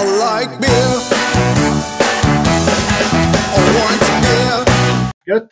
[0.00, 0.94] I like beer.
[3.56, 4.58] I want beer.
[5.26, 5.48] Gött.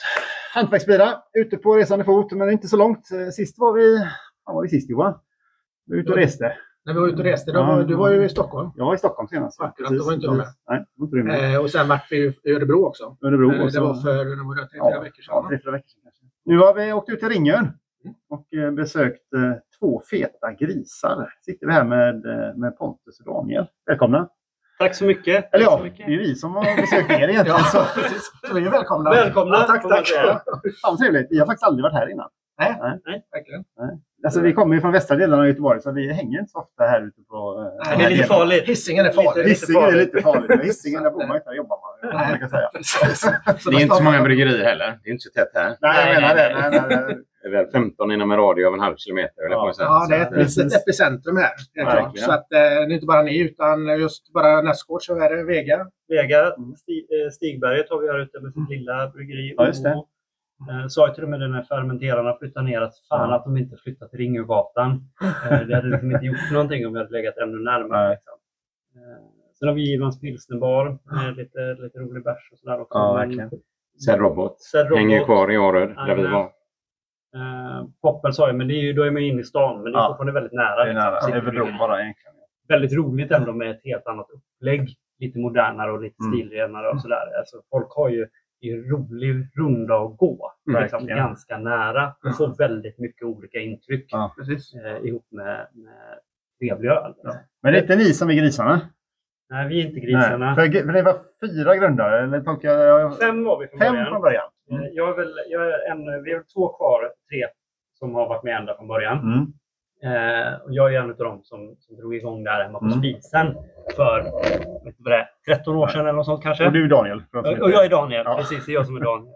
[0.55, 1.17] Hantverksbilar.
[1.39, 3.11] Ute på resande fot, men inte så långt.
[3.13, 3.99] Eh, Sist var vi...
[4.45, 5.15] Var var vi sist Johan?
[5.87, 6.53] Vi var ute och reste.
[6.85, 7.83] När vi var ute och reste, då Ja.
[7.83, 8.71] du var ju i Stockholm.
[8.77, 9.61] Jag var i Stockholm senast.
[9.61, 10.47] Akkurat, då var inte du med.
[10.69, 11.55] Nej, inte du med.
[11.55, 13.17] Eh, och sen vart vi i Örebro också.
[13.25, 13.53] Örebro.
[13.55, 15.49] Eh, och det var för tre, fyra ja, veckor Ja, sedan.
[15.49, 16.25] tre, fyra veckor sedan kanske.
[16.45, 17.73] Nu har vi åkt ut till Ringön.
[18.31, 21.29] Och eh, besökt eh, två feta grisar.
[21.45, 23.67] Sitter vi här med, eh, med Pontus och Daniel.
[23.87, 24.29] Välkomna!
[24.79, 25.55] Tack så mycket.
[25.55, 26.07] Eller ja, så det mycket.
[26.07, 27.47] är ju vi som har besökt er egentligen.
[27.47, 28.49] Ja, så.
[28.49, 29.11] Så vi är välkomna.
[29.11, 30.09] Välkomna, Ja, tack, tack.
[30.09, 31.27] fan vad trevligt!
[31.31, 32.29] Vi har faktiskt aldrig varit här innan.
[33.33, 33.65] Verkligen.
[34.25, 36.85] Alltså, vi kommer ju från västra delen av Göteborg så vi hänger inte så ofta
[36.85, 37.71] här ute på...
[37.83, 38.65] eh, Nej, Det är lite farligt.
[38.69, 39.45] Hisingen är farlig.
[39.45, 40.61] Hisingen är lite farligt.
[40.65, 42.13] Hisingen, där bor man inte, där jobbar man.
[42.21, 42.39] Nej.
[42.41, 42.71] Kan säga.
[43.71, 44.99] Det är inte så många bryggerier heller.
[45.03, 45.77] Det är inte så tätt här.
[45.81, 46.55] Nej, jag menar det.
[46.61, 47.17] Nej, nej, nej.
[47.43, 49.35] Det är väl 15 inom en radie av en halv kilometer.
[49.43, 49.73] jag Ja.
[49.79, 51.53] Ja, det är ett, ett epicentrum här.
[52.17, 55.45] Så att, eh, det är inte bara ni, utan just bara nästgård så är det
[55.45, 55.87] Vega.
[56.09, 56.39] Vega,
[56.81, 59.55] Sti- eh, Stigberget har vi här ute med sitt lilla bryggeri.
[59.57, 59.95] Ja, just det.
[60.69, 63.77] Eh, Sa ju till och med när fermenterarna flyttade ner att fan att de inte
[63.77, 64.91] flyttat till Ringögatan.
[65.51, 68.11] Eh, Det hade liksom inte gjort någonting om vi hade legat ännu närmare.
[68.11, 68.33] Liksom.
[68.97, 69.25] Eh,
[69.59, 72.99] Sen har vi Ivans pilsnerbar med lite, lite rolig bärs och sådär också.
[72.99, 73.51] Ja, verkligen.
[74.05, 74.57] Sen robot.
[74.75, 74.99] Robot.
[74.99, 76.51] Hänger kvar i Åröd där vi var.
[77.37, 79.83] Eh, Poppel sa jag, men det är ju, då är man inne i stan.
[79.83, 80.09] Men det är Ja.
[80.09, 80.77] fortfarande väldigt nära.
[80.77, 81.05] Det är liksom.
[81.11, 81.21] nära.
[81.21, 82.35] Sitter Över bron bara egentligen.
[82.69, 84.97] väldigt roligt ändå med ett helt annat upplägg.
[85.19, 86.33] Lite modernare och lite Mm.
[86.33, 87.39] stilrenare och sådär.
[87.39, 88.27] Alltså, folk har ju
[88.61, 90.53] det är rolig runda att gå.
[90.69, 91.19] Mm, liksom, verkligen.
[91.19, 92.15] ganska nära.
[92.25, 94.35] Och får väldigt mycket olika intryck Ja.
[94.85, 96.19] Eh, ihop med, med
[96.59, 97.15] trevlig öl.
[97.23, 97.35] Ja.
[97.63, 98.81] Men det är inte ni som är grisarna?
[99.51, 100.55] Nej, vi är inte grisarna.
[100.55, 103.19] För, för det var fyra grundare, eller tolkar jag?
[103.19, 104.07] Fem var vi från Fem början.
[104.13, 104.49] från början.
[104.71, 107.01] Eh, Jag är väl, jag är en, vi har två kvar,
[107.31, 107.47] tre
[107.99, 109.19] som har varit med ända från början.
[109.19, 109.47] Mm.
[110.03, 112.85] Eh, och jag är en av dem som, som drog igång det här hemma på
[112.85, 112.99] Mm.
[112.99, 113.57] spisen
[113.97, 114.23] för
[114.85, 116.67] vet du vad det är, 13 år sedan eller något sånt kanske.
[116.67, 117.23] Och du är Daniel?
[117.33, 118.37] Och och jag är Daniel, Ja.
[118.39, 118.67] precis.
[118.67, 119.35] Det är jag som är Daniel.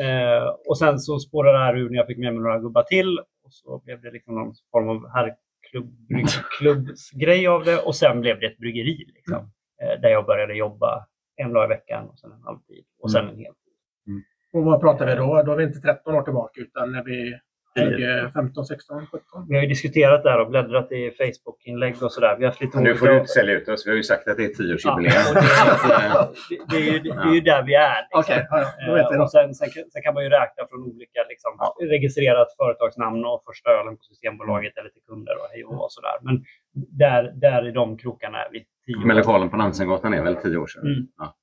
[0.00, 2.82] Eh, och sen så spårade det här ur när jag fick med mig några gubbar
[2.82, 3.18] till.
[3.18, 7.78] Och så blev det liksom någon form av herrklubb, bryggklubbsgrej av det.
[7.78, 9.04] Och sen blev det ett bryggeri.
[9.14, 9.50] Liksom,
[9.82, 11.06] eh, där jag började jobba
[11.36, 12.84] en dag i veckan och sen en halvtid.
[13.02, 13.74] Och sen en heltid.
[14.52, 15.42] Och vad pratar vi då?
[15.42, 17.38] Då är vi inte 13 år tillbaka, utan när vi
[17.78, 19.20] 20, 15, 16, 17.
[19.48, 22.36] Vi har ju diskuterat det här och bläddrat i Facebook-inlägg och sådär.
[22.38, 23.86] Vi har haft lite Nu får du inte sälja ut oss.
[23.86, 25.22] Vi har ju sagt att det är Ja, tioårsjubileum.
[25.28, 25.40] och det,
[25.72, 28.00] att, eh, det, det, är ju, det är ju där vi är.
[28.02, 28.20] liksom.
[28.20, 31.20] Okej, ja, ja, Eh, och sen, sen, kan- sen kan man ju räkna från olika
[31.28, 31.76] liksom, Ja.
[31.94, 36.16] registrerat företagsnamn och första ölen på Systembolaget eller till kunder och hej och sådär.
[36.26, 36.44] Men
[37.02, 38.58] där, där i de krokarna är vi.
[38.86, 40.86] Tio Men lokalen på Nansengatan är väl tio år sedan?
[40.86, 41.06] Mm.
[41.18, 41.36] Ja.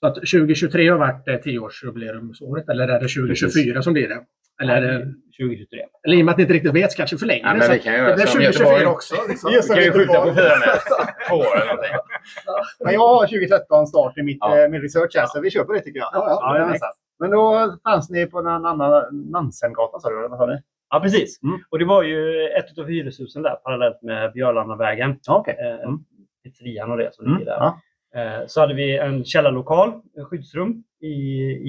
[0.00, 4.20] Så att 2023 har varit eh, 10-årsjubileumsåret, eller är det 2024 som blir det?
[4.62, 4.98] Eller, är det,
[5.40, 5.80] 2023.
[6.06, 7.58] eller i och med att ni inte riktigt vet, kanske förlänger Ja, det.
[7.58, 8.86] men så vi kan ju det göra som 2024 Göteborg.
[8.86, 9.14] också.
[9.28, 9.52] Liksom.
[9.52, 10.78] Just Vi kan ju skjuta på fyra med.
[11.28, 11.92] Två år eller någonting.
[12.84, 14.58] Men jag har 2013 start i mitt, Ja.
[14.58, 16.10] eh, min research här, så vi kör på det tycker jag.
[16.12, 16.54] Ja, ja.
[16.54, 16.88] jajamensan.
[17.18, 20.28] Men då fanns ni på en annan Nansengatan, sa du?
[20.28, 20.58] Vad sa ni?
[20.90, 21.42] Ja, precis.
[21.42, 21.58] Mm.
[21.70, 25.16] Och det var ju ett av hyreshusen där parallellt med Björlandavägen.
[25.26, 25.56] Ja, okej.
[25.60, 25.98] Eh, Mm.
[26.44, 27.38] Pizzerian och det som Mm.
[27.38, 27.58] ligger där.
[27.60, 27.80] Ja.
[28.20, 31.06] Eh, så hade vi en källarlokal, en skyddsrum i,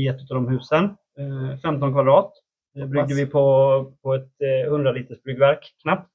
[0.04, 0.84] i ett av de husen.
[0.84, 2.32] Eh, 15 kvadrat.
[2.74, 6.12] Det bryggde vi på, på ett eh, 100 liters bryggverk knappt.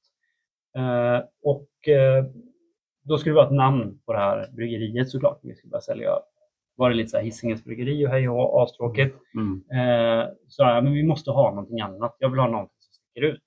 [0.77, 2.25] Eh, och eh,
[3.03, 5.39] då skulle det vara ett namn på det här bryggeriet såklart.
[5.43, 6.19] Vi skulle börja sälja
[6.75, 9.15] var det lite så här Hisingens bryggeri och hej och astråkigt.
[9.35, 9.63] Mm.
[9.71, 12.15] Eh, så ja, men vi måste ha någonting annat.
[12.19, 13.43] Jag vill ha någonting som sticker ut.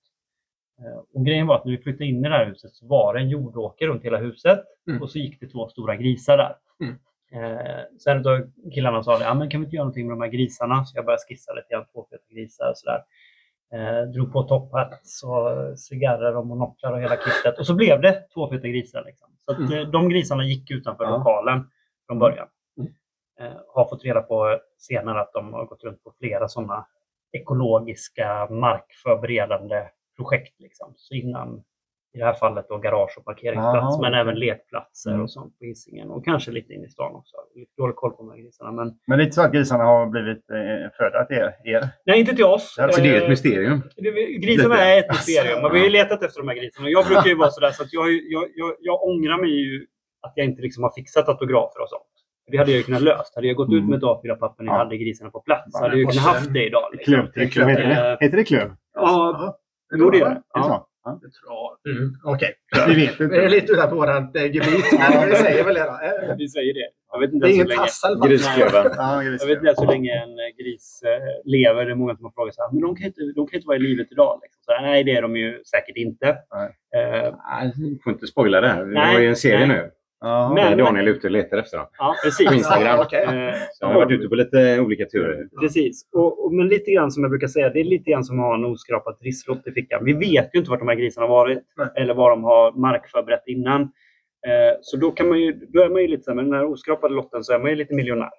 [0.78, 3.14] Eh, och grejen var att när vi flyttade in i det här huset så var
[3.14, 5.02] det en jordåker runt hela huset Mm.
[5.02, 6.56] och så gick det två stora grisar där.
[6.84, 6.98] Mm.
[7.32, 8.40] Eh, sen då
[8.74, 10.84] killarna sa ja, men kan vi inte göra någonting med de här grisarna?
[10.84, 13.04] Så jag började skissa lite grann, två feta grisar och sådär.
[13.72, 17.58] Eh, drog på topphats och cigarrer och monoklar och hela kittet.
[17.58, 19.02] Och så blev det två feta grisar.
[19.06, 19.28] Liksom.
[19.44, 19.72] Så att, Mm.
[19.72, 21.16] eh, de grisarna gick utanför Ja.
[21.16, 21.70] lokalen
[22.06, 22.48] från början.
[22.78, 22.92] Mm.
[23.40, 26.86] Eh, har fått reda på senare att de har gått runt på flera sådana
[27.32, 30.60] ekologiska markförberedande projekt.
[30.60, 30.92] Liksom.
[30.96, 31.62] Så innan,
[32.14, 35.22] i det här fallet då garage och parkeringsplats, Aha, men även lekplatser Mm.
[35.22, 36.10] och sånt på Hisingen.
[36.10, 37.36] Och kanske lite in i stan också.
[37.54, 38.72] Lite dålig koll på de här grisarna.
[38.72, 38.92] Men...
[39.06, 41.52] Men det är inte så att grisarna har blivit eh, födda till er?
[41.64, 41.88] er.
[42.06, 42.78] Nej, inte till oss.
[42.78, 43.82] Alltså, Så det är ett Eh, mysterium.
[44.42, 45.64] Grisarna är ett mysterium.
[45.64, 46.88] och Vi har ju letat efter de här grisarna.
[46.88, 49.86] Jag brukar ju vara sådär så att jag, jag, jag, jag ångrar mig ju
[50.22, 52.04] att jag inte liksom har fixat autografer och sånt.
[52.50, 53.34] Det hade jag ju kunnat löst.
[53.34, 53.86] Hade jag gått ut Mm.
[53.90, 54.84] med ett A4-papper när jag Ja.
[54.84, 56.88] hade grisarna på plats så hade jag ju kunnat haft det idag.
[56.92, 57.14] Liksom.
[57.14, 57.68] Klöv, det är klöv.
[57.68, 58.68] Heter det, Eh, heter det klöv?
[58.94, 59.56] Ja,
[59.90, 60.86] Ja, jo, det gör det Ja.
[61.32, 61.90] Så?
[61.90, 62.12] Mm.
[62.24, 62.52] Okej.
[62.88, 63.48] Vi vet Vi är inte.
[63.48, 66.34] lite utanför vårt eh, gebit, men vi säger väl det då.
[66.38, 66.88] Vi säger det.
[67.12, 68.20] Jag vet Det inte är ens hur ingen tassel.
[68.28, 68.92] Grisklöven.
[68.96, 71.84] Ja, jag vet inte hur länge en eh, gris eh, lever.
[71.86, 73.66] Det är många som har frågat så här, men de kan inte, de kan inte
[73.66, 74.40] vara i livet idag.
[74.42, 74.60] Liksom.
[74.66, 76.26] Så, här, nej, det är de ju säkert inte.
[76.54, 76.68] Nej.
[76.96, 77.72] Eh, Nej,
[78.04, 78.84] får inte spoila det här.
[78.84, 79.68] Vi har ju en serie nej.
[79.68, 79.90] nu.
[80.20, 80.52] Ja.
[80.54, 81.86] Men- Daniel är ute och letar efter dem.
[81.98, 82.48] Ja, precis.
[82.48, 82.86] På Instagram.
[82.98, 83.22] Ja, okej.
[83.24, 85.48] Eh, Så jag har varit ute på lite olika turer.
[85.60, 86.08] Precis.
[86.14, 88.46] Och, och, men lite grann som jag brukar säga, det är lite grann som att
[88.46, 90.04] ha en oskrapad trisslott i fickan.
[90.04, 91.88] Vi vet ju inte vart de här grisarna har varit Nej.
[91.96, 93.80] eller vad de har markförberett innan.
[94.46, 96.52] Eh, så då, kan man ju, då är man ju lite så här, med den
[96.54, 98.30] här oskrapade lotten så är man ju lite miljonär.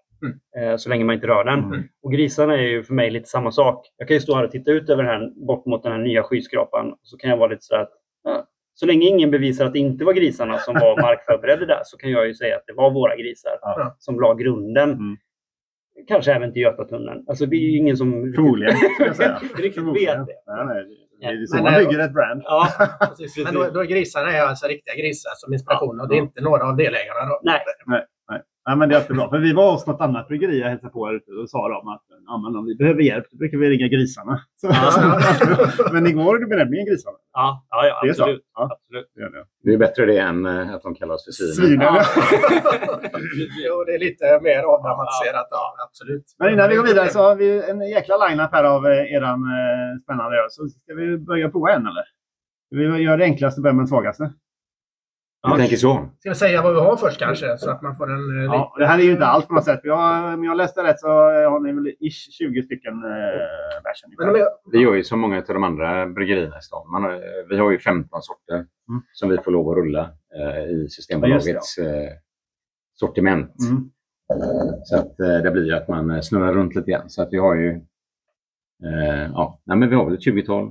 [0.57, 1.59] Eh, så länge man inte rör den.
[1.59, 1.83] Mm.
[2.03, 3.85] Och grisarna är ju för mig lite samma sak.
[3.97, 5.99] Jag kan ju stå här och titta ut över den här, bort mot den här
[5.99, 6.91] nya skyskrapan.
[6.91, 7.91] Och så kan jag vara lite så här att
[8.23, 11.97] ja, så länge ingen bevisar att det inte var grisarna som var markförberedda där så
[11.97, 13.95] kan jag ju säga att det var våra grisar Ja.
[13.99, 14.89] som la grunden.
[14.91, 15.17] Mm.
[16.07, 17.25] Kanske även till Götatunneln.
[17.27, 19.39] Alltså det är ju ingen som Förmodligen, skulle jag säga.
[19.55, 20.19] riktigt Förmodligen.
[20.25, 20.53] vet det.
[20.55, 20.85] Nej, nej.
[21.19, 22.41] Det är så man eh, bygger ett brand.
[22.45, 22.67] Ja,
[23.17, 23.43] Precis.
[23.45, 26.63] Men då, då grisarna är alltså riktiga grisar som inspiration och det är inte några
[26.65, 27.25] av delägarna.
[27.29, 27.39] Då.
[27.43, 27.59] nej.
[27.85, 28.05] Nej,
[28.65, 29.29] men det är jättebra.
[29.29, 31.87] För vi var hos något annat bryggeri och hälsade på här ute och sa de
[31.87, 34.41] att ja, men om vi behöver hjälp då brukar vi ringa grisarna.
[34.61, 34.67] Så,
[35.93, 37.17] men igår benämnde ni grisarna.
[37.33, 38.23] Ja, ja, ja Det är så?
[38.23, 38.41] absolut.
[38.55, 38.63] Ja.
[38.71, 39.11] absolut.
[39.15, 39.45] Det är det.
[39.63, 41.53] Det är bättre det än eh, att de kallas för svin.
[41.53, 41.79] Svinen.
[41.81, 42.03] Ja.
[43.67, 45.47] jo, det är lite mer avdramatiserat.
[45.51, 46.25] Ja, absolut.
[46.39, 49.39] Men innan vi går vidare så har vi en jäkla line-up här av eh, eran
[49.43, 50.47] eh, spännande öl.
[50.49, 52.05] Så ska vi börja prova en eller?
[52.69, 54.31] Vi gör det enklaste och börjar med den svagaste.
[55.43, 56.09] Jag tänker så.
[56.19, 57.57] Ska vi säga vad vi har först kanske?
[57.57, 58.37] Så att man får en...
[58.39, 59.79] eh, Ja, det här är ju inte allt på något sätt.
[59.83, 63.09] Vi har, om jag läste rätt så har ni väl ish 20 stycken eh,
[63.83, 64.33] bärs Men ungefär.
[64.33, 66.91] de är, Vi gör ju som många av de andra bryggerierna i stan.
[66.91, 68.65] Man har, vi har ju 15 sorter
[69.13, 72.09] som vi får lov att rulla eh, i Systembolagets eh,
[72.93, 73.55] sortiment.
[73.69, 73.89] Mm.
[74.83, 77.09] Så att, eh, det blir ju att man eh, snurrar runt lite grann.
[77.09, 77.69] Så att vi har ju...
[78.83, 80.63] Eh, ja, nej, men vi har väl ett 20-tal.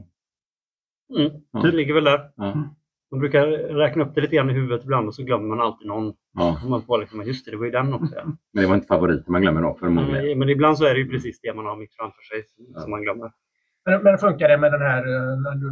[1.19, 1.33] Mm.
[1.53, 1.61] Ja.
[1.63, 2.31] Det ligger väl där.
[2.37, 2.77] Ja.
[3.11, 5.89] Man brukar räkna upp det lite grann i huvudet ibland och så glömmer man alltid
[5.89, 6.15] någon.
[6.35, 8.15] Ja, Man får liksom, just det, det var ju den också.
[8.17, 8.25] Ja.
[8.53, 10.27] men det var inte favoriten man glömmer då förmodligen.
[10.29, 12.45] Men, men ibland så är det ju precis det man har mitt framför sig
[12.83, 13.31] som man glömmer.
[13.87, 15.67] men, men funkar det med den här eh, när du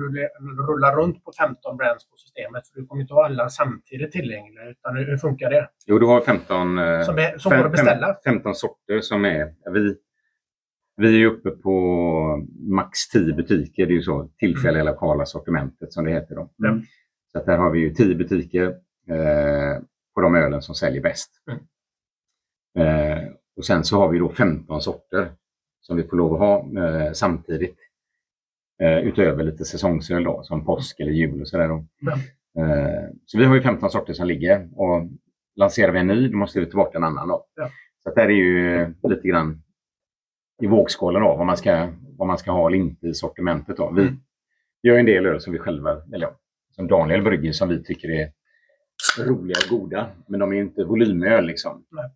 [0.73, 2.69] rullar, runt på 15 brands på systemet?
[2.69, 4.69] För du kommer inte ha alla samtidigt tillgängliga.
[4.71, 5.69] Utan hur, hur funkar det?
[5.87, 8.17] Jo, du har 15, eh, Som, är, som fem- beställa?
[8.25, 9.55] 15 sorter som är...
[9.75, 9.95] Vi,
[10.97, 11.73] vi är uppe på
[12.75, 13.87] max 10 butiker.
[13.87, 16.35] Det är ju så tillfälliga lokala sortimentet som det heter.
[16.35, 16.51] Då.
[16.69, 16.83] Mm.
[17.39, 18.67] Så där har vi ju 10 butiker
[19.09, 19.83] eh,
[20.15, 21.31] på de ölen som säljer bäst.
[21.51, 21.61] Mm.
[22.79, 25.33] Eh, och sen så har vi då 15 sorter
[25.81, 27.77] som vi får lov att ha eh, samtidigt.
[29.03, 31.69] Utöver lite säsongsöl då, som påsk eller jul och sådär.
[31.69, 31.85] Då.
[32.63, 35.09] Eh, så vi har ju 15 sorter som ligger och
[35.57, 37.29] lanserar vi en ny, då måste vi ta bort en annan.
[37.29, 37.45] Då.
[37.55, 37.71] Ja.
[38.03, 39.63] Så här är ju lite grann
[40.63, 43.77] i vågskålen av vad man ska, vad man ska ha eller inte i sortimentet.
[43.77, 43.91] Då.
[43.91, 44.15] Vi Mm.
[44.83, 46.37] gör en del öl som vi själva, eller ja,
[46.79, 48.33] som Daniel brygger som vi tycker är
[49.19, 50.07] roliga och goda.
[50.27, 51.85] Men de är inte volymöl liksom.
[51.91, 52.11] Nej.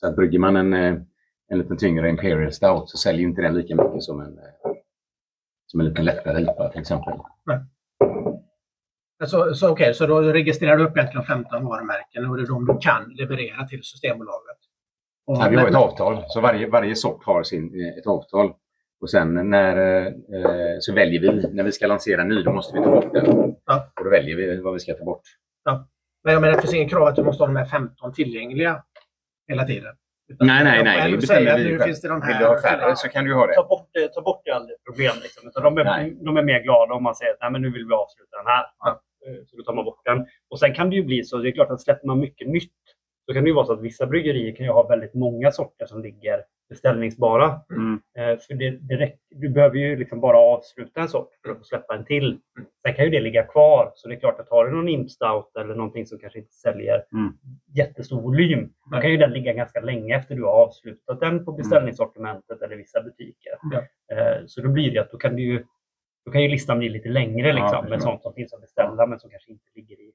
[0.00, 1.02] Så att brygger man en, eh,
[1.48, 4.72] en lite tyngre Imperial Stout så säljer inte den lika mycket som en, eh,
[5.66, 7.14] som en liten lättare IPA till exempel.
[9.26, 12.66] Så, så, okej, så då registrerar du upp egentligen 15 varumärken och det är de
[12.66, 14.56] du kan leverera till Systembolaget?
[15.26, 18.52] Och, Ja, vi har ett avtal, så varje, varje sort har sin, eh, ett avtal.
[19.00, 20.12] Och sen när, eh,
[20.80, 23.53] så väljer vi, när vi ska lansera ny, då måste vi ta bort den.
[23.66, 23.92] Ja.
[23.98, 25.22] Och då väljer vi vad vi ska ta bort.
[26.24, 28.82] Men jag menar, det finns ingen krav att du måste ha de här 15 tillgängliga
[29.48, 29.94] hela tiden?
[30.32, 31.10] Utan Nej, nej, nej.
[31.10, 32.28] Det bestämmer vi Nu finns det de här.
[32.28, 33.54] Vill du ha färre så kan du ha det.
[33.54, 35.12] Ta bort det, ta bort det är aldrig ett problem.
[35.22, 35.48] Liksom.
[35.48, 36.16] Utan de, är, Nej.
[36.20, 38.46] de är mer glada om man säger att Nej, men nu vill vi avsluta den
[38.46, 38.64] här.
[39.26, 40.26] Eh, Så då tar man bort den.
[40.50, 42.72] Och sen kan det ju bli så, det är klart att släpper man mycket nytt
[43.26, 45.86] så kan det ju vara så att vissa bryggerier kan ju ha väldigt många sorter
[45.86, 47.60] som ligger beställningsbara.
[47.70, 48.00] Mm.
[48.18, 51.58] Eh, för det, det räck, du behöver ju liksom bara avsluta en sort för att
[51.58, 52.38] få släppa en till.
[52.86, 53.92] Sen kan ju det ligga kvar.
[53.94, 56.52] Så det är klart att har du någon imp stout eller någonting som kanske inte
[56.52, 57.32] säljer Mm.
[57.74, 58.72] jättestor volym.
[58.92, 62.76] Då kan ju den ligga ganska länge efter du har avslutat den på beställningssortimentet eller
[62.76, 63.52] vissa butiker.
[63.72, 63.78] Ja.
[64.16, 65.66] Eh, så då blir det att då kan, du
[66.26, 68.60] då kan ju listan bli lite längre Ja, liksom, det med sånt som finns att
[68.60, 70.12] beställa men som kanske inte ligger i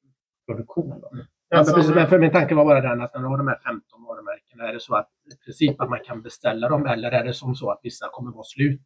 [0.48, 1.02] produktion.
[1.02, 1.10] Då.
[1.50, 3.38] Ja, Alltså, men precis, men för min tanke var bara den att när du har
[3.38, 6.86] de här 15 varumärkena, är det så att i princip att man kan beställa dem
[6.86, 8.84] eller är det som så att vissa kommer vara slut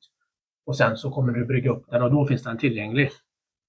[0.66, 3.10] och sen så kommer du brygga upp den och då finns den tillgänglig?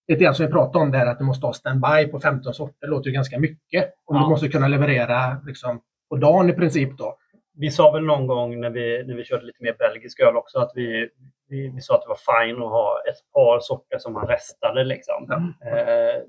[0.09, 2.77] Lite grann som vi pratade om där att du måste ha standby på 15 sorter,
[2.81, 3.85] det låter ju ganska mycket.
[4.05, 4.23] Om Ja.
[4.23, 7.17] du måste kunna leverera liksom, på dagen i princip då.
[7.57, 10.59] Vi sa väl någon gång när vi, när vi körde lite mer belgisk öl också
[10.59, 11.09] att vi,
[11.49, 14.85] vi, vi sa att det var fine att ha ett par sorter som man restade.
[14.85, 15.25] Liksom.
[15.65, 16.23] Eh,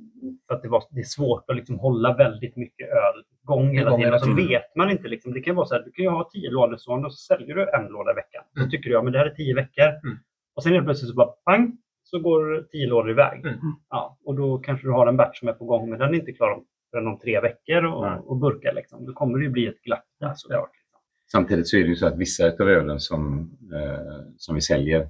[0.44, 3.97] för att det, var, det är svårt att liksom hålla väldigt mycket öl igång hela
[3.97, 4.13] tiden.
[4.13, 4.47] Och så tiden.
[4.47, 5.07] vet man inte.
[5.07, 7.35] Liksom, det kan vara så här, du kan ju ha tio lådor stående och så
[7.35, 8.43] säljer du en låda i veckan.
[8.57, 9.83] Så tycker du ja, men det här är tio veckor.
[9.83, 10.17] Mm.
[10.55, 13.45] Och sen helt plötsligt så bara pang, så går tio lådor iväg.
[13.45, 13.57] Mm.
[13.89, 16.19] Ja, och då kanske du har en batch som är på gång, men den är
[16.19, 18.73] inte klar om, förrän om tre veckor och, och burkar.
[18.73, 19.05] Liksom.
[19.05, 20.71] Då kommer det ju bli ett glapp där såklart.
[21.31, 25.09] Samtidigt så är det ju så att vissa av ölen som, eh, som vi säljer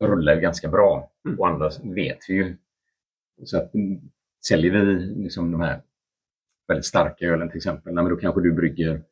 [0.00, 1.10] rullar ganska bra.
[1.26, 1.40] Mm.
[1.40, 2.56] Och andra vet vi ju.
[3.44, 4.00] Så att, mm,
[4.48, 4.84] säljer vi
[5.22, 5.82] liksom de här
[6.68, 9.02] väldigt starka ölen till exempel, nej, men då kanske du brygger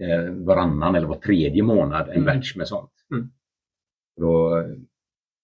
[0.00, 2.24] eh, varannan eller var tredje månad en Mm.
[2.24, 2.92] batch med sånt.
[3.10, 3.30] Mm.
[4.16, 4.64] Och, då,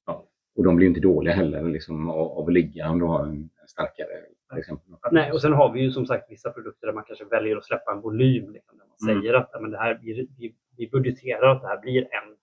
[0.07, 3.05] ja, och de blir ju inte dåliga heller liksom, av, av att ligga om du
[3.05, 4.95] har en, en starkare öl, till exempel.
[5.11, 7.65] Nej, och sen har vi ju som sagt vissa produkter där man kanske väljer att
[7.65, 8.53] släppa en volym.
[8.53, 9.23] Liksom, där man Mm.
[9.23, 10.29] säger att men det här, vi,
[10.77, 12.37] vi, budgeterar att det här blir en,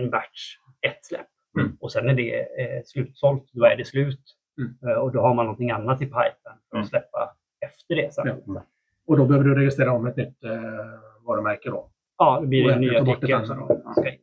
[0.00, 1.26] en batch, ett släpp.
[1.58, 1.76] Mm.
[1.80, 4.20] Och sen är det eh, slutsålt, då är det slut.
[4.58, 4.74] Mm.
[4.86, 6.86] Eh, och då har man någonting annat i pipen för att Mm.
[6.86, 7.34] släppa
[7.66, 8.14] efter det.
[8.14, 8.42] Sen.
[8.46, 8.64] Ja.
[9.06, 10.50] Och då behöver du registrera om ett nytt eh,
[11.26, 11.90] varumärke då.
[12.18, 14.18] ja det blir Och nya som ska in.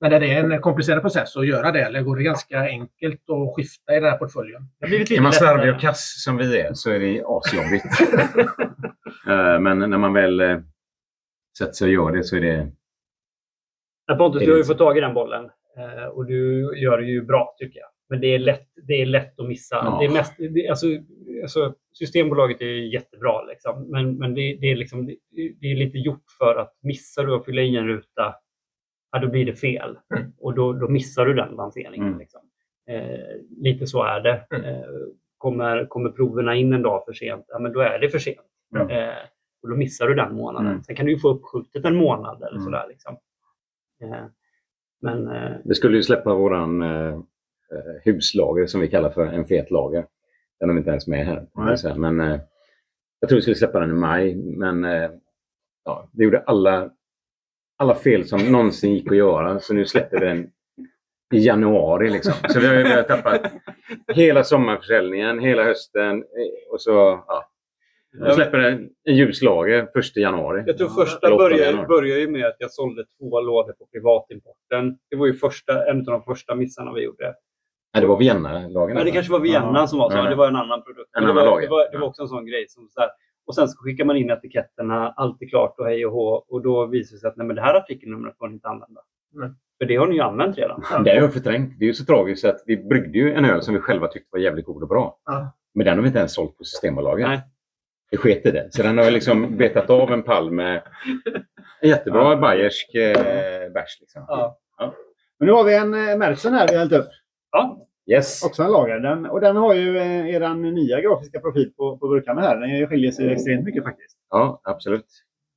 [0.00, 3.54] Men är det en komplicerad process att göra det eller går det ganska enkelt att
[3.56, 4.62] skifta i den här portföljen?
[4.80, 7.84] Är lite man slarvig och kass som vi är så är det asjobbigt.
[9.28, 10.58] Eh, Men när man väl eh,
[11.58, 12.70] sätter sig och gör det så är det...
[14.06, 15.50] Ja, Pontus, du har ju fått tag i den bollen
[16.12, 17.88] och du gör det ju bra tycker jag.
[18.10, 19.76] Men det är lätt, det är lätt att missa.
[19.76, 19.98] Ja.
[20.00, 20.86] Det är mest, det, alltså,
[21.42, 23.90] alltså, systembolaget är jättebra, liksom.
[23.90, 25.16] men, men det, det, är liksom, det,
[25.60, 28.34] det är lite gjort för att missar du att fylla i en ruta,
[29.12, 29.98] ja, då blir det fel.
[30.14, 30.32] Mm.
[30.38, 32.06] Och då, då missar du den lanseringen.
[32.06, 32.18] Mm.
[32.18, 32.40] Liksom.
[32.90, 33.20] Eh,
[33.56, 34.46] lite så är det.
[34.50, 34.64] Mm.
[34.74, 34.84] Eh,
[35.38, 38.38] kommer, kommer proverna in en dag för sent, ja, men då är det för sent.
[38.70, 38.90] Ja.
[38.90, 39.14] Eh,
[39.62, 40.70] och då missar du den månaden.
[40.70, 40.82] Mm.
[40.82, 42.64] Sen kan du få uppskjutet en månad eller Mm.
[42.64, 42.86] sådär.
[42.88, 43.16] Liksom.
[44.02, 44.24] Eh,
[45.02, 47.20] men eh, Vi skulle ju släppa våran eh,
[47.74, 50.06] eh, huslager som vi kallar för en fet lager.
[50.60, 51.76] Den har vi inte ens med här.
[51.76, 51.94] säga.
[51.94, 52.40] Men eh,
[53.20, 54.34] jag tror vi skulle släppa den i maj.
[54.36, 55.10] Men eh,
[55.84, 56.90] ja, det gjorde alla,
[57.78, 59.60] alla fel som någonsin gick att göra.
[59.60, 60.50] Så nu släpper vi den
[61.34, 62.10] i januari.
[62.10, 62.32] Liksom.
[62.48, 63.52] Så vi har, vi har tappat
[64.12, 66.16] hela sommarförsäljningen, hela hösten.
[66.16, 66.90] eh, Och så
[67.26, 67.50] ja,
[68.12, 70.62] jag släpper en, en ljuslager först i januari.
[70.66, 74.98] jag tror första började, började ju med att jag sålde två lådor på privatimporten.
[75.10, 77.34] Det var ju första, en av de första missarna vi gjorde.
[77.94, 78.96] Nej, det var Vienna-lagen.
[78.96, 79.86] Ja, det kanske var Vienna Ja.
[79.86, 80.16] som var så.
[80.16, 80.22] Ja.
[80.22, 81.10] Det var en annan produkt.
[81.16, 81.62] En det, annan var, lager.
[81.62, 82.66] det, var, det var också en sån grej.
[82.68, 83.10] Som så här,
[83.46, 86.44] och sen så skickar man in etiketterna, allt är klart och hej och hå.
[86.48, 89.00] Och då visar det sig att nej, men det här artikelnumret får ni inte använda.
[89.32, 89.50] Nej.
[89.78, 90.82] För det har ni ju använt redan.
[91.04, 91.78] Det har jag förträngt.
[91.78, 94.28] Det är ju så tragiskt att vi bryggde ju en öl som vi själva tyckte
[94.32, 95.18] var jävligt god och bra.
[95.24, 95.52] Ja.
[95.74, 97.28] Men den har vi inte ens sålt på Systembolaget.
[97.28, 97.40] Nej.
[98.10, 98.68] Det sket i det.
[98.70, 100.82] Så den har jag liksom betat av en pall med
[101.80, 104.00] en jättebra bayersk eh, bärs.
[104.00, 104.24] Liksom.
[104.28, 104.58] Ja.
[105.38, 107.08] Men nu har vi en eh, Mertzen här vi har hällt upp.
[107.50, 108.44] Ja, Yes.
[108.44, 109.00] Också en lager.
[109.00, 112.60] Den, och den har ju eh, er nya grafiska profil på, på burkarna här.
[112.60, 114.18] Den skiljer sig extremt mycket faktiskt.
[114.30, 115.06] Ja, absolut.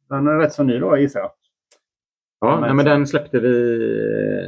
[0.10, 1.32] Den är rätt så ny då gissar jag.
[2.40, 3.76] Ja, Men nej, men den släppte vi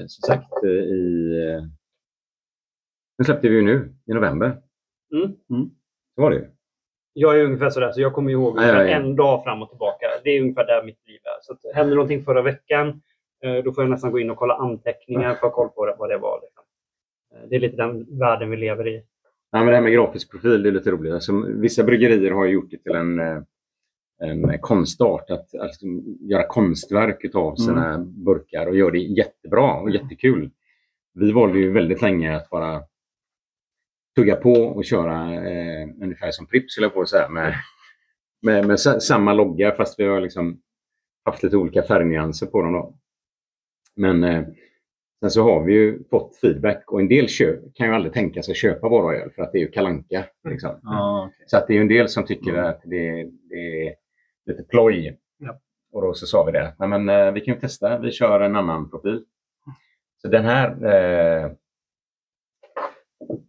[0.01, 1.31] eh, som sagt eh, i...
[1.49, 1.63] eh,
[3.17, 4.57] Den släppte vi ju nu i november.
[5.13, 5.69] Mm.
[6.15, 6.47] Så var det ju.
[7.13, 8.95] jag är ungefär sådär, så jag kommer ihåg ungefär ja.
[8.95, 10.05] en dag fram och tillbaka.
[10.23, 11.37] Det är ungefär där mitt liv är.
[11.41, 13.01] Så att, händer någonting förra veckan,
[13.63, 16.09] då får jag nästan gå in och kolla anteckningar för att ha koll på vad
[16.09, 16.41] det var.
[16.41, 16.64] Liksom.
[17.35, 19.03] Eh, Det är lite den världen vi lever i.
[19.51, 21.13] Ja, men det här med grafisk profil det är lite roligt.
[21.13, 23.41] Alltså, vissa bryggerier har gjort det till en, eh,
[24.21, 25.29] en konstart.
[25.29, 25.85] Att alltså,
[26.19, 30.51] göra konstverk av sina burkar och gör det jättebra och jättekul.
[31.13, 32.83] Vi valde ju väldigt länge att bara
[34.15, 37.29] tugga på och köra eh, ungefär som Pripps, på att säga.
[37.29, 37.53] Med,
[38.41, 40.61] med, med sa- samma logga fast vi har liksom
[41.25, 42.73] haft lite olika färgnyanser på dem.
[42.73, 42.97] Då.
[43.95, 44.43] Men eh,
[45.19, 48.43] sen så har vi ju fått feedback och en del köp, kan ju aldrig tänka
[48.43, 50.25] sig köpa våra öl för att det är ju kalanka.
[50.49, 50.79] Liksom.
[50.83, 53.95] Ja, Så att det är ju en del som tycker att det, det är
[54.45, 55.19] lite ploj.
[55.37, 55.59] Ja.
[55.91, 56.75] Och då så sa vi det.
[56.79, 57.99] Nej, men, eh, vi kan ju testa.
[57.99, 59.23] Vi kör en annan profil.
[60.21, 61.51] Så den här eh,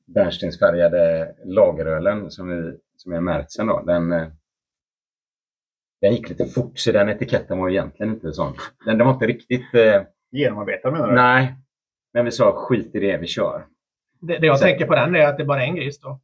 [0.07, 4.29] bärnstensfärgade lagerölen som, vi, som är Märtsen då, den, eh,
[6.01, 8.53] den gick lite fort så den etiketten var egentligen inte sån.
[8.85, 9.75] Den, den var inte riktigt...
[9.75, 10.03] Eh,
[10.33, 11.15] Genomarbetad menar du?
[11.15, 11.55] nej.
[12.13, 13.65] Men vi sa skit i det, vi kör.
[14.21, 16.21] Det, det jag Så- tänker på den är att det bara är en gris då.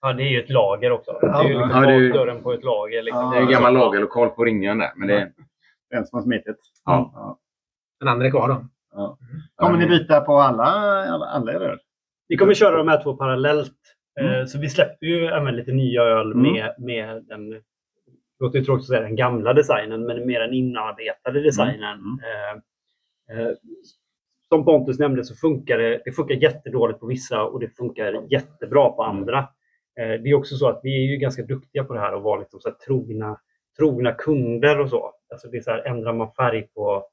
[0.00, 1.18] Ja, det är ju ett lager också.
[1.20, 3.02] Det är ju liksom Ja, det är ju- bakdörren på ett lager.
[3.02, 3.22] Liksom.
[3.24, 4.90] Ja, Det är en gammal lagerlokal på Ringön där.
[4.96, 5.32] Men det,
[5.90, 6.56] Den som har smitit.
[6.84, 7.38] Ja.
[8.00, 8.66] Den andra är kvar då.
[9.56, 11.78] Kommer ni byta på alla, alla, alla öl?
[12.28, 13.76] Vi kommer köra de här två parallellt.
[14.20, 14.32] Mm.
[14.40, 16.52] Eh, Så vi släpper ju även lite nya öl Mm.
[16.52, 17.60] med, med den, det
[18.40, 21.98] låter ju tråkigt att säga den gamla designen, men mer den inarbetade designen.
[21.98, 22.18] Mm.
[22.22, 22.62] Eh,
[24.48, 28.90] Som Pontus nämnde så funkar det, det funkar jättedåligt på vissa och det funkar jättebra
[28.90, 29.38] på andra.
[30.00, 32.22] Eh, Det är också så att vi är ju ganska duktiga på det här och
[32.22, 33.40] vara liksom så här trogna,
[33.78, 35.12] trogna kunder och så.
[35.32, 37.04] Alltså det är så här, ändrar man färg på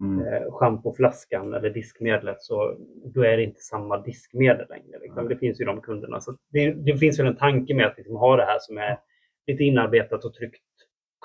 [0.00, 0.26] Mm.
[0.26, 2.76] eh, schampoflaskan eller diskmedlet så
[3.14, 4.98] då är det inte samma diskmedel längre.
[5.02, 5.28] Liksom.
[5.28, 6.20] Det finns ju de kunderna.
[6.20, 8.98] Så det, det finns väl en tanke med att liksom ha det här som är
[9.46, 10.62] lite inarbetat och tryggt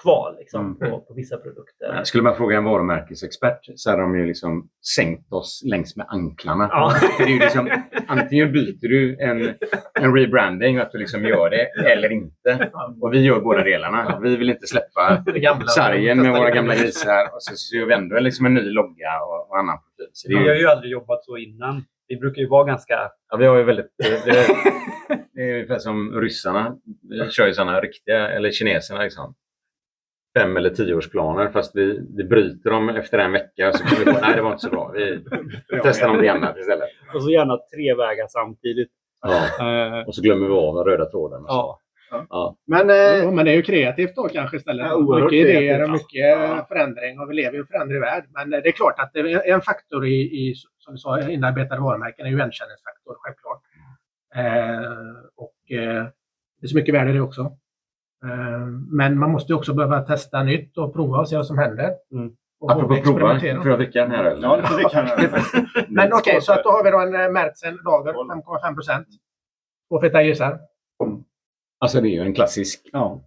[0.02, 0.92] kvar liksom, Mm.
[0.92, 2.04] på, på vissa produkter.
[2.04, 6.68] Skulle man fråga en varumärkesexpert så hade de ju liksom sänkt oss längs med anklarna.
[6.72, 6.94] Ja.
[7.18, 7.70] Det är ju liksom,
[8.08, 9.56] antingen byter du en,
[9.94, 12.72] en rebranding, att du liksom gör det, eller inte.
[13.02, 14.20] Och vi gör båda delarna.
[14.24, 15.24] Vi vill inte släppa
[15.68, 19.22] sargen med våra gamla grisar och så, så gör vi ändå liksom en ny logga
[19.22, 20.10] och, och annan profil.
[20.14, 21.84] Så det är Vi har ju aldrig jobbat så innan.
[22.08, 22.94] Vi brukar ju vara ganska...
[23.30, 23.86] ja, vi har ju väldigt...
[23.98, 24.48] Det, det,
[25.34, 26.76] det är ungefär som ryssarna.
[27.10, 29.36] Vi kör ju sådana riktiga, eller kineserna liksom.
[30.40, 34.20] Fem eller tioårsplaner fast vi, vi bryter dem efter en vecka så kommer vi på
[34.22, 34.92] nej det var inte så bra.
[34.96, 35.24] Vi
[35.84, 36.90] testar någonting annat istället.
[37.16, 38.90] Och så gärna tre vägar samtidigt.
[39.22, 39.98] Ja.
[40.00, 41.44] Eh, Och så glömmer vi av den röda tråden.
[41.44, 41.80] och så.
[42.30, 42.56] ja.
[42.68, 44.86] Men eh, Ja, men det är ju kreativt då kanske istället.
[44.86, 45.94] Ja, mycket idéer kreativt, och ja.
[45.94, 46.66] mycket Ja.
[46.70, 48.24] förändring och vi lever i en föränderlig värld.
[48.30, 51.82] Men det är klart att det är en faktor i, i som vi sa, inarbetade
[51.82, 53.62] varumärken är ju igenkänningsfaktor, självklart.
[54.36, 56.06] Eh, och eh,
[56.62, 57.52] det är så mycket värde i det också.
[58.26, 61.94] Eh, men man måste också behöva testa nytt och prova och se vad som händer.
[62.12, 62.32] Mm.
[62.60, 63.62] Och Apropå prova, experimentera.
[63.62, 64.42] får jag dricka den här ölen?
[64.42, 65.20] ja, det, det kan jag.
[65.90, 69.08] Men okej, så att då har vi då en eh, Märzen lager, 5,5 procent.
[69.90, 70.60] Två feta grisar.
[71.80, 72.90] Alltså det är ju en klassisk.
[72.92, 73.22] Ja.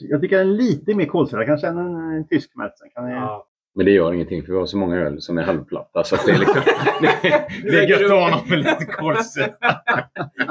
[0.00, 2.90] Jag tycker den är lite mer kolsyrad kanske än en tysk Märzen.
[2.94, 3.12] Kan ni...
[3.12, 3.47] Ja.
[3.78, 6.04] Men det gör ingenting för vi har så många öl som är halvplatta.
[6.04, 6.60] Så det, är liksom,
[7.02, 7.10] det,
[7.70, 9.46] det är gött att ha något med lite kolsyra.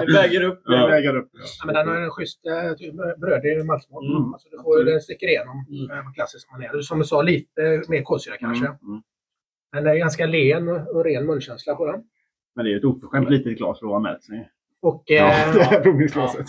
[0.07, 0.62] Det väger upp.
[0.65, 0.88] Det Ja.
[0.88, 1.29] väger upp.
[1.34, 4.03] Ja, men den har en schysst eh, typ brödig maltsmak.
[4.03, 4.34] Mm.
[4.34, 5.91] Alltså, du får ju, den sticker igenom Mm.
[6.00, 6.81] eh, på klassisk manér.
[6.81, 8.65] Som du sa, lite mer kolsyra kanske.
[8.65, 9.01] Mm, mm.
[9.74, 12.03] Men det är ganska len och ren munkänsla på den.
[12.55, 14.43] Men det är ju ett oförskämt litet glas för att vara Märzen.
[14.81, 15.15] Och Ja.
[15.15, 16.46] eh, Det här provningsglaset.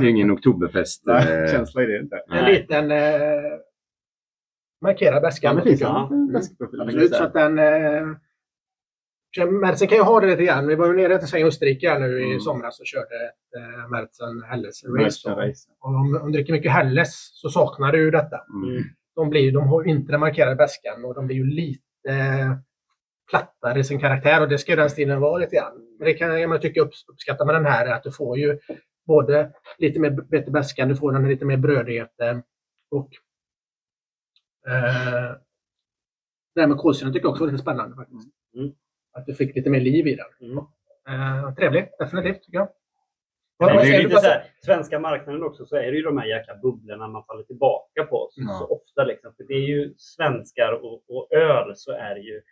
[0.00, 1.02] Det är ingen oktoberfest.
[1.06, 2.16] Nej, eh, känsla i det inte.
[2.30, 2.98] en liten eh,
[4.80, 5.46] markerad väska.
[5.46, 6.08] Ja, tycker jag.
[6.10, 6.80] det en väskprofil?
[6.80, 7.58] Absolut, så att den...
[7.58, 8.06] Eh,
[9.50, 10.66] Märzen kan ju ha det lite grann.
[10.66, 12.40] Vi var ju nere till och Österrike här nu i Mm.
[12.40, 15.28] somras och körde ett eh, Märzen Helles Race.
[15.80, 18.40] Och om de dricker mycket Helles så saknar du ju detta.
[18.54, 18.82] Mm.
[19.16, 21.80] de, blir, de har ju inte den markerade väskan och de blir ju lite
[23.30, 25.72] plattare i sin karaktär och det ska ju den stilen vara lite grann.
[25.98, 28.58] Men det kan jag tycka upp, uppskatta med den här är att du får ju
[29.06, 32.42] både lite mer bättre väskan, du får den lite mer brödigheten
[32.90, 33.08] och
[34.66, 35.36] eh,
[36.54, 38.28] det här med kolsyran tycker jag också var lite spännande faktiskt.
[38.56, 38.72] Mm.
[39.12, 40.50] Att du fick lite mer liv i den.
[40.50, 40.64] Mm.
[41.08, 42.68] Eh, trevligt, definitivt tycker jag.
[43.56, 46.26] Vad det är lite så här, svenska marknaden också så är det ju de här
[46.26, 48.58] jäkla bubblorna man faller tillbaka på så, Ja.
[48.58, 49.04] så ofta.
[49.04, 49.34] Liksom.
[49.36, 52.42] För det är ju svenskar och, och öl så är det ju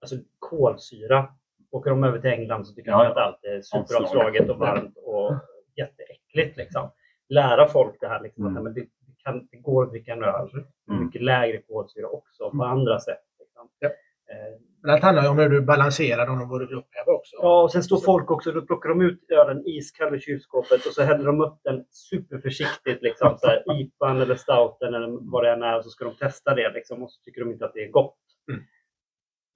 [0.00, 1.28] alltså, kolsyra.
[1.70, 3.10] Åker de över till England så tycker Ja, de ja.
[3.10, 5.34] att allt är superavslaget och varmt och
[5.76, 6.56] jätteäckligt.
[6.56, 6.90] Liksom.
[7.28, 8.56] Lära folk det här liksom, Mm.
[8.56, 8.86] att men det,
[9.26, 10.48] kan, det går att dricka en öl
[10.90, 11.04] Mm.
[11.04, 13.24] mycket lägre kolsyra också på andra sätt.
[13.40, 13.68] Liksom.
[13.78, 13.88] Ja.
[13.88, 17.12] Eh, Men allt handlar ju om hur du balanserar dem och vad du vill upphäva
[17.12, 17.36] också.
[17.42, 20.92] Ja, och sen står folk också, då plockar de ut ölen iskall i kylskåpet och
[20.92, 23.02] så häller de upp den superförsiktigt.
[23.02, 26.14] Liksom, så här, IPAn eller stouten eller vad det än är och så ska de
[26.16, 28.16] testa det liksom, och så tycker de inte att det är gott.
[28.52, 28.62] Mm.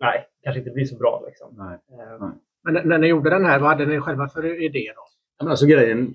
[0.00, 1.22] Nej, kanske inte blir så bra.
[1.26, 1.54] Liksom.
[1.58, 1.78] Nej.
[2.00, 2.28] Eh,
[2.64, 5.02] Men när- ni gjorde den här, vad hade ni själva för idé då?
[5.38, 6.14] Ja, men alltså grejen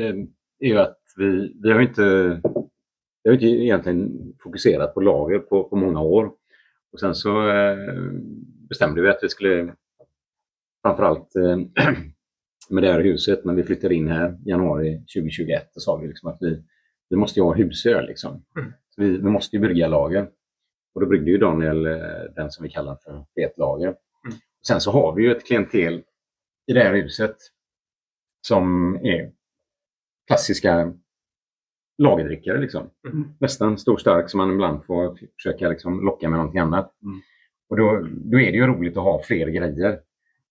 [0.00, 0.14] eh,
[0.60, 2.40] är ju att vi, vi har inte,
[3.22, 6.32] vi har inte egentligen fokuserat på lager på, på många år.
[6.92, 7.76] Och sen så eh,
[8.68, 9.74] bestämde vi att vi skulle
[10.82, 11.56] framförallt eh,
[12.70, 16.08] med det här huset när vi flyttade in här i januari 2021 så sa vi
[16.08, 16.64] liksom att vi,
[17.08, 18.06] vi måste ju ha husöl.
[18.06, 18.44] Liksom.
[18.56, 18.72] Mm.
[18.96, 20.28] Vi, vi måste ju brygga lager.
[20.94, 23.94] Och då bryggde ju Daniel eh, den som vi kallar för fetlager.
[24.66, 26.02] Sen så har vi ju ett klientel
[26.66, 27.36] i det här huset
[28.46, 29.32] som är
[30.26, 30.94] klassiska
[31.98, 32.58] lagerdrickare.
[32.60, 32.90] Liksom.
[33.08, 33.28] Mm.
[33.40, 36.92] Nästan stor stark som man ibland får försöka liksom, locka med någonting annat.
[37.02, 37.20] Mm.
[37.70, 40.00] Och då, då är det ju roligt att ha fler grejer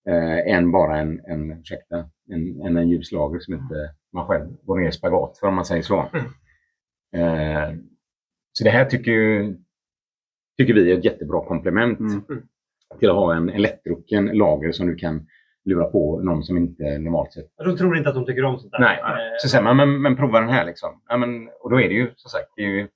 [0.08, 1.96] eh, än bara en, en, ursäkta,
[2.30, 5.64] en, en, en ljuslager som inte man själv går ner i spagat för om man
[5.64, 6.08] säger så.
[6.12, 6.26] Mm.
[7.12, 7.78] Eh,
[8.52, 9.56] så det här tycker, ju,
[10.58, 12.22] tycker vi är ett jättebra komplement Mm.
[12.98, 15.26] till att ha en, en lättdrucken lager som du kan
[15.64, 18.72] lura på någon som inte normalt sett de tror inte att de tycker om sånt
[18.72, 18.78] där.
[18.80, 21.02] Nej, Eh, så säger man, men, men prova den här liksom.
[21.08, 22.88] Ja, men, och då är det ju som sagt, det är ju,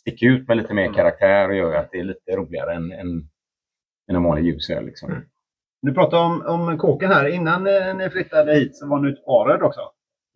[0.00, 3.08] sticker ut med lite mer karaktär och gör att det är lite roligare än, än,
[4.10, 4.84] än en vanlig ljusöl.
[4.86, 5.10] Liksom.
[5.10, 5.22] Mm.
[5.82, 7.28] Du pratade om, om kåken här.
[7.28, 9.80] Innan eh, ni flyttade hit så var ni ute på Aröd också.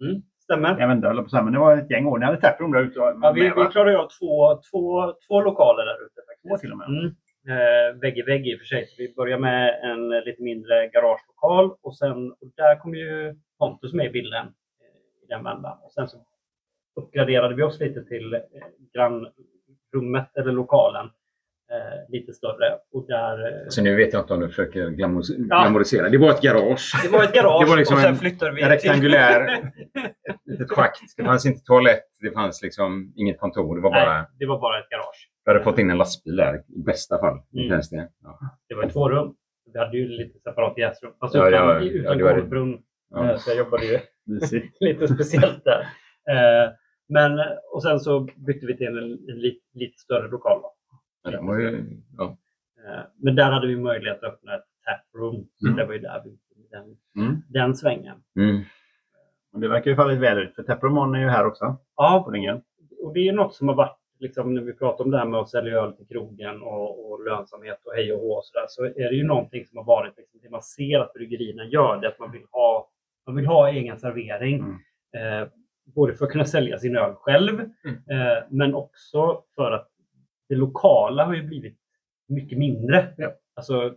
[0.04, 0.80] mm, stämmer.
[0.80, 2.18] Jag vet inte, jag höll på att säga, men det var ett gäng år.
[2.18, 2.98] Ni hade tvärtom där ute.
[2.98, 6.20] Ja, vi, vi klarade av två, två, två lokaler där ute.
[6.48, 6.88] Två till och med.
[6.88, 7.14] Mm.
[7.48, 8.86] Eh, vägg i vägg i och för sig.
[8.86, 13.92] Så vi börjar med en lite mindre garagelokal och sen och där kom ju Pontus
[13.92, 15.78] med i bilden eh, i den vändan.
[15.82, 16.16] Och sen så
[16.96, 18.40] uppgraderade vi oss lite till eh,
[18.94, 21.06] grannrummet eller lokalen.
[21.72, 22.78] Eh, lite större.
[22.92, 25.44] Och där, eh, Så nu vet jag inte om du försöker glamor- Ja.
[25.62, 26.08] glamorisera.
[26.08, 26.92] Det var ett garage.
[27.02, 29.48] det var ett garage Det var liksom och sen en flyttade vi en rektangulär-
[30.30, 31.00] Ett litet schakt.
[31.16, 33.76] Det fanns inte toalett, Det fanns liksom inget kontor.
[33.76, 34.14] Det var bara...
[34.14, 35.29] Nej, det var bara ett garage.
[35.44, 37.38] Vi hade fått in en lastbil där i bästa fall.
[37.54, 37.68] Mm.
[37.68, 38.08] Det.
[38.22, 38.38] Ja.
[38.68, 39.34] Det var ju två rum.
[39.72, 41.12] Vi hade ju lite separat jäsrum.
[41.20, 42.82] Fast Ja, utan, ja, utan ja, golvbrunn.
[43.10, 43.30] Ja.
[43.30, 43.98] Eh, Så jag jobbade ju
[44.80, 45.80] lite speciellt där.
[46.30, 46.70] Eh,
[47.08, 47.40] Men,
[47.72, 48.96] och sen så bytte vi till en,
[49.28, 50.60] en lite, lite större lokal.
[51.24, 51.84] Men var ju,
[52.18, 52.38] ja.
[52.86, 55.46] Eh, Men där hade vi möjlighet att öppna ett taproom.
[55.64, 55.76] Mm.
[55.76, 56.38] det var ju där vi
[56.70, 57.42] den, Mm.
[57.48, 58.16] den svängen.
[58.36, 58.62] Mm.
[59.52, 61.76] Och det verkar ju fallit väl ut, för Tepromon är ju här också.
[61.96, 62.30] Ja, På
[63.06, 65.40] och det är något som har varit, liksom, när vi pratar om det här med
[65.40, 68.66] att sälja öl till krogen och, och lönsamhet och hej och hå och så där,
[68.68, 72.00] så är det ju någonting som har varit, liksom, det man ser att bryggerierna gör,
[72.00, 72.90] det är att man vill ha,
[73.26, 74.64] man vill ha egen servering.
[75.14, 75.42] Mm.
[75.42, 75.48] Eh,
[75.84, 79.88] både för att kunna sälja sin öl själv, eh, men också för att
[80.48, 81.78] det lokala har ju blivit
[82.28, 83.14] mycket mindre.
[83.16, 83.32] Ja.
[83.54, 83.94] Alltså,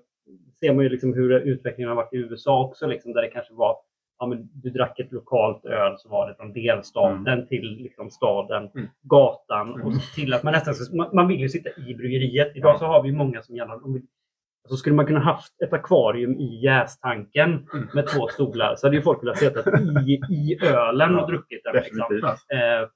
[0.60, 3.54] ser man ju liksom hur utvecklingen har varit i USA också, liksom, där det kanske
[3.54, 3.78] var
[4.20, 8.70] ja, men du drack ett lokalt öl så var det från delstaten till liksom staden,
[8.76, 8.88] Mm.
[9.02, 12.52] gatan och så till att man nästan ska, man, man vill ju sitta i bryggeriet.
[12.56, 16.60] Idag så har vi många som gärna alltså skulle man kunna haft ett akvarium i
[16.64, 17.88] jästanken Mm.
[17.94, 19.60] med två stolar så hade ju folk velat sitta
[20.08, 21.76] i, i ölen och druckit den.
[21.76, 22.28] Liksom.
[22.28, 22.90] Eh,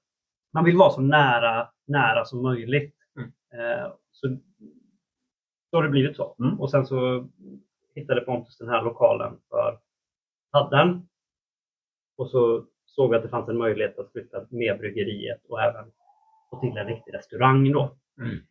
[0.53, 2.95] man vill vara så nära, nära som möjligt.
[3.19, 3.29] Mm.
[3.53, 4.37] Eh, så,
[5.69, 6.35] så har det blivit så.
[6.39, 6.59] Mm.
[6.59, 7.27] Och sen så
[7.95, 9.77] hittade Pontus den här lokalen för
[10.57, 11.07] padden.
[12.17, 15.85] Och så såg vi att det fanns en möjlighet att flytta med bryggeriet och även
[16.49, 17.95] få till en riktig restaurang då.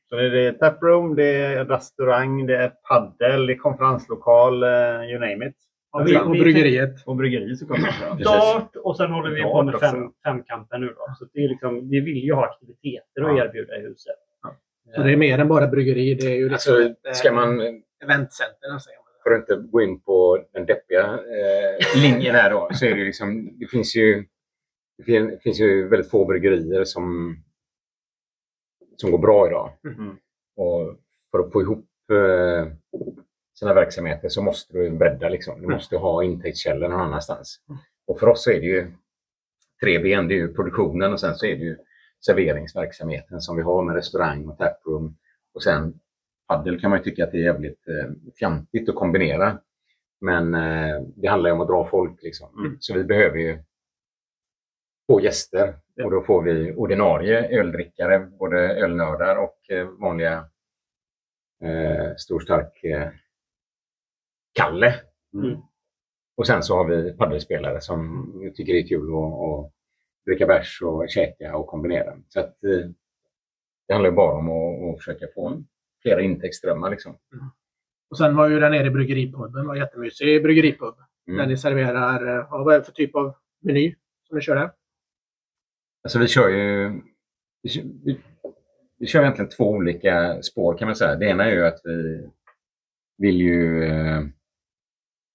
[0.09, 4.69] Så det är taproom, det är restaurang, det är paddel, det är konferenslokal, eh,
[5.11, 5.55] you name it.
[5.93, 7.07] Ja, vi- Och bryggeriet.
[7.07, 8.21] Och bryggeri såklart.
[8.25, 11.15] Dart och sen håller vi på med fem, femkampen nu då.
[11.19, 13.45] Så det är liksom, vi vill ju ha aktiviteter att Ja.
[13.45, 14.15] erbjuda i huset.
[14.95, 16.15] Så det är mer än bara bryggeri.
[16.15, 17.61] Det är ju liksom Alltså, ett, ska man,
[18.05, 18.79] eventcenter.
[18.79, 19.06] säger man.
[19.27, 23.05] För att inte gå in på den deppiga eh, linjen här då, så är det
[23.05, 24.25] liksom, det finns ju,
[24.99, 27.37] det fin- det finns ju väldigt få bryggerier som,
[28.97, 29.73] som går bra idag.
[29.85, 30.17] Mm.
[30.57, 30.97] Och
[31.31, 32.73] för att få ihop eh,
[33.59, 35.29] sina verksamheter så måste du bredda.
[35.29, 35.61] Liksom.
[35.61, 37.61] Du måste ha intäktskällor någon annanstans.
[38.07, 38.93] Och för oss så är det ju
[39.83, 40.29] tre ben.
[40.29, 41.77] Det är ju produktionen och sen så är det ju
[42.27, 45.17] serveringsverksamheten som vi har med restaurang och taproom.
[45.55, 46.01] Och sen
[46.49, 49.59] paddel kan man ju tycka att det är jävligt eh, fjantigt att kombinera.
[50.21, 52.23] Men eh, det handlar ju om att dra folk.
[52.23, 52.59] Liksom.
[52.59, 52.77] Mm.
[52.81, 53.59] Så vi behöver ju
[55.07, 55.75] få gäster.
[56.05, 60.49] Och då får vi ordinarie öldrickare, både ölnördar och eh, vanliga
[61.63, 63.09] eh, stor stark eh,
[64.53, 64.95] Kalle.
[65.35, 65.61] Mm.
[66.37, 69.73] Och sen så har vi paddelspelare som tycker det är kul att, att
[70.27, 72.17] dricka bärs och käka och kombinera.
[72.29, 72.91] Så att, eh,
[73.89, 75.63] det handlar ju bara om att, att försöka få
[76.07, 76.91] flera intäktsströmmar.
[76.91, 77.17] Liksom.
[78.11, 79.67] Och sen var ju den nere i bryggeripubben.
[79.67, 80.95] var jättemysig bryggeripub.
[81.29, 81.39] Mm.
[81.39, 83.95] Där ni serverar, eh, vad är det för typ av meny
[84.29, 84.71] som ni kör där?
[86.05, 87.01] Alltså vi kör ju
[87.63, 88.21] vi, kör- vi,
[88.99, 91.15] vi kör egentligen två olika spår kan man säga.
[91.17, 92.31] Det ena är ju att vi
[93.19, 94.19] vill ju eh,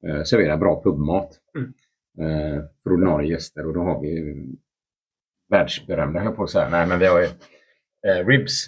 [0.07, 1.73] eh, servera bra pubmat Mm.
[2.19, 4.47] eh, för ordinarie gäster och då har vi ju
[5.49, 6.69] världsberömda, höll jag på att säga.
[6.69, 7.27] Nej, men vi har ju
[8.07, 8.67] eh, Ribs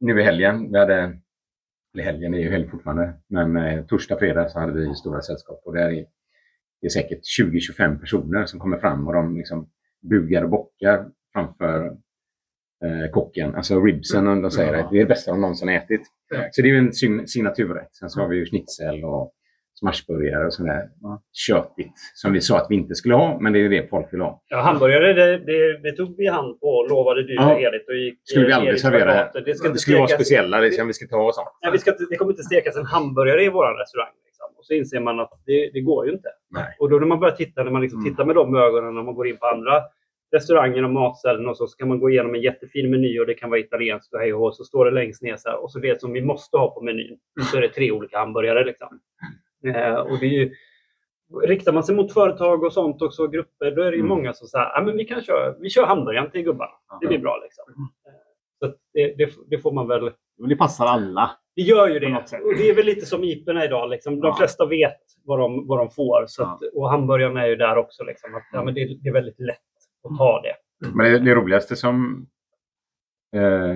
[0.00, 0.72] nu i helgen.
[0.72, 1.18] Vi hade,
[1.96, 5.62] eller helgen är ju helg fortfarande, men eh, torsdag, fredag så hade vi stora sällskap
[5.64, 6.06] och där är
[6.80, 9.70] det är säkert 20-25 personer som kommer fram och de liksom
[10.10, 11.86] bugar och bockar framför
[12.84, 13.54] eh, kocken.
[13.54, 16.00] Alltså ribsen, och de säger att det är det bästa de någonsin ätit.
[16.50, 17.96] Så det är ju en signaturrätt.
[17.96, 19.32] Sen så har vi ju schnitzel och
[19.80, 20.82] smashburgare och sådär.
[21.32, 24.20] Köttigt, som vi sa att vi inte skulle ha, men det är det folk vill
[24.20, 24.42] ha.
[24.48, 27.54] Ja, hamburgare det, det, det tog vi hand på och lovade dyrt Ja.
[27.54, 27.88] och heligt.
[27.88, 29.30] Och gick, Skulle vi aldrig servera här.
[29.44, 31.48] Det, ska Det skulle vara speciella, det som vi ska ta och sånt.
[31.62, 34.12] Nej, vi ska, det kommer inte stekas en hamburgare i vår restaurang.
[34.26, 34.46] Liksom.
[34.58, 36.28] Och så inser man att det, det går ju inte.
[36.50, 36.76] Nej.
[36.78, 38.12] Och då när man börjar titta, när man liksom Mm.
[38.12, 39.82] tittar med de ögonen när man går in på andra
[40.34, 43.50] restauranger och matställen och så ska man gå igenom en jättefin meny och det kan
[43.50, 46.00] vara italienskt och hej och så står det längst ner så här, och så det
[46.00, 47.18] som vi måste ha på menyn
[47.52, 48.64] så är det tre olika hamburgare.
[48.64, 48.88] Liksom.
[49.64, 50.54] Eh, och det är ju,
[51.42, 54.08] riktar man sig mot företag och sånt också, grupper, då är det ju Mm.
[54.08, 56.72] många som säger ah, men vi kan köra, vi kör hamburgaren till gubbarna.
[57.00, 57.64] Det blir bra liksom.
[58.06, 58.12] Eh,
[58.58, 60.10] Så att det, det, det får man väl
[60.48, 61.30] det passar alla.
[61.56, 62.06] det gör ju det.
[62.44, 63.90] Och det är väl lite som IPorna idag.
[63.90, 64.20] Liksom.
[64.20, 64.36] De Ja.
[64.38, 66.24] flesta vet vad de, vad de får.
[66.26, 66.46] Så Ja.
[66.62, 68.04] att, och hamburgarna är ju där också.
[68.04, 68.34] Liksom.
[68.34, 69.58] Att, ja, men det, det är väldigt lätt
[70.10, 70.54] att ta det.
[70.94, 72.26] Men det, det roligaste som...
[73.36, 73.74] Eh,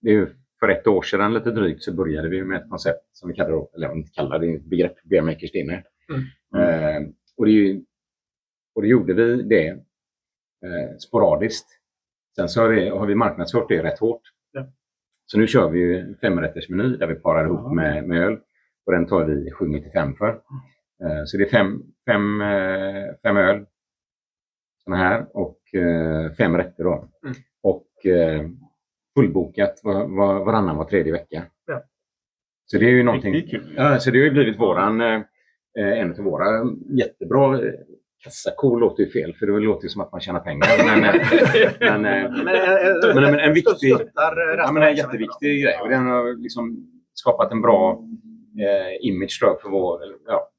[0.00, 3.04] det är ju för ett år sedan lite drygt så började vi med ett koncept
[3.12, 5.84] som vi kallar, då- eller inte kallar, det ett begrepp, Beer Makers Dinner.
[6.56, 7.02] Eh,
[7.36, 7.84] och, det ju,
[8.74, 11.66] och det gjorde vi det eh, sporadiskt.
[12.36, 14.22] Sen så har, det, har vi marknadsfört det rätt hårt.
[14.52, 14.66] Ja.
[15.26, 17.72] Så nu kör vi ju femrättersmeny där vi parar ihop Ja.
[17.74, 18.38] med, med öl.
[18.86, 20.28] Och den tar vi 795 för.
[21.02, 23.66] Eh, så det är fem, fem, eh, fem öl
[24.84, 26.84] såna här och eh, fem rätter.
[26.84, 27.08] Då.
[27.22, 27.34] Mm.
[27.62, 28.48] Och och eh,
[29.18, 31.42] fullbokat var, var, varannan var tredje vecka.
[31.66, 31.82] Ja.
[32.66, 33.48] Så det är ju någonting.
[33.48, 33.74] Kul.
[33.76, 35.22] Ja, så det har ju blivit våran, eh,
[35.78, 36.44] en av våra
[36.88, 37.72] jättebra eh,
[38.24, 40.68] kassako låter ju fel, för det låter ju som att man tjänar pengar.
[40.84, 41.14] Men, eh,
[41.80, 42.30] men, eh,
[43.14, 45.78] Men, men, en viktig, ja, men en jätteviktig grej.
[45.82, 48.04] Och den har liksom skapat en bra
[48.58, 50.00] eh, image för vår...
[50.26, 50.50] Ja,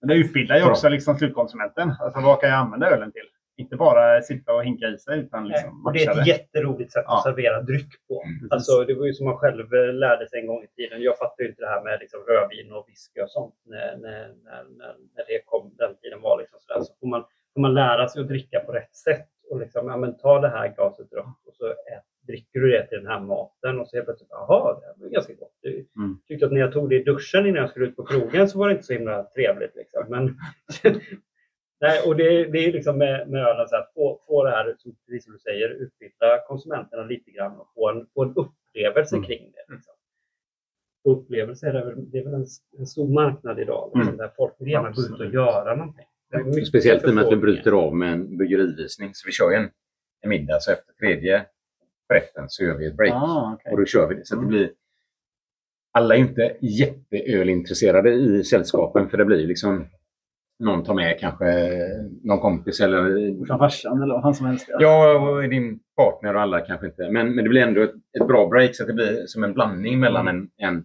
[0.00, 1.92] Men det utbildar ju också liksom slutkonsumenten.
[2.00, 3.28] Alltså, vad kan jag använda ölen till?
[3.56, 7.04] Inte bara sitta och hinka i sig, utan liksom Och det är ett jätteroligt sätt
[7.06, 7.22] att Ja.
[7.24, 8.22] servera dryck på.
[8.22, 11.02] Mm, Alltså, det var ju som man själv eh, lärde sig en gång i tiden.
[11.02, 14.28] Jag fattade ju inte det här med liksom rödvin och whisky och sånt när, när,
[14.44, 14.64] när,
[15.14, 15.74] när, det kom.
[15.78, 16.80] Den tiden var liksom sådär.
[16.80, 19.28] Så får man, får man lära sig att dricka på rätt sätt.
[19.50, 22.86] Och liksom, ja, men ta det här glaset rött och så ät, dricker du det
[22.86, 23.80] till den här maten.
[23.80, 25.52] Och så helt plötsligt, jaha, det var ganska gott.
[25.60, 26.18] Jag Mm.
[26.28, 28.58] tyckte att när jag tog det i duschen innan jag skulle ut på krogen så
[28.58, 29.76] var det inte så himla trevligt.
[29.76, 30.04] Liksom.
[30.08, 30.24] Men,
[31.84, 34.74] Nej, och det, det är liksom med, med ölen så att få, få det här,
[34.78, 39.16] som, precis som du säger, utbilda konsumenterna lite grann och få en, få en upplevelse
[39.16, 39.26] Mm.
[39.26, 39.74] kring det.
[39.74, 39.94] Liksom.
[41.04, 42.46] Och upplevelser är väl, det är väl en,
[42.78, 44.16] en stor marknad idag, liksom, Mm.
[44.16, 46.06] där folk vill gärna gå ut och göra någonting.
[46.54, 49.10] Det speciellt i och med att vi bryter av med en bryggerivisning.
[49.14, 49.70] Så vi kör ju en,
[50.20, 51.46] en middag, så efter tredje
[52.14, 53.12] rätten så gör vi ett break.
[53.14, 53.72] Ah, okej.
[53.72, 54.26] Och då kör vi det.
[54.26, 54.70] Så att det blir...
[55.92, 59.86] Alla är inte jätteölintresserade i sällskapen, för det blir liksom...
[60.58, 61.44] Någon tar med kanske
[62.22, 63.32] någon kompis eller...
[63.38, 64.66] Morsan, farsan eller fan som helst.
[64.78, 67.10] Ja, och din partner och alla kanske inte.
[67.10, 69.52] Men, men det blir ändå ett, ett bra break, så att det blir som en
[69.52, 70.84] blandning mellan en, en,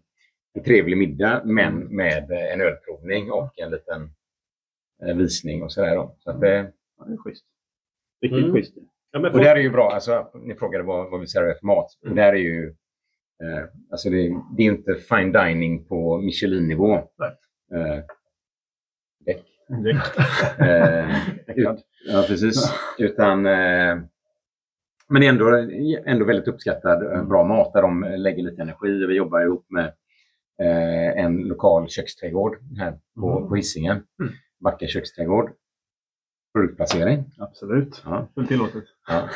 [0.54, 4.10] en trevlig middag, men med eh, en ölprovning och en liten
[5.06, 5.96] eh, visning och sådär.
[5.96, 6.16] då.
[6.20, 7.46] Så att det, Ja, det är schysst.
[8.22, 8.54] Riktigt Mm.
[8.56, 8.74] schysst.
[9.12, 9.92] Ja, men och det här är ju bra.
[9.92, 11.88] Alltså, ni frågade vad, vad vi serverar för mat.
[12.10, 12.76] Och det här är ju...
[13.44, 14.18] Eh, alltså det,
[14.58, 16.94] det är inte fine dining på Michelin-nivå.
[17.74, 18.00] Eh,
[19.26, 19.44] däck.
[20.60, 21.28] Eh,
[21.58, 22.74] ut, ja, precis.
[22.98, 23.98] Utan, eh,
[25.10, 25.68] men ändå,
[26.06, 27.14] ändå väldigt uppskattad.
[27.14, 29.06] eh, Bra mat där de lägger lite energi.
[29.06, 29.86] Vi jobbar ihop med
[30.62, 34.04] eh, en lokal köksträdgård här på, på Hisingen.
[34.64, 35.52] Backa köksträdgård.
[36.54, 37.24] Produktplacering.
[37.38, 38.02] Absolut.
[38.06, 38.28] Ja.
[38.36, 38.84] Fullt tillåtet.
[39.08, 39.30] Ja.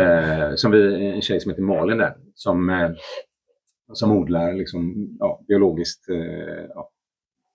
[0.00, 2.90] Eh, som vi, en tjej som heter Malin där, som, eh,
[3.92, 6.90] som odlar liksom, ja, biologiskt eh, ja,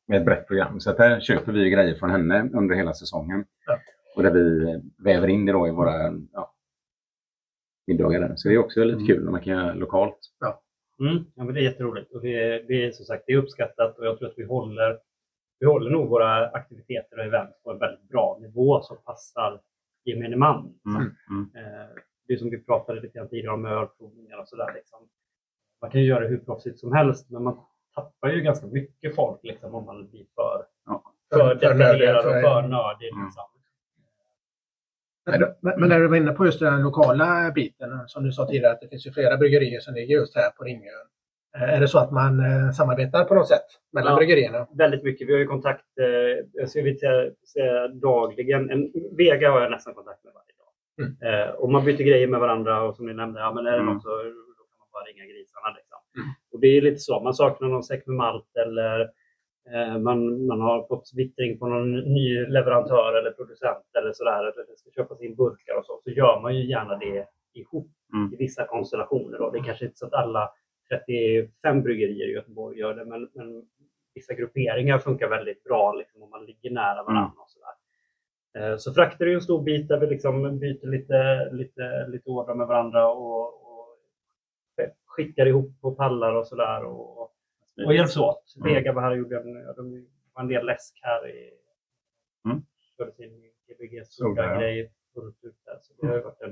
[0.08, 0.80] med ett brett program.
[0.80, 3.46] Så att där köper vi grejer från henne under hela säsongen.
[3.66, 3.80] Ja.
[4.16, 6.54] Och där vi väver in det då i våra ja,
[7.88, 8.20] middagar.
[8.20, 8.36] Där.
[8.36, 9.08] Så det är också lite Mm.
[9.08, 10.18] kul när man kan göra lokalt.
[11.00, 12.12] Mm, ja, men det är jätteroligt.
[12.12, 14.44] Och det, är, det är som sagt det är uppskattat och jag tror att vi
[14.46, 15.00] håller,
[15.60, 19.62] vi håller nog våra aktiviteter och event på en väldigt bra nivå som passar
[20.06, 20.74] gemene man.
[20.86, 21.02] Mm.
[21.30, 21.50] Mm.
[21.56, 21.90] Eh,
[22.28, 24.74] det är som vi pratade lite grann tidigare om ölprovningar och sådär.
[24.76, 25.00] Liksom.
[25.82, 27.58] Man kan ju göra det hur proffsigt som helst men man
[27.96, 31.04] tappar ju ganska mycket folk liksom, om man blir för, Ja.
[31.34, 33.10] för För- detaljerad och för nördig.
[33.14, 33.26] Mm.
[33.26, 33.44] Liksom.
[35.62, 38.72] Men, men när du var inne på just den lokala biten, som du sa tidigare,
[38.74, 41.08] att det finns ju flera bryggerier som ligger just här på Ringön.
[41.58, 44.18] Eh, Är det så att man eh, samarbetar på något sätt mellan Ja.
[44.18, 44.68] bryggerierna?
[44.72, 45.28] Väldigt mycket.
[45.28, 46.06] Vi har ju kontakt, eh,
[46.54, 48.70] jag skulle vilja säga, dagligen.
[48.72, 51.50] En, Vega har jag nästan kontakt med varje dag.
[51.50, 53.78] Eh, och man byter grejer med varandra och som ni nämnde, ja, men är det
[53.78, 53.94] Mm.
[53.94, 55.76] något så då kan man bara ringa grisarna.
[55.76, 55.95] Liksom.
[56.52, 59.00] Och det är lite så, man saknar någon säck med malt eller
[59.74, 64.66] eh, man, man har fått vittring på någon ny leverantör eller producent eller sådär, eller
[64.68, 68.34] det ska köpas in burkar och så, så gör man ju gärna det ihop Mm.
[68.34, 69.38] i vissa konstellationer.
[69.38, 69.50] Då.
[69.52, 70.50] Det är kanske inte så att alla
[70.90, 73.66] 35 bryggerier i Göteborg gör det, men, men
[74.14, 77.32] vissa grupperingar funkar väldigt bra liksom, om man ligger nära varandra.
[77.38, 78.72] Och sådär.
[78.72, 82.56] Eh, Så frakter är en stor bit där vi liksom byter lite, lite, lite ordrar
[82.56, 83.65] med varandra och, och
[85.06, 86.84] skickar ihop på pallar och sådär.
[86.86, 87.22] Och,
[87.86, 88.54] och hjälps åt.
[88.58, 88.74] Mm.
[88.74, 91.28] Vega var här och gjorde en, de var en del läsk här.
[91.30, 91.52] I,
[92.46, 92.62] Mm.
[92.98, 94.60] Körde sin GBG Såg det, ja.
[94.60, 95.78] grej fullt ut där.
[95.82, 96.50] Så det har ju varit en,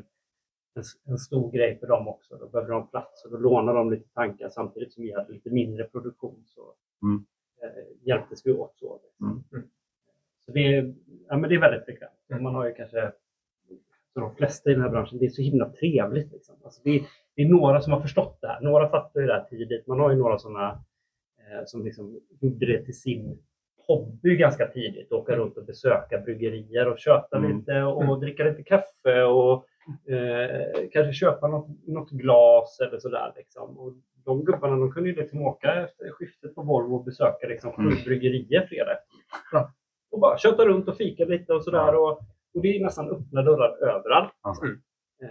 [0.76, 2.38] en, en stor grej för dem också.
[2.38, 5.50] Då behövde de plats och då lånade de lite tankar samtidigt som vi hade lite
[5.50, 6.44] mindre produktion.
[6.46, 7.26] Så Mm.
[7.64, 9.00] eh, hjälptes vi åt så.
[9.22, 9.44] Mm.
[10.46, 10.96] Så det är,
[11.28, 12.12] ja, men det är väldigt bekvämt.
[12.34, 13.12] Och Man har ju kanske,
[14.14, 16.32] så de flesta i den här branschen, det är så himla trevligt.
[16.32, 16.56] Liksom.
[16.64, 17.02] Alltså det, är,
[17.36, 18.62] det är några som har förstått det här.
[18.62, 19.88] Några fattar ju det här tidigt.
[19.88, 20.70] Man har ju några sådana
[21.40, 23.40] eh, som liksom gjorde det till sin
[23.88, 25.12] hobby ganska tidigt.
[25.12, 27.58] Åka runt och besöka bryggerier och köta Mm.
[27.58, 29.66] lite och dricka lite kaffe och
[30.14, 33.34] eh, kanske köpa något, något glas eller sådär.
[33.36, 33.78] Liksom.
[33.80, 33.94] Och
[34.26, 37.82] de gubbarna de kunde ju liksom åka efter skiftet på Volvo och besöka liksom, sju
[37.82, 37.96] Mm.
[38.06, 38.98] bryggerier fredag.
[40.12, 41.96] Och bara köta runt och fika lite och sådär.
[41.96, 42.20] Och,
[42.54, 44.34] och det är nästan öppna dörrar överallt.
[44.44, 44.56] Ja.
[45.22, 45.30] Eh,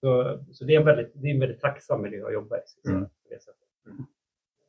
[0.00, 2.88] så, så det är en väldigt, det är en väldigt tacksam miljö att jobba i.
[2.88, 3.04] Mm.
[3.04, 3.62] på det sättet.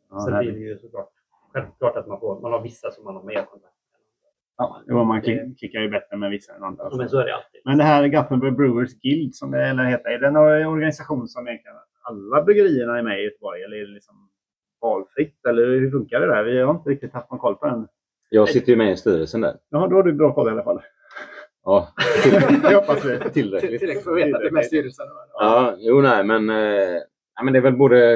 [0.10, 1.10] Ja, Sen blir det ju såklart
[1.54, 3.72] självklart att man, får, man har vissa som man har mer kontakt med.
[4.58, 6.88] Ja, jo, man klick, klickar ju bättre med vissa än andra.
[6.92, 7.62] Ja, men så är det alltid.
[7.66, 11.48] Men det här Gothenburg Brewers Guild som det eller heter, är det en organisation som
[11.48, 13.64] egentligen alla bryggerierna är med i Göteborg?
[13.64, 14.30] Eller är det liksom
[14.82, 15.46] valfritt?
[15.46, 16.44] Eller hur funkar det där?
[16.44, 17.88] Vi har inte riktigt haft någon koll på den.
[18.30, 19.58] Jag sitter ju med i styrelsen där.
[19.70, 20.82] Ja, då har du bra koll i alla fall.
[21.70, 21.94] Ja,
[22.62, 23.20] Det hoppas vi.
[23.34, 23.80] tillräckligt.
[23.80, 25.06] Tillräckligt för att veta att det är med styrelsen.
[25.34, 27.02] Ja, jo, nej, men, eh,
[27.36, 28.14] ja, men det är väl både...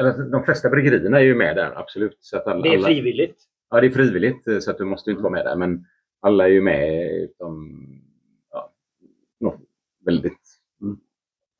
[0.00, 2.16] Eller, de flesta bryggerierna är ju med där, absolut.
[2.20, 3.36] Så att alla, Det är alla- frivilligt.
[3.70, 5.56] Ja, det är frivilligt eh, så att du måste inte vara med där.
[5.56, 5.84] Men
[6.20, 7.84] alla är ju med utom
[8.50, 8.72] ja,
[9.40, 9.60] något
[10.04, 11.00] väldigt Mm.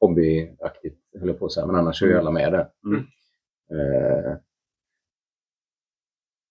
[0.00, 1.66] hobbyaktigt, höll jag på att säga.
[1.66, 2.68] Men annars är ju alla med där.
[2.84, 2.98] Mm.
[3.70, 4.36] Eh,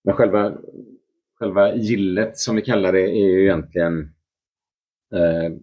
[0.03, 0.57] men själva,
[1.39, 3.99] själva gillet som vi kallar det är ju egentligen
[5.13, 5.53] eh,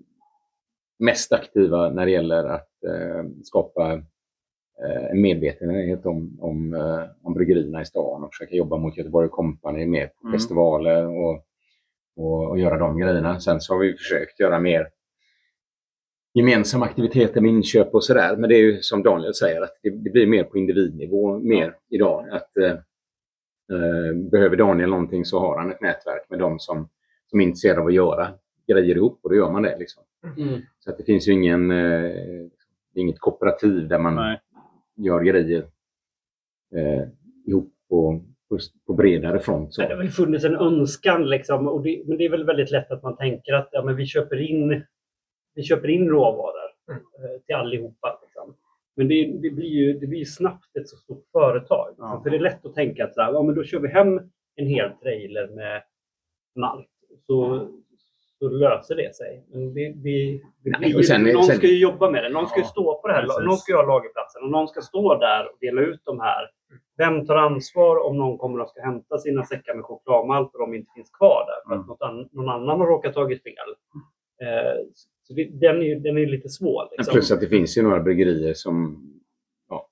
[0.99, 3.93] mest aktiva när det gäller att eh, skapa
[4.83, 9.29] eh, en medvetenhet om, om, eh, om bryggerierna i stan och försöka jobba mot Göteborg
[9.29, 10.39] Company med på Mm.
[10.39, 11.45] festivaler och,
[12.17, 13.41] och, och göra de grejerna.
[13.41, 14.89] Sen så har vi försökt göra mer
[16.35, 18.37] gemensamma aktiviteter med inköp och sådär.
[18.37, 21.75] Men det är ju som Daniel säger, att det, det blir mer på individnivå mer
[21.91, 22.29] idag.
[22.31, 22.75] Att, eh,
[24.31, 26.89] behöver Daniel någonting så har han ett nätverk med de som,
[27.27, 28.29] som är intresserade av att göra
[28.69, 29.77] grejer ihop och då gör man det.
[29.79, 30.03] Liksom.
[30.37, 30.61] Mm.
[30.79, 32.47] Så att det finns ju ingen, eh,
[32.95, 34.41] inget kooperativ där man Nej.
[34.97, 35.67] gör grejer
[36.75, 37.09] eh,
[37.47, 39.75] ihop på, på, på bredare front.
[39.75, 39.83] Så.
[39.83, 42.91] Det har väl funnits en önskan, liksom, och det, men det är väl väldigt lätt
[42.91, 44.83] att man tänker att ja, men vi, köper in,
[45.55, 48.21] vi köper in råvaror eh, till allihopa.
[48.23, 48.55] Liksom.
[48.97, 51.95] Men det, det, blir ju, det blir ju snabbt ett så stort företag.
[51.99, 52.21] Ja.
[52.23, 54.21] För det är lätt att tänka att så här, ja, men då kör vi hem
[54.57, 55.83] en hel trailer med
[56.57, 56.89] malt.
[57.27, 57.69] Så,
[58.39, 59.45] så löser det sig.
[59.49, 62.29] Men det, det, det Nej, blir och sen- någon sen- ska ju jobba med det.
[62.29, 63.23] Någon ska ju Ja, stå på det här.
[63.23, 63.45] precis.
[63.45, 66.51] Någon ska ju ha lagerplatsen och någon ska stå där och dela ut de här
[66.99, 70.75] vem tar ansvar om någon kommer och ska hämta sina säckar med chokladmalt och de
[70.75, 72.29] inte finns kvar där för att Mm.
[72.33, 73.53] någon annan har råkat tagit fel?
[74.43, 74.77] Eh,
[75.27, 76.89] så det, den, är, den är lite svår.
[76.97, 77.13] Liksom.
[77.13, 79.03] Plus att det finns ju några bryggerier som,
[79.69, 79.89] ja,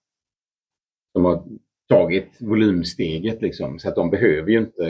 [1.13, 1.45] som har
[1.89, 3.43] tagit volymsteget.
[3.43, 4.85] Liksom, så att de behöver ju inte...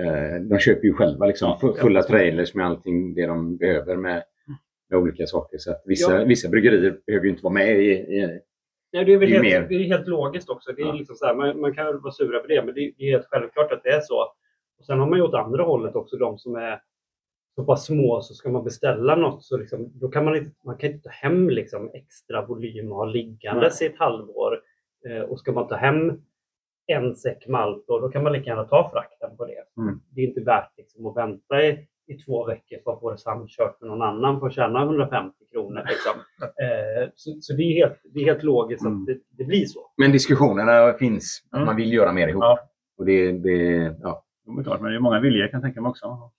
[0.00, 4.22] Eh, de köper ju själva liksom, Ja, fulla trailers med allting det de behöver med,
[4.90, 5.58] med olika saker.
[5.58, 6.24] Så att vissa, Ja.
[6.24, 8.40] vissa bryggerier behöver ju inte vara med i, i
[8.92, 10.72] Nej, det är väl det är helt, mer- det är helt logiskt också.
[10.72, 10.92] Det är Ja.
[10.92, 13.04] liksom så här, man, man kan väl vara sur över det, men det är, det
[13.04, 14.20] är helt självklart att det är så.
[14.78, 16.80] Och sen har man ju åt andra hållet också, de som är
[17.54, 20.76] så pass små, så ska man beställa något så liksom, då kan man inte, man
[20.76, 24.60] kan inte ta hem liksom extra volym och ha liggandes i ett halvår.
[25.08, 26.12] Eh, och ska man ta hem
[26.86, 29.82] en säck malt, då, då kan man lika gärna ta frakten på det.
[29.82, 30.00] Mm.
[30.10, 33.18] Det är inte värt liksom, att vänta i, i två veckor för att få det
[33.18, 35.82] samkört med någon annan för att tjäna 150 kronor.
[35.88, 36.12] Liksom.
[36.64, 39.00] Eh, så så det, är helt, det är helt logiskt Mm.
[39.00, 39.80] att det, det blir så.
[39.96, 41.42] Men diskussionerna finns.
[41.50, 41.66] Att Mm.
[41.66, 42.42] man vill göra mer ihop.
[42.42, 42.58] Ja.
[42.98, 43.56] Och det, det,
[44.02, 44.24] ja.
[44.46, 46.30] Jo, men klart, men det är många viljor kan jag tänka mig också.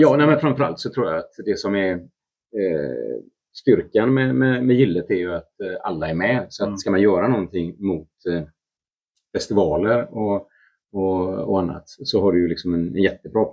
[0.00, 3.20] Ja, nej, men framförallt så tror jag att det som är eh,
[3.62, 6.46] styrkan med, med, med gillet är ju att eh, alla är med.
[6.48, 6.74] Så Mm.
[6.74, 8.42] att ska man göra någonting mot eh,
[9.36, 10.48] festivaler och,
[10.92, 13.46] och, och annat så har du ju liksom en, en jättebra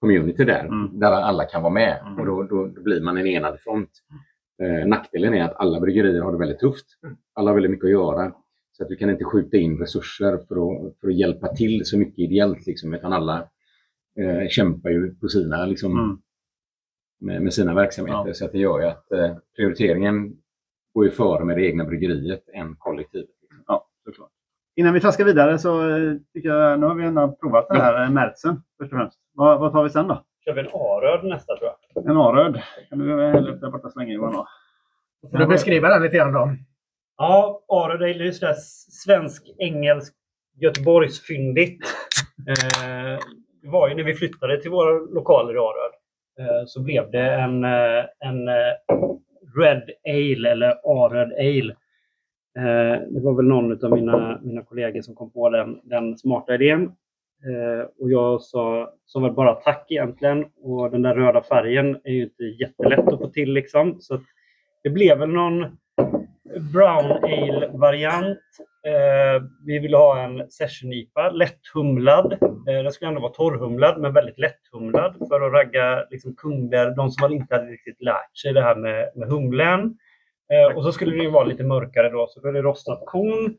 [0.00, 0.98] community där, Mm.
[1.00, 2.00] där alla kan vara med.
[2.06, 2.20] Mm.
[2.20, 3.90] Och då, då, då blir man en enad front.
[4.62, 6.86] Eh, nackdelen är att alla bryggerier har det väldigt tufft.
[7.34, 8.32] Alla har väldigt mycket att göra.
[8.72, 10.54] Så att du kan inte skjuta in resurser för
[10.86, 12.66] att, för att hjälpa till så mycket ideellt.
[12.66, 13.48] Liksom, utan alla
[14.18, 16.18] eh, kämpar ju på sina, liksom, Mm.
[17.20, 18.24] med, med sina verksamheter.
[18.26, 18.34] Ja.
[18.34, 20.36] Så att det gör ju att eh, prioriteringen
[20.94, 23.28] går ju före med det egna bryggeriet än kollektivet.
[23.66, 24.30] Ja, såklart.
[24.76, 28.04] Innan vi traskar vidare så eh, tycker jag, nu har vi ändå provat den här
[28.04, 29.18] eh, märtsen först och främst.
[29.32, 30.24] Vad, vad tar vi sen då?
[30.44, 32.06] kör vi en A-röd nästa tror jag.
[32.10, 32.60] En A-röd.
[32.88, 34.46] Kan du hälla upp där borta så länge Johan?
[35.30, 36.50] Får du beskriva den lite grann då?
[37.16, 38.54] Ja, A-röd är ju sådär
[39.04, 40.14] svensk, engelsk,
[40.60, 41.84] Göteborgsfyndigt.
[42.48, 43.18] Eh,
[43.64, 45.92] det var ju när vi flyttade till våra lokaler i Aröd.
[46.38, 48.74] Eh, så blev det en, eh, en eh,
[49.58, 51.76] Red Ale eller A-röd Ale.
[53.08, 56.92] Det var väl någon av mina, mina kollegor som kom på den, den smarta idén.
[58.00, 60.44] Och jag sa, sa väl bara tack egentligen.
[60.62, 64.00] Och den där röda färgen är ju inte jättelätt att få till liksom.
[64.00, 64.22] Så att
[64.82, 65.66] det blev väl någon
[66.60, 68.38] brown ale-variant.
[68.86, 72.32] Eh, vi ville ha en session IPA, lätthumlad.
[72.32, 77.10] Eh, den skulle ändå vara torrhumlad, men väldigt lätthumlad för att ragga liksom, kunder, de
[77.10, 79.98] som inte hade riktigt lärt sig det här med, med humlen.
[80.52, 83.02] Eh, och så skulle det ju vara lite mörkare då, så då är det rostat
[83.06, 83.56] korn.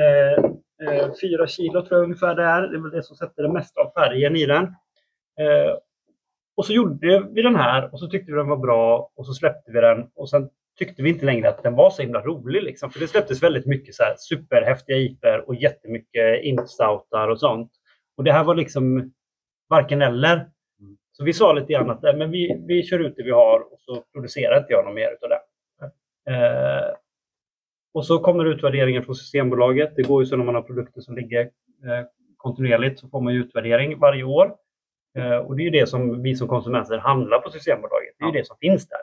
[0.00, 0.44] Eh,
[0.88, 2.62] eh, fyra kilo tror jag ungefär det är.
[2.62, 4.64] Det är väl det som sätter det mesta av färgen i den.
[5.40, 5.76] Eh,
[6.56, 9.32] och så gjorde vi den här och så tyckte vi den var bra och så
[9.32, 10.50] släppte vi den och sen
[10.86, 12.62] tyckte vi inte längre att den var så himla rolig.
[12.62, 17.72] Liksom, för det släpptes väldigt mycket så här superhäftiga IPer och jättemycket impstoutar och sånt.
[18.16, 19.12] Och det här var liksom
[19.68, 20.48] varken eller.
[21.12, 23.80] Så vi sa lite grann att men vi, vi kör ut det vi har och
[23.80, 25.40] så producerar inte jag något mer utav det.
[26.32, 26.94] Eh,
[27.94, 29.96] och så kommer utvärderingen från Systembolaget.
[29.96, 32.06] Det går ju så när man har produkter som ligger eh,
[32.36, 34.54] kontinuerligt så får man utvärdering varje år.
[35.18, 38.14] Eh, och det är det som vi som konsumenter handlar på Systembolaget.
[38.18, 39.00] Det är det som finns där.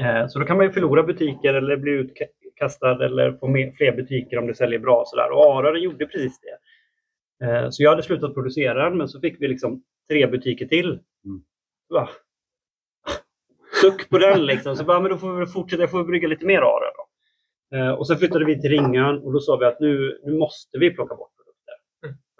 [0.00, 3.46] Eh, så då kan man ju förlora butiker eller bli utkastad eller få
[3.76, 5.00] fler butiker om det säljer bra.
[5.00, 5.30] och Sådär.
[5.30, 6.58] Och Arare gjorde precis det.
[7.46, 11.00] Eh, så jag hade slutat producera den men så fick vi liksom tre butiker till.
[11.88, 12.08] Va?
[13.80, 14.76] Suck på den liksom.
[14.76, 17.08] Så bara, men då får vi fortsätta, jag får brygga lite mer Arare då.
[17.76, 20.78] Eh, och sen flyttade vi till Ringön och då sa vi att nu, nu måste
[20.78, 21.74] vi plocka bort produkter.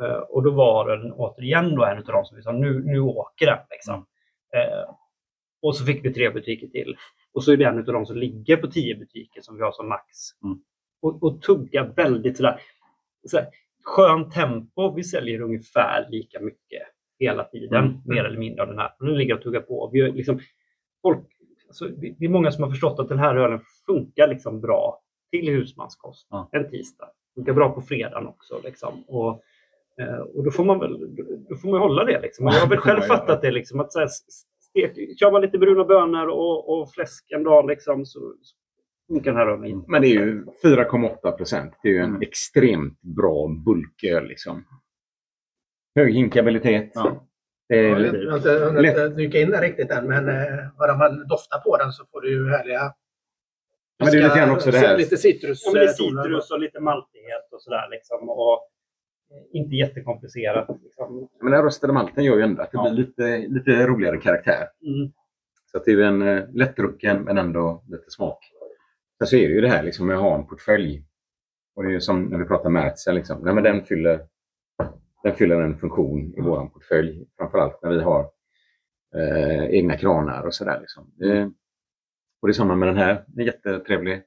[0.03, 3.01] Eh, och då var den återigen då en av de som vi sa, nu, nu
[3.01, 3.59] åker den.
[3.71, 4.07] Liksom.
[4.55, 4.95] Eh,
[5.63, 6.97] och så fick vi tre butiker till.
[7.39, 9.73] Och så är det en av de som ligger på tio butiker som vi har
[9.73, 10.07] som max.
[10.45, 10.59] Mm.
[11.03, 12.61] Och, och tugga väldigt sådär,
[13.27, 13.47] sådär
[13.85, 14.95] skönt tempo.
[14.95, 16.83] Vi säljer ungefär lika mycket
[17.19, 18.01] hela tiden, Mm.
[18.05, 18.91] mer eller mindre av den här.
[18.99, 19.91] Och den ligger och tuggar på.
[19.93, 20.41] Vi, har liksom,
[21.03, 21.27] folk,
[21.69, 25.49] alltså, det är många som har förstått att den här ölen funkar liksom bra till
[25.49, 26.49] husmanskost Ja.
[26.53, 27.09] en tisdag.
[27.35, 28.61] Funkar bra på fredagen också.
[28.65, 29.05] Liksom.
[29.07, 29.43] Och,
[30.01, 31.17] eh, och då får man väl
[31.49, 32.21] då får man hålla det.
[32.21, 32.47] Liksom.
[32.47, 33.51] Och jag har väl själv fattat det.
[33.51, 34.09] Liksom, att så här,
[34.71, 38.55] stek, kör man lite bruna bönor och, och fläsk en dag liksom, så så
[39.15, 39.91] funkar den här ölen inte.
[39.91, 41.75] Men det är ju 4,8 procent.
[41.83, 42.23] Det är ju en Mm.
[42.23, 44.25] extremt bra bulköl.
[44.29, 44.65] Liksom.
[45.97, 46.91] Hög hinkabilitet.
[46.95, 47.25] Ja.
[47.69, 50.07] Det är Jag har lite- inte- jag har inte hunnit dyka in där riktigt än,
[50.07, 52.95] men eh, bara man doftar på den så får du ju härliga...
[53.99, 55.63] Men det är lite grann också det här- Lite citrus.
[55.65, 57.89] Ja, men det är eh, citrus och lite maltighet och sådär.
[57.91, 58.59] Liksom, och eh,
[59.53, 60.69] inte jättekomplicerat.
[60.83, 61.29] Liksom.
[61.43, 62.83] Men den röstade malten gör ju ändå att det Ja.
[62.91, 64.69] blir lite, lite roligare karaktär.
[64.87, 65.13] Mm.
[65.67, 68.39] Så att det är en eh, lättdrucken men ändå lite smak.
[69.19, 71.05] Sen så är det ju det här liksom med att ha en portfölj.
[71.77, 73.15] Och det är ju som när vi pratar Märtsen.
[73.15, 73.41] Liksom.
[73.45, 74.21] Nej, men den, fyller,
[75.23, 77.27] den fyller en funktion i vår portfölj.
[77.39, 78.31] Framförallt när vi har
[79.17, 80.81] eh, egna kranar och sådär.
[80.81, 81.13] Liksom.
[81.23, 81.47] Eh,
[82.43, 83.25] och det är samma med den här.
[83.37, 84.23] En jättetrevlig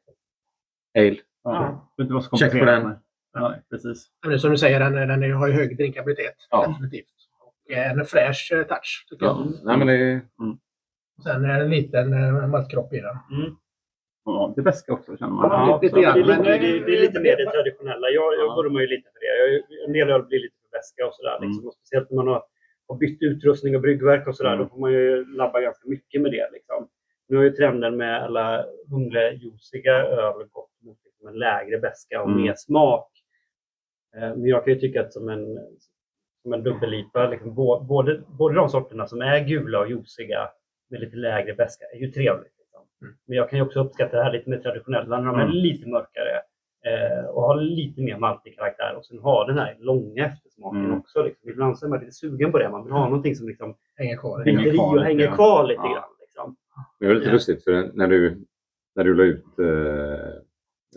[0.97, 1.15] ale.
[1.43, 1.91] Ja.
[2.39, 2.95] Check på den.
[3.33, 4.07] Ja, precis.
[4.27, 6.35] Men som du säger, den, den har ju hög drinkabilitet.
[6.49, 6.67] Ja.
[6.67, 7.07] Definitivt.
[7.39, 9.45] Och en fräsch eh, touch, tycker Ja.
[9.45, 9.65] jag.
[9.65, 10.21] Nej, men det är,
[11.23, 13.17] Sen är det en liten eh, maltkropp i den.
[13.41, 13.55] Mm.
[14.25, 15.49] Ja, det bästa också känner man.
[15.51, 18.09] Ja, lite det, är lite, men- det, är- det är lite mer det traditionella.
[18.09, 18.55] Jag, jag Ja.
[18.55, 19.51] vurmar ju lite för det.
[19.51, 21.37] Jag, en del öl blir lite för beska och sådär.
[21.41, 21.67] Liksom.
[21.67, 22.43] Och speciellt när man har,
[22.87, 24.53] har bytt utrustning och bryggverk och sådär.
[24.53, 24.63] Mm.
[24.63, 26.49] Då får man ju labba ganska mycket med det.
[26.53, 26.87] Liksom.
[27.27, 32.29] Nu har ju trenden med alla humlejuiciga öl gått mot liksom en lägre beska och
[32.29, 32.41] Mm.
[32.41, 33.07] mer smak.
[34.15, 35.59] Eh, Men jag kan ju tycka att som en,
[36.43, 40.49] som en dubbel-IPA, liksom, bå- både, både de sorterna som är gula och juiciga
[40.89, 42.53] med lite lägre beska är ju trevligt.
[42.59, 42.81] Liksom.
[43.27, 45.55] Men jag kan ju också uppskatta det här lite mer traditionella när de är Mm.
[45.55, 46.35] lite mörkare
[46.85, 50.97] eh, och har lite mer maltig karaktär och sen har den här långa eftersmaken Mm.
[50.99, 51.23] också.
[51.23, 51.49] Liksom.
[51.49, 52.69] Ibland så är man lite sugen på det.
[52.69, 54.45] Man vill ha någonting som liksom Hänger kvar.
[54.45, 55.93] Hänger kvar och lite hänger kvar lite Ja.
[55.93, 56.09] grann.
[56.21, 56.55] Liksom.
[56.99, 57.33] det var lite Ja.
[57.33, 58.45] lustigt för när du,
[58.95, 59.65] när du la ut eh,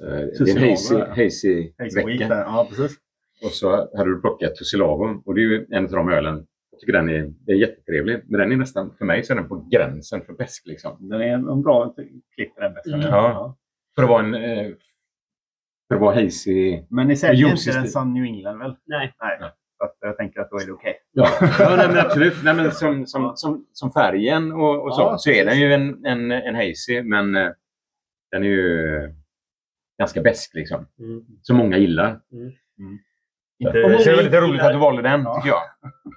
[0.08, 2.16] eh, din Tussilago, hazy, hazy.
[2.28, 2.96] Ja, precis.
[3.44, 5.22] Och så hade du plockat Tussilago.
[5.24, 6.46] Och det är ju en av de ölen.
[6.70, 8.22] Jag tycker den är, är jättetrevlig.
[8.26, 10.66] Men den är nästan, för mig så är den på gränsen för besk.
[10.66, 11.08] Liksom.
[11.08, 11.94] Den är en, en bra
[12.34, 12.94] klipp den bästa.
[12.94, 13.06] Mm.
[13.06, 13.56] Ja.
[13.94, 14.34] För att vara en...
[14.34, 14.72] Eh,
[15.88, 16.82] för att vara hazy.
[16.90, 18.76] Men ni säljer inte den som New England väl?
[18.86, 19.14] Nej.
[19.20, 19.36] Nej.
[19.40, 19.52] Ja.
[19.78, 20.96] Så att jag tänker att då är det okej.
[21.12, 21.28] Ja,
[21.58, 22.34] ja nej, men absolut.
[22.44, 25.72] Nej, men som, som, som, som färgen och, och så, Ja, så är den ju
[25.72, 27.02] en, en, en hazy.
[27.02, 27.50] Men eh,
[28.30, 29.14] den är ju
[29.98, 30.86] ganska besk liksom.
[30.98, 31.24] Mm.
[31.42, 32.20] Som många gillar.
[33.58, 33.82] Inte, Så det
[34.16, 35.34] var lite gillar- roligt att du valde den, Ja.
[35.36, 35.62] tycker jag.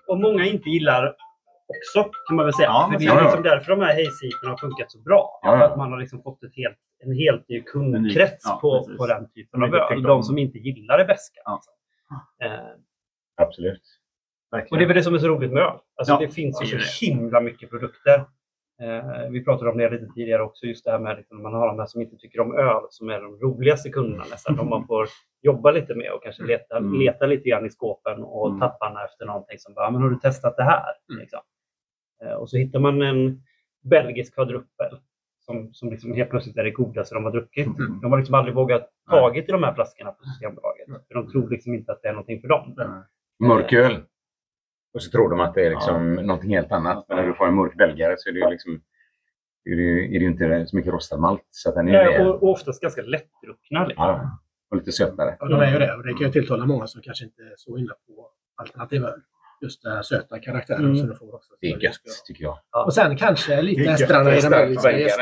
[0.08, 1.16] Och många inte gillar
[1.68, 2.68] också kan man väl säga.
[2.68, 3.22] Ja, För det är ja.
[3.24, 5.40] liksom därför de här hejsitarna har funkat så bra.
[5.44, 9.08] Ja, att man har liksom fått ett helt, en helt ny kundkrets Ja, på, på
[9.08, 10.04] den typen av öl.
[10.04, 11.40] De om- som inte gillar det beska.
[11.46, 11.62] Ja.
[12.46, 12.52] Eh,
[13.42, 13.82] Absolut.
[14.72, 15.74] Och det är väl det som är så roligt med öl.
[15.98, 18.16] Alltså Ja, det finns ju så himla mycket produkter.
[18.82, 21.68] Eh, vi pratade om det lite tidigare också, just det här med liksom, man har
[21.68, 24.56] de här som inte tycker om öl, som är de roligaste kunderna nästan.
[24.56, 25.08] De man får
[25.42, 27.00] jobba lite med och kanske leta, Mm.
[27.00, 28.60] leta lite grann i skåpen och Mm.
[28.60, 30.84] tapparna efter någonting som bara, men har du testat det här?
[31.10, 31.22] Mm.
[31.22, 31.40] Liksom.
[32.24, 33.42] Eh, och så hittar man en
[33.84, 35.00] belgisk kvadruppel
[35.40, 37.68] som, som liksom helt plötsligt är det godaste de har druckit.
[37.68, 38.00] Mm.
[38.02, 40.88] De har liksom aldrig vågat tagit i de här flaskorna på Systembolaget.
[41.08, 42.76] För de tror liksom inte att det är någonting för dem.
[43.40, 44.04] Mörk öl.
[44.94, 47.06] Och så tror de att det är liksom någonting helt annat.
[47.08, 48.82] Men när du får en mörk belgare så är det ju liksom
[49.70, 51.44] är det, ju- är det inte så mycket rostad malt.
[51.50, 52.30] Så att den är Eh, det.
[52.30, 53.86] och, och oftast ganska lättdruckna.
[53.88, 54.06] Liksom.
[54.06, 54.40] Ja,
[54.72, 55.38] och lite sötare.
[55.40, 55.96] Ja, de är ju det.
[55.96, 59.20] Och det kan ju tilltala många som kanske inte är så inne på alternativa öl.
[59.62, 60.98] Just den här söta karaktären Mm.
[60.98, 61.54] som du får också.
[61.62, 61.94] Det är gött,
[62.26, 62.58] tycker jag.
[62.86, 65.22] Och sen kanske lite hästarna i den belgiska.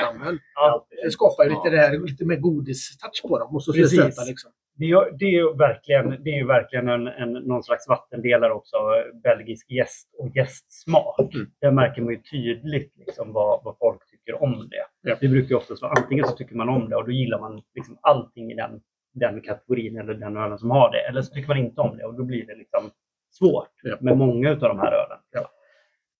[0.55, 3.55] Ja, Det skapar ju lite, det här, lite mer godis-touch på dem.
[3.55, 3.99] Och så Precis.
[3.99, 4.51] söta liksom.
[4.77, 7.87] det, är, ju- det är ju verkligen, det är ju verkligen en, en, någon slags
[7.87, 8.77] vattendelare också.
[9.23, 11.33] Belgisk gäst och gästsmak.
[11.35, 11.47] Mm.
[11.61, 14.85] Där märker man ju tydligt liksom vad, vad folk tycker om det.
[15.09, 15.17] Ja.
[15.21, 17.61] Det brukar ju oftast vara antingen så tycker man om det och då gillar man
[17.75, 18.81] liksom allting i den,
[19.15, 20.99] den kategorin eller den ölen som har det.
[20.99, 22.91] Eller så tycker man inte om det och då blir det liksom
[23.31, 23.97] svårt Ja.
[24.01, 25.17] med många av de här ölen.
[25.31, 25.49] Ja.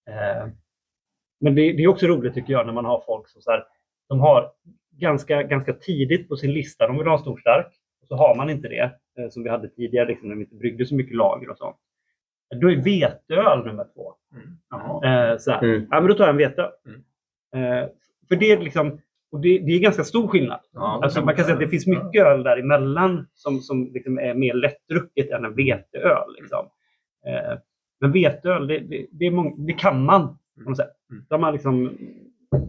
[0.09, 0.47] Eh,
[1.39, 3.63] men det, det är också roligt tycker jag när man har folk som så här,
[4.09, 4.51] de har
[4.91, 7.67] ganska, ganska tidigt på sin lista, de vill ha en stor stark.
[8.01, 10.55] Och så har man inte det, eh, som vi hade tidigare, liksom, när vi inte
[10.55, 11.77] bryggde så mycket lager och sånt.
[12.61, 14.13] Då är veteöl nummer två.
[14.69, 15.31] Jaha.
[15.31, 15.51] Eh, så.
[15.51, 15.87] Mm.
[15.91, 16.71] Ja, men då tar jag en veteöl.
[16.85, 17.83] Mm.
[17.83, 17.89] Eh,
[18.27, 19.01] för det är liksom,
[19.36, 20.59] och det, det är ganska stor skillnad.
[20.73, 24.33] Ja, Alltså, man kan säga att det finns mycket öl däremellan som, som liksom är
[24.33, 26.36] mer lättdrucket än en veteöl.
[26.39, 26.65] Liksom.
[27.27, 27.57] Eh,
[28.01, 30.38] men veteöl, det, det, det, det kan man.
[30.63, 30.91] På något sätt.
[31.11, 31.23] Mm.
[31.29, 31.97] De har liksom,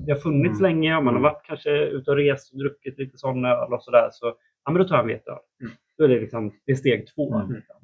[0.06, 0.62] det har funnits Mm.
[0.72, 3.82] länge och man har varit kanske ute och rest och druckit lite sån öl och
[3.82, 4.08] sådär.
[4.12, 5.38] Så, ja, men då tar jag en veteöl.
[5.60, 5.72] Mm.
[5.98, 7.34] Då är det, liksom, det är steg två.
[7.34, 7.52] Mm.
[7.54, 7.76] Liksom.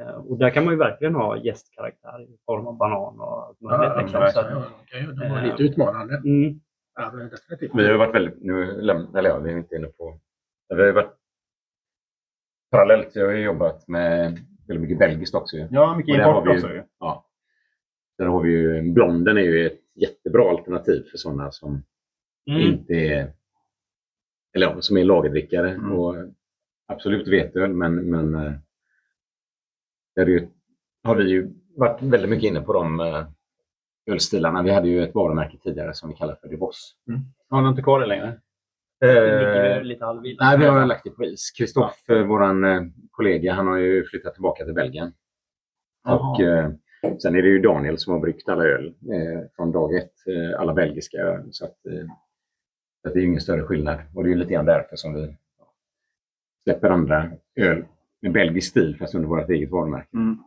[0.00, 3.60] Eh, och där kan man ju verkligen ha gästkaraktär i form av banan och allt
[3.60, 3.90] möjligt.
[3.94, 4.20] Ja, liksom.
[4.20, 6.22] ja, Så att, Ja, okej, det var Eh, lite utmanande.
[6.24, 6.60] mm,
[6.96, 7.70] Ja, men definitivt.
[7.74, 10.20] Vi har ju varit väldigt, nu lämnar, eller ja, vi är inte inne på,
[10.68, 11.16] vi har ju varit
[12.70, 15.56] parallellt, jag har ju jobbat med väldigt mycket belgiskt också.
[15.56, 16.68] Ja, mycket import också.
[16.68, 16.82] Ju.
[17.00, 17.26] Ja.
[18.18, 21.82] Där har vi ju, blonden är ju ett jättebra alternativ för sådana som
[22.50, 23.32] mm, inte är,
[24.54, 25.70] eller ja, som är lagerdrickare.
[25.70, 25.92] Mm.
[25.92, 26.14] Och
[26.86, 28.52] absolut veteöl, men, men eh,
[30.14, 30.48] där är ju,
[31.02, 33.26] har vi ju varit väldigt mycket inne på de eh,
[34.06, 34.62] ölstilarna.
[34.62, 36.96] Vi hade ju ett varumärke tidigare som vi kallar för The Boss.
[37.50, 38.40] Har ni inte kvar det längre?
[39.04, 40.44] Eh, lite.
[40.44, 41.50] Nej, vi har lagt det på is.
[41.50, 45.12] Kristoffer, våran eh, kollega, han har ju flyttat tillbaka till Belgien.
[46.06, 46.70] Och eh,
[47.18, 50.12] sen är det ju Daniel som har bryggt alla öl eh, från dag ett.
[50.26, 51.48] Eh, alla belgiska öl.
[51.50, 52.06] Så att, eh,
[53.02, 53.98] så att det är ju ingen större skillnad.
[54.14, 55.36] Och det är ju lite grann därför som vi
[56.64, 57.84] släpper andra öl
[58.22, 60.08] med belgisk stil fast under vårt eget varumärke.
[60.14, 60.38] Mm.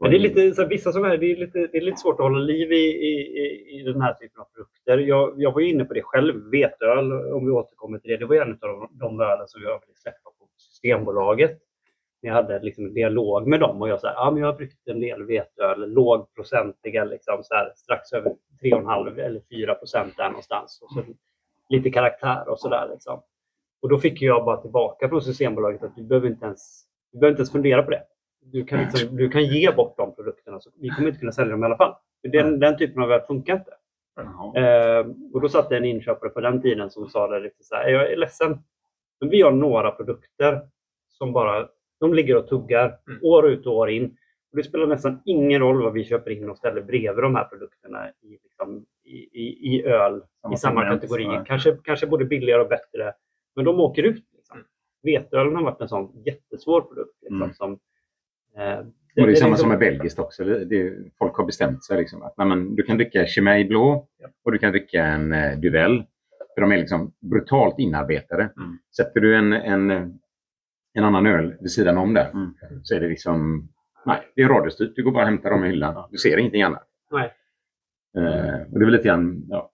[0.00, 1.96] Men det är lite, så här, vissa som är, det är lite, det är lite
[1.96, 4.98] svårt att hålla liv i, i, i, den här typen av produkter.
[4.98, 8.16] Jag, jag var ju inne på det själv, veteöl, om vi återkommer till det.
[8.16, 11.58] Det var en av de, de ölen som jag ville släppa på Systembolaget.
[12.20, 14.88] Jag hade liksom en dialog med dem och jag sa att men jag har bryggt
[14.88, 18.30] en del veteöl, lågprocentiga, liksom, så här, strax över
[18.62, 20.80] 3,5 eller 4 procent där någonstans.
[20.82, 21.04] Och så
[21.68, 22.88] lite karaktär och sådär.
[22.92, 23.22] Liksom.
[23.82, 27.32] Och då fick jag bara tillbaka från Systembolaget att du behöver inte ens, du behöver
[27.32, 28.02] inte ens fundera på det.
[28.52, 31.50] Du kan, liksom, du kan ge bort de produkterna, så vi kommer inte kunna sälja
[31.52, 31.94] dem i alla fall.
[32.22, 33.70] För den, den typen av öl funkar inte.
[34.56, 37.74] Eh, och då satt det en inköpare på den tiden som sa det lite så
[37.74, 38.58] här, jag är ledsen,
[39.20, 40.60] men vi har några produkter
[41.08, 41.68] som bara,
[42.00, 43.18] de ligger och tuggar Mm.
[43.22, 44.16] år ut och år in.
[44.50, 47.44] Och det spelar nästan ingen roll vad vi köper in och ställer bredvid de här
[47.44, 51.40] produkterna i, liksom, i, i, i öl Samma i samma kategori.
[51.46, 53.12] Kanske, kanske både billigare och bättre.
[53.56, 54.24] Men de åker ut.
[54.36, 54.56] Liksom.
[54.56, 54.66] Mm.
[55.02, 57.16] Veteölen har varit en sån jättesvår produkt.
[57.22, 57.54] Liksom, Mm.
[57.54, 57.78] som,
[58.58, 60.44] eh, Och det är samma liksom- som med belgiskt också.
[60.44, 61.98] Det, det, folk har bestämt sig.
[61.98, 64.08] Liksom, att, nej, men, du kan dricka Chimay blå
[64.44, 66.04] och du kan dricka en eh, Duvel.
[66.54, 68.42] För de är liksom brutalt inarbetade.
[68.42, 68.78] Mm.
[68.96, 69.90] Sätter du en, en,
[70.94, 72.50] en annan öl vid sidan om där Mm.
[72.82, 73.68] så är det liksom...
[74.06, 74.92] Nej, det är radiostyrt.
[74.96, 76.08] Du går bara och hämtar dem i hyllan.
[76.10, 76.86] Du ser ingenting annat.
[77.10, 77.32] Nej.
[78.16, 79.44] Eh, och det är väl lite grann...
[79.48, 79.70] Ja,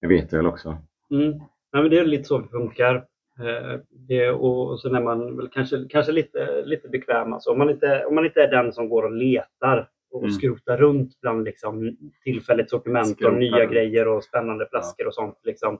[0.00, 0.68] jag vet väl också.
[1.10, 1.30] Mm.
[1.72, 3.06] Nej, men det är lite så det funkar.
[3.40, 7.32] Eh, det, och, och sen är man väl kanske, kanske lite, lite bekväm.
[7.32, 10.30] Alltså, om, man inte, om man inte är den som går och letar och Mm.
[10.30, 13.72] skrotar runt bland liksom, tillfälligt sortiment och Skrotar nya runt.
[13.72, 15.38] grejer och spännande flaskor och sånt.
[15.44, 15.74] Liksom.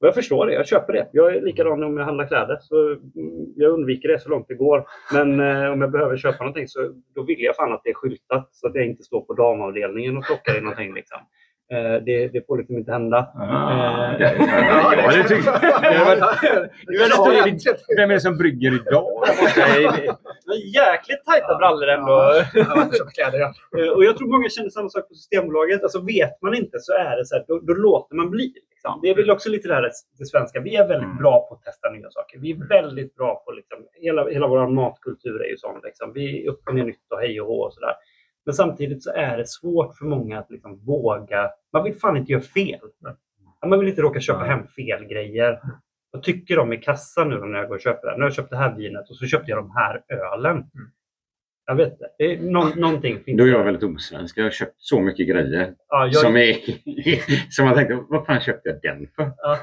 [0.00, 1.08] Och jag förstår det, jag köper det.
[1.12, 2.58] Jag är likadan om jag handlar kläder.
[2.60, 3.02] Så mm,
[3.56, 4.84] jag undviker det så långt det går.
[5.12, 7.94] Men eh, om jag behöver köpa någonting så då vill jag fan att det är
[7.94, 10.94] skyltat så att jag inte står på damavdelningen och plockar i någonting.
[10.94, 11.18] Liksom.
[11.72, 13.18] Eh, det, det får liksom inte hända.
[13.34, 16.16] Ah, Eh, ja, ja, det tycker jag.
[17.96, 19.24] Vem är det som brygger idag?
[20.46, 22.12] Men jäkligt tajta brallor ändå.
[22.54, 22.88] Ja.
[23.78, 25.82] Eh, Och jag tror många känner samma sak på Systembolaget.
[25.82, 28.52] Alltså vet man inte så är det så här, då, då låter man bli.
[28.72, 29.00] Liksom.
[29.02, 30.60] Det är väl också lite det här det svenska.
[30.60, 31.16] Vi är väldigt Mm.
[31.16, 32.38] bra på att testa nya saker.
[32.38, 35.80] Vi är väldigt bra på, liksom, hela, hela vår matkultur är ju sån.
[35.84, 36.12] Liksom.
[36.12, 37.94] Vi är upp och ner nytt och hej och hå och sådär.
[38.46, 41.50] Men samtidigt så är det svårt för många att liksom våga.
[41.72, 42.80] Man vill fan inte göra fel.
[43.66, 45.60] Man vill inte råka köpa hem fel grejer.
[46.10, 48.16] Vad tycker de i kassan nu när jag går och köper det?
[48.16, 50.64] Nu har jag köpt det här vinet och så köpte jag de här ölen.
[51.66, 52.06] Jag vet inte.
[52.18, 52.40] Det är
[52.76, 54.38] någonting finns Då är jag väldigt osvensk.
[54.38, 56.54] Jag har köpt så mycket grejer Ja, jag, som är...
[57.50, 59.32] som jag tänkte, vad fan köpte jag den för?
[59.36, 59.58] ja.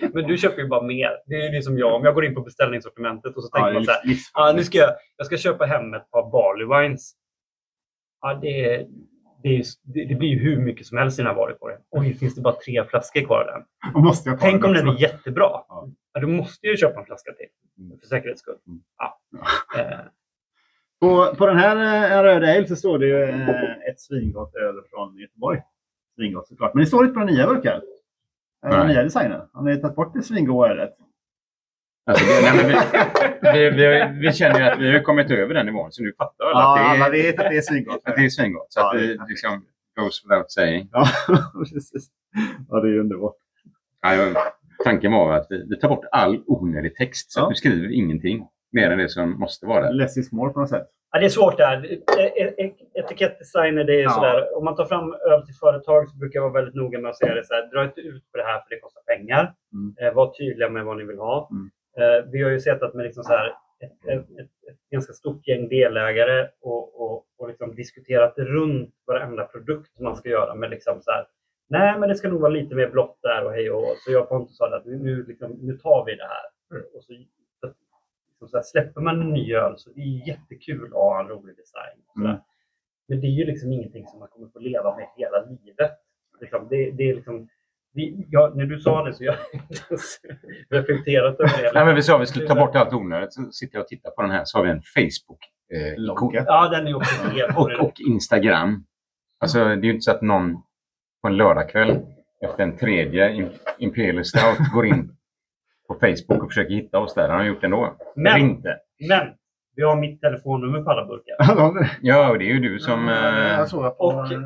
[0.12, 1.10] Men du köper ju bara mer.
[1.26, 1.94] Det är ju som jag.
[1.94, 4.00] Om jag går in på beställningssortimentet och så tänker Ja, man så här.
[4.34, 7.14] Ja, nu ska jag, jag ska köpa hem ett par barley wines.
[8.24, 8.86] Ja, det,
[9.42, 9.64] det,
[10.08, 11.80] det, blir ju hur mycket som helst i den här varukorgen.
[11.90, 13.92] Oj, finns det bara tre flaskor kvar av den?
[13.92, 15.50] Då måste jag ta Tänk den om den är jättebra.
[15.68, 15.88] Ja.
[16.12, 17.46] Ja, du måste ju köpa en flaska till.
[17.78, 17.98] Mm.
[17.98, 18.58] För säkerhets skull.
[18.66, 18.80] Mm.
[18.98, 19.20] Ja.
[19.80, 19.98] Eh,
[21.00, 24.74] På, på den här eh, röda ale så står det ju eh, ett svingott öl
[24.90, 25.62] från Göteborg.
[26.16, 26.74] Svingott såklart.
[26.74, 27.80] Men det står inte på den nya burken.
[28.66, 29.40] Eh, Den nya designen.
[29.52, 30.96] Har ni tagit bort det svingoda ölet?
[32.06, 32.66] Alltså, det, nej, men
[33.54, 36.12] vi, vi, vi, vi känner ju att vi har kommit över den nivån, så nu
[36.18, 38.00] fattar alla Ja, att, alla det är, vet att det är svingott.
[38.04, 38.66] att det är svingott.
[38.68, 39.64] Så Ja, att det vi liksom
[40.00, 40.88] goes without saying.
[40.92, 41.06] Ja,
[41.74, 42.08] precis.
[42.70, 43.34] Ja, det är ju underbart.
[44.02, 44.42] Ja,
[44.84, 47.44] tanken var att vi, vi tar bort all onödig text, så Ja.
[47.44, 49.92] att du skriver ingenting mer än det som måste vara där.
[49.92, 50.86] Less is more på något sätt.
[51.12, 51.92] Ja, det är svårt där.
[51.92, 51.98] E-
[52.36, 54.10] e- e- Etikettdesigner, det är Ja.
[54.10, 54.56] sådär.
[54.58, 57.18] Om man tar fram öl till företag så brukar jag vara väldigt noga med att
[57.18, 57.70] säga det så här.
[57.72, 59.54] Dra inte ut på det här för det kostar pengar.
[59.72, 59.94] Mm.
[60.02, 61.48] Eh, var tydliga med vad ni vill ha.
[61.52, 61.70] Mm.
[61.96, 65.12] Eh, vi har ju sett att med liksom så här, ett, ett, ett, ett ganska
[65.12, 70.70] stort gäng delägare och, och, och liksom diskuterat runt varenda produkt man ska göra med
[70.70, 71.26] liksom så här.
[71.68, 74.12] Nej, men det ska nog vara lite mer blått där och hej och hå." Så
[74.12, 76.80] jag och Pontus sa att nu, liksom, nu tar vi det här.
[76.94, 77.12] Och så,
[77.60, 77.72] så,
[78.28, 81.28] liksom så här, släpper man en ny öl så det är jättekul att ha en
[81.28, 82.26] rolig design.
[82.26, 82.36] Mm.
[83.06, 85.92] Men det är ju liksom ingenting som man kommer få leva med hela livet.
[86.40, 87.48] Liksom, det, det är liksom,
[88.30, 89.34] ja, när du sa det så jag
[90.70, 91.70] reflekterat över det.
[91.74, 93.32] Nej, men vi sa att vi skulle ta bort allt onödigt.
[93.32, 96.04] Så sitter jag och tittar på den här så har vi en Facebook-ikon.
[96.06, 96.44] Logga.
[96.46, 97.14] Ja, den är också
[97.56, 98.84] och, och Instagram.
[99.40, 100.54] Alltså, det är ju inte så att någon
[101.22, 101.98] på en lördagkväll
[102.44, 105.16] efter en tredje Im- Imperial Stout går in
[105.88, 107.28] på Facebook och försöker hitta oss där.
[107.28, 107.96] Han har gjort det ändå.
[108.16, 108.76] Men- Eller inte.
[109.08, 109.26] Men
[109.76, 111.36] vi har mitt telefonnummer på alla burkar.
[112.02, 113.08] Ja, och det är ju du som...
[113.08, 114.36] eh, Jag såg på och- det.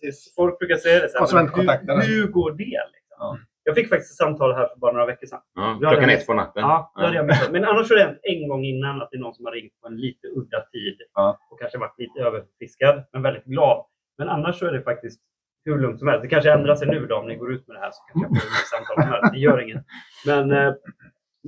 [0.00, 0.34] Precis.
[0.34, 1.66] Folk brukar säga det så här, hur,
[2.06, 2.64] hur går det?
[2.64, 3.16] Liksom?
[3.18, 3.38] Ja.
[3.62, 5.40] Jag fick faktiskt ett samtal här för bara några veckor sedan.
[5.54, 6.62] ja, Ja, klockan ett på natten.
[6.62, 7.52] Ja, hade jag missat.
[7.52, 9.80] Men annars har det hänt en gång innan att det är någon som har ringt
[9.80, 11.38] på en lite udda tid Ja.
[11.50, 13.84] och kanske varit lite överfiskad, men väldigt glad.
[14.18, 15.20] Men annars så är det faktiskt
[15.64, 16.22] hur lugnt som helst.
[16.22, 18.20] Det kanske ändrar sig nu då om ni går ut med det här så kanske
[18.34, 19.32] jag får mycket samtal som helst.
[19.32, 19.84] Det gör inget.
[20.26, 20.72] Men eh,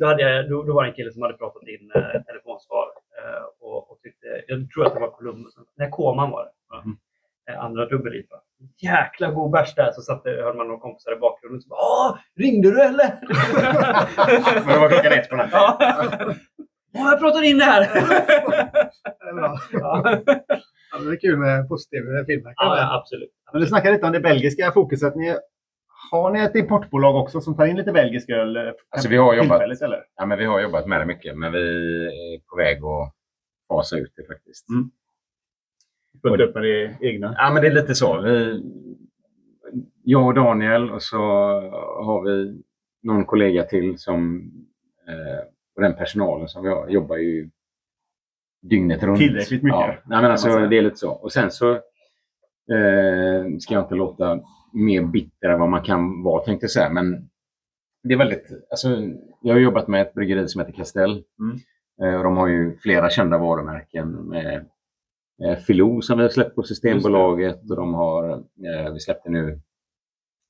[0.01, 2.87] då, hade jag, då, då var det en kille som hade pratat in eh, telefonsvar
[3.19, 6.51] eh, och, och tyckte, jag tror att det var Columbus, nej Kåman var det.
[6.69, 6.85] Ja.
[7.49, 8.37] Eh, andra dubbel va?
[8.83, 9.93] Jäkla god bärs där.
[9.93, 13.19] Så satt hörde man några kompisar i bakgrunden som Åh, ringde du eller?
[14.65, 15.51] Men det var klockan ett på natten.
[15.53, 15.79] Ja.
[16.95, 17.89] Åh, jag pratar in det här!
[19.33, 19.59] Ja.
[19.73, 22.55] Ja, det är kul med positiv feedback.
[22.57, 23.31] ja, absolut.
[23.53, 25.15] Men du snackar lite om det belgiska fokuset.
[25.17, 25.37] Ni,
[26.11, 28.57] har ni ett importbolag också som tar in lite belgisk öl?
[28.57, 30.05] eh, Alltså, vi har jobbat- eller?
[30.17, 31.59] Ja, men vi har jobbat med det mycket, men vi
[32.07, 33.13] är på väg att
[33.69, 34.69] fasa ut det faktiskt.
[34.69, 34.91] Mm.
[36.23, 37.35] Fullt upp med det egna?
[37.37, 38.21] Ja, men det är lite så.
[38.21, 38.63] Vi,
[40.03, 41.17] jag och Daniel och så
[42.05, 42.63] har vi
[43.03, 44.51] någon kollega till som
[45.09, 45.45] eh,
[45.77, 47.51] och den personalen som vi har jobbar ju
[48.63, 49.19] dygnet runt.
[49.19, 51.11] Tillräckligt mycket, Ja, nej, men alltså, det är lite så.
[51.11, 54.41] Och sen så eh, ska jag inte låta
[54.73, 56.91] mer bitter än vad man kan vara tänkte jag säga.
[56.91, 57.29] Men
[58.03, 58.89] det är väldigt, alltså,
[59.43, 61.25] jag har jobbat med ett bryggeri som heter Castell.
[61.41, 61.59] Mm.
[62.03, 64.67] Eh, och de har ju flera kända varumärken med
[65.45, 69.61] eh, Filou som vi har släppt på Systembolaget och de har, eh, vi släppte nu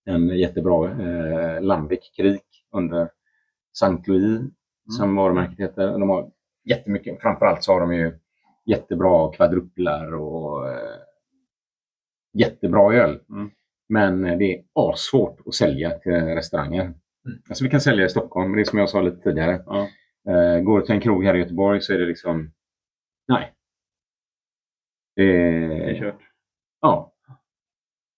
[0.05, 3.11] en jättebra eh, Lambic Krik under
[3.72, 4.41] Saint Louis
[4.99, 5.99] som varumärket heter.
[5.99, 6.30] De har
[6.64, 8.18] jättemycket, framförallt så har de ju
[8.66, 10.99] jättebra kvadruplar och eh,
[12.32, 13.20] jättebra öl.
[13.30, 13.51] Mm.
[13.89, 14.62] Men eh, det är
[14.97, 16.95] svårt att sälja till restauranger.
[17.49, 19.62] Alltså vi kan sälja i Stockholm, men det är som jag sa lite tidigare.
[19.66, 19.89] Ja.
[20.28, 22.53] Eh, går du till en krog här i Göteborg så är det liksom,
[23.28, 23.55] nej.
[25.23, 26.19] Det Det är kört.
[26.81, 27.12] ja,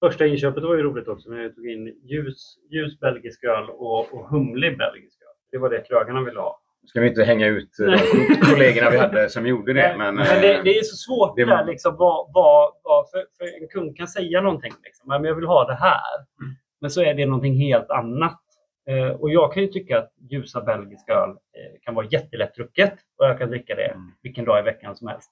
[0.01, 4.15] Första inköpet var ju roligt också när jag tog in ljus, ljus belgisk öl och,
[4.15, 5.29] och humlig belgisk öl.
[5.53, 6.61] Det var det krögarna ville ha.
[6.87, 9.95] ska vi inte hänga ut eh, de kollegorna vi hade som gjorde det.
[9.99, 13.11] Men, men det, eh, det är så svårt det var- där, liksom, vad, vad, vad,
[13.11, 14.73] för, för en kund kan säga någonting.
[14.85, 16.17] Liksom, men jag vill ha det här.
[16.43, 16.55] Mm.
[16.81, 18.41] Men så är det någonting helt annat.
[18.89, 23.27] Eh, och jag kan ju tycka att ljusa belgisk öl eh, kan vara jättelättdrucket och
[23.27, 24.13] jag kan dricka det Mm.
[24.23, 25.31] vilken dag i veckan som helst.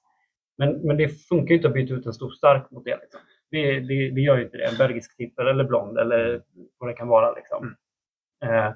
[0.59, 2.97] Men, men det funkar ju inte att byta ut en stor stark mot det.
[3.01, 3.19] Liksom.
[3.51, 4.65] Det, det, det gör ju inte det.
[4.65, 6.41] En belgisk tipper eller blond eller
[6.77, 7.35] vad det kan vara.
[7.35, 7.75] Liksom.
[8.45, 8.71] Eh,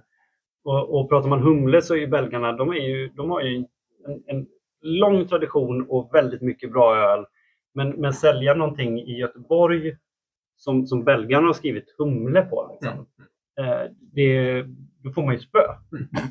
[0.64, 3.56] och, och pratar man humle så är ju belgarna, de, är ju, de har ju
[3.56, 3.66] en,
[4.26, 4.48] en
[4.82, 7.26] lång tradition och väldigt mycket bra öl.
[7.74, 9.98] Men, men sälja någonting i Göteborg
[10.56, 12.70] som, som belgarna har skrivit humle på.
[12.72, 13.08] Liksom.
[13.60, 14.62] Eh, det,
[15.04, 15.60] då får man ju spö.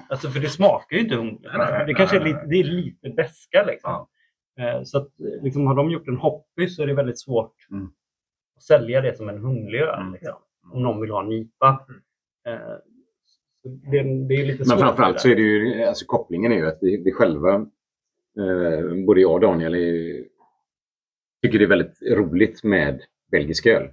[0.08, 1.84] Alltså, för det smakar ju inte humle.
[1.86, 3.64] Det kanske är lite, det är lite beska.
[3.66, 4.06] Liksom.
[4.60, 7.54] Eh, så att, eh, liksom, har de gjort en hoppy så är det väldigt svårt
[7.70, 7.86] Mm.
[8.56, 10.00] att sälja det som en humlig öl.
[10.00, 10.12] Mm.
[10.12, 10.34] Liksom.
[10.72, 11.86] Om någon vill ha en IPA.
[12.48, 12.76] Eh,
[13.62, 14.78] så det, det är lite Men svårt.
[14.78, 17.54] framförallt så är det ju, alltså kopplingen är ju att vi, vi själva,
[18.38, 20.24] eh, både jag och Daniel, är,
[21.42, 23.00] tycker det är väldigt roligt med
[23.30, 23.88] belgisk öl.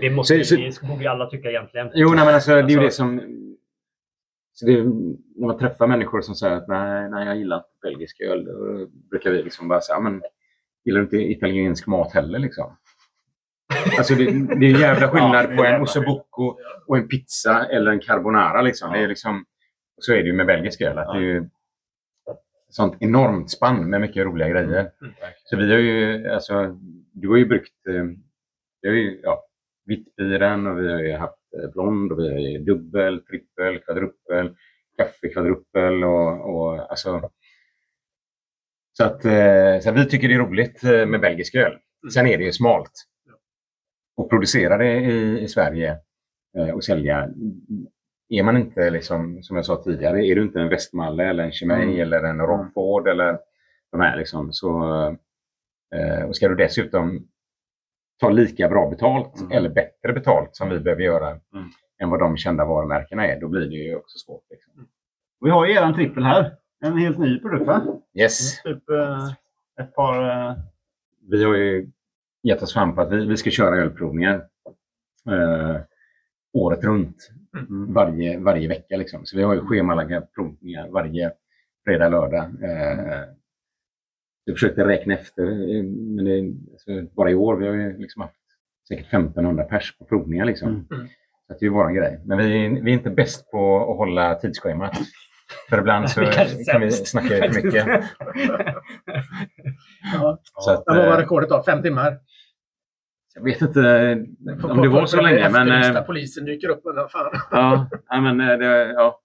[0.00, 1.90] Det måste, Så- så- det borde ju alla tycka egentligen.
[1.94, 3.20] Jo, nej, men alltså, det är ju Alltså- det som...
[4.56, 8.20] Så det, när man träffar människor som säger att nej, nej jag gillar inte belgisk
[8.20, 10.22] öl, då brukar vi liksom bara säga, men
[10.84, 12.76] gillar du inte italiensk mat heller liksom?
[13.98, 14.24] Alltså det,
[14.60, 18.62] det är jävla skillnad på en ossobuco och en pizza eller en carbonara.
[18.62, 18.92] Liksom.
[18.92, 19.44] Det är liksom,
[20.00, 20.98] så är det ju med belgisk öl.
[20.98, 21.48] Att det är ju
[22.68, 24.90] sånt enormt spann med mycket roliga grejer.
[25.44, 26.78] Så vi har ju, alltså,
[27.12, 28.04] du har ju bryggt, eh,
[28.82, 29.44] vi har ju, ja,
[29.86, 31.38] vittbiren och vi har ju haft
[31.72, 34.56] blond och vi har dubbel, trippel, kvadruppel,
[34.98, 37.30] kaffekvadruppel och, och alltså.
[38.92, 41.78] Så att eh, så att vi tycker det är roligt eh, med belgisk öl.
[42.14, 42.90] Sen är det ju smalt.
[44.16, 45.96] Och producera det i, i Sverige
[46.58, 47.28] eh, och sälja.
[48.28, 51.52] Är man inte, liksom, som jag sa tidigare, är du inte en Westmalle eller en
[51.52, 52.00] Chimay Mm.
[52.00, 53.38] eller en Rockford eller
[53.92, 54.82] de här liksom, så
[55.94, 57.28] eh, och ska du dessutom
[58.20, 59.52] ta lika bra betalt Mm.
[59.52, 61.68] eller bättre betalt som vi behöver göra Mm.
[62.02, 64.44] än vad de kända varumärkena är, då blir det ju också svårt.
[64.50, 64.88] Liksom.
[65.40, 66.56] Vi har ju eran trippel här.
[66.84, 67.82] En helt ny produkt va?
[68.14, 68.62] Yes.
[68.62, 69.28] Typ eh,
[69.80, 70.48] ett par...
[70.48, 70.56] Eh,
[71.30, 71.90] vi har ju
[72.42, 74.34] gett oss fram på att vi, vi ska köra ölprovningar
[75.30, 75.76] eh,
[76.52, 77.30] året runt.
[77.88, 78.96] Varje, varje vecka.
[78.96, 79.26] Liksom.
[79.26, 81.32] Så vi har ju schemalagda provningar varje
[81.84, 82.44] fredag, lördag.
[82.62, 83.24] Eh,
[84.44, 88.22] jag försökte räkna efter, eh, men det, alltså, bara i år vi har vi liksom
[88.22, 88.34] haft
[88.88, 90.44] säkert 1500 pers på provningar.
[90.44, 90.68] Liksom.
[90.68, 90.86] Mm.
[91.46, 92.20] Så att det är vår grej.
[92.26, 94.92] Men vi, vi är inte bäst på att hålla tidsschemat.
[95.70, 96.20] För ibland så
[96.72, 97.86] kan vi snacka för mycket.
[100.14, 100.38] Ja.
[100.44, 101.62] Så att, vad var eh, rekordet då?
[101.62, 102.18] Fem timmar?
[103.36, 103.80] jag vet inte
[104.62, 105.48] om det var så länge.
[105.50, 106.80] Men, eh, Efterlysta polisen dyker upp.
[106.84, 107.88] Men fan.
[108.08, 109.20] Ja, men eh, det, ja.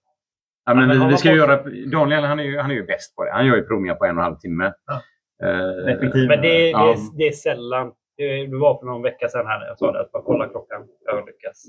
[0.66, 3.16] Ja, men men vi, ska fått- göra, Daniel han är, ju, han är ju bäst
[3.16, 3.32] på det.
[3.32, 4.74] Han gör ju provningar på en och en halv timme.
[4.86, 5.02] Ja.
[5.48, 6.28] Eh, Effektiv.
[6.28, 6.92] Men det, det, Ja.
[6.94, 7.92] är, det är sällan.
[8.20, 10.02] Det det var för någon vecka sedan här när jag sa det.
[10.02, 10.88] Att bara kolla klockan.
[11.06, 11.66] Jag lyckas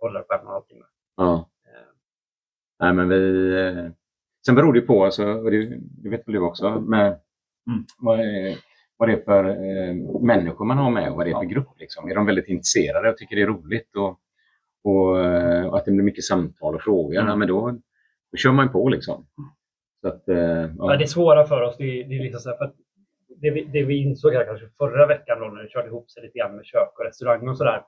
[0.00, 0.84] hålla det på en och en halv timme.
[1.16, 1.48] Ja.
[2.80, 3.52] Nej, men vi...
[3.60, 3.90] eh,
[4.46, 7.20] Sen beror det på, alltså, och det, det vet väl du också, med
[7.98, 8.56] vad, är,
[8.96, 11.68] vad det är för eh, människor man har med och vad det är för grupp.
[11.78, 12.08] Liksom.
[12.10, 14.20] Är de väldigt intresserade och tycker det är roligt och,
[14.84, 17.70] och, eh, och att det blir mycket samtal och frågor, ja, men då,
[18.32, 18.88] då kör man på.
[18.88, 19.26] Liksom.
[20.00, 20.68] Så att, eh, ja.
[20.78, 20.96] Ja.
[20.96, 22.74] det svåra för oss, det är, det är liksom så här, för att
[23.44, 26.22] det, vi, det vi insåg här kanske förra veckan då, när det körde ihop sig
[26.22, 27.82] lite grann med kök och restaurang och sådär.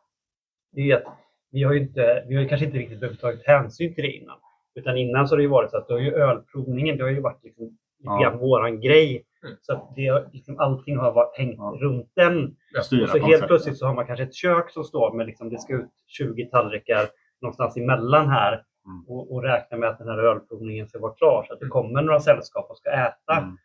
[0.73, 1.05] Det är att
[1.51, 4.11] vi har ju inte, vi har ju kanske inte riktigt behövt ta hänsyn till det
[4.11, 4.37] innan.
[4.75, 7.11] Utan innan så har det ju varit så att då har ju ölprovningen, det har
[7.11, 7.79] ju varit liksom lite
[8.23, 8.37] Ja.
[8.41, 9.25] våran grej.
[9.45, 9.57] Mm.
[9.61, 11.77] Så att det, har- liksom, allting har varit, hängt Ja.
[11.81, 12.57] runt den.
[12.83, 13.49] styra Och så helt konceptet.
[13.49, 16.45] plötsligt så har man kanske ett kök som står med liksom, det ska ut 20
[16.47, 17.07] tallrikar
[17.43, 19.05] någonstans emellan här Mm.
[19.09, 22.03] och, och räkna med att den här ölprovningen ska vara klar så att det kommer
[22.03, 23.37] några sällskap och ska äta.
[23.39, 23.57] Mm.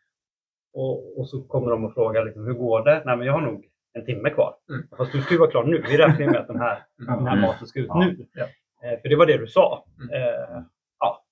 [0.74, 3.02] Och, och så kommer de och frågar liksom, hur går det?
[3.06, 4.54] Nej men jag har nog en timme kvar.
[4.70, 4.86] Mm.
[4.96, 5.84] Fast du ska ju vara klar nu.
[5.90, 7.40] Vi räknar med att den här, den här Mm.
[7.40, 7.98] maten ska ut Ja.
[8.00, 8.26] nu.
[8.34, 8.42] Ja.
[8.88, 9.84] Eh, för det var det du sa.
[10.02, 10.22] Mm.
[10.22, 10.62] Eh,
[10.98, 11.24] ja.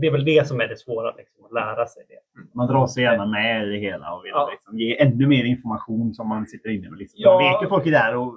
[0.00, 2.40] Det är väl det som är det svåra, liksom, att lära sig det.
[2.54, 4.48] Man drar sig gärna med i det hela och vill Ja.
[4.52, 6.98] liksom ge ännu mer information som man sitter inne med.
[6.98, 7.16] Liksom.
[7.20, 7.40] Ja.
[7.40, 8.34] Man vet ju folk är där och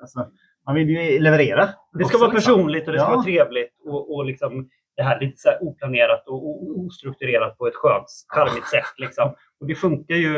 [0.00, 0.26] alltså,
[0.66, 1.68] man vill ju leverera.
[1.92, 2.52] Det ska också, vara liksom.
[2.54, 3.14] personligt och det ska Ja.
[3.14, 7.74] vara trevligt och, och liksom det här lite så här oplanerat och ostrukturerat på ett
[7.74, 8.94] skönt, charmigt sätt.
[8.98, 9.34] Liksom.
[9.60, 10.36] Och det funkar ju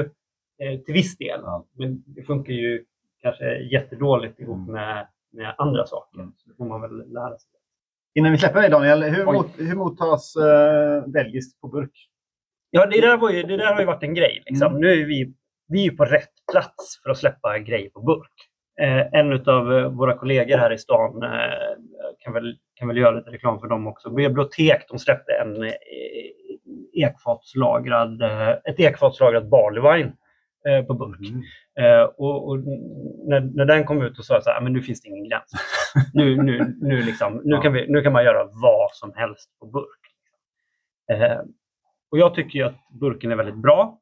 [0.62, 1.40] eh, till viss del.
[1.78, 2.84] Men det funkar ju
[3.22, 4.72] kanske jättedåligt ihop Mm.
[4.72, 6.18] med, med andra saker.
[6.18, 6.32] Mm.
[6.36, 7.50] Så det får man väl lära sig.
[8.14, 12.08] Innan vi släpper dig Daniel, hur, mot, hur mottas uh, belgiskt på burk?
[12.70, 14.42] Ja, det där, var ju, det där har ju varit en grej.
[14.46, 14.66] Liksom.
[14.66, 14.80] Mm.
[14.80, 15.34] Nu är vi,
[15.68, 18.32] vi är på rätt plats för att släppa grejer på burk.
[18.80, 21.30] Eh, en av våra kollegor här i stan eh,
[22.26, 24.10] kan, väl, kan väl göra lite reklam för dem också.
[24.10, 25.72] Bibliotek de släppte en eh,
[26.92, 30.12] ekfatslagrad, eh, ett ekfatslagrat barley wine
[30.68, 31.20] eh, på burk.
[31.78, 32.58] Eh, och, och
[33.28, 35.28] när, när den kom ut och sa så här, "Ah, men nu finns det ingen
[35.28, 35.50] gräns.
[36.14, 39.66] nu, nu, nu, liksom, nu, kan vi, nu kan man göra vad som helst på
[39.66, 40.00] burk.
[42.10, 43.98] Och jag tycker att burken är väldigt bra.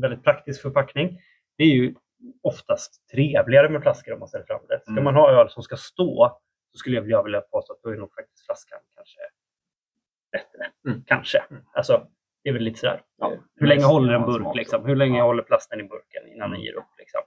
[0.00, 1.18] Väldigt praktisk förpackning.
[1.58, 1.94] Det är ju
[2.42, 4.80] oftast trevligare med flaskor om man ställer fram det.
[4.82, 5.04] Ska Mm.
[5.04, 6.38] man ha öl som ska stå
[6.74, 9.18] så skulle jag vilja- påstå att då är nog faktiskt flaskan kanske
[10.32, 10.70] bättre.
[10.88, 11.02] Mm.
[11.06, 11.44] Kanske.
[11.72, 12.06] Alltså,
[12.42, 13.02] det är väl lite sådär.
[13.18, 13.32] Ja.
[13.56, 14.56] Hur länge håller en burk?
[14.56, 14.84] Liksom?
[14.86, 15.24] Hur länge Ja.
[15.24, 16.92] håller plasten i burken innan den ger upp?
[16.98, 17.20] Liksom?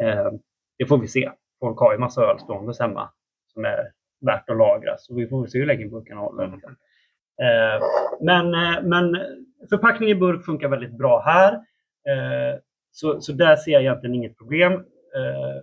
[0.00, 0.32] Eh,
[0.78, 1.30] det får vi se.
[1.60, 3.10] Folk har ju massa öl ståendes hemma
[3.46, 4.94] som är värt att lagra.
[4.98, 6.42] Så vi får se hur länge burkarna håller.
[6.44, 6.54] Mm.
[6.54, 6.76] Liksom.
[7.42, 7.86] Eh,
[8.20, 9.16] men, eh, men
[9.70, 11.52] förpackning i burk funkar väldigt bra här.
[12.08, 12.58] Eh,
[12.90, 14.72] så, så där ser jag egentligen inget problem.
[14.72, 15.62] Eh,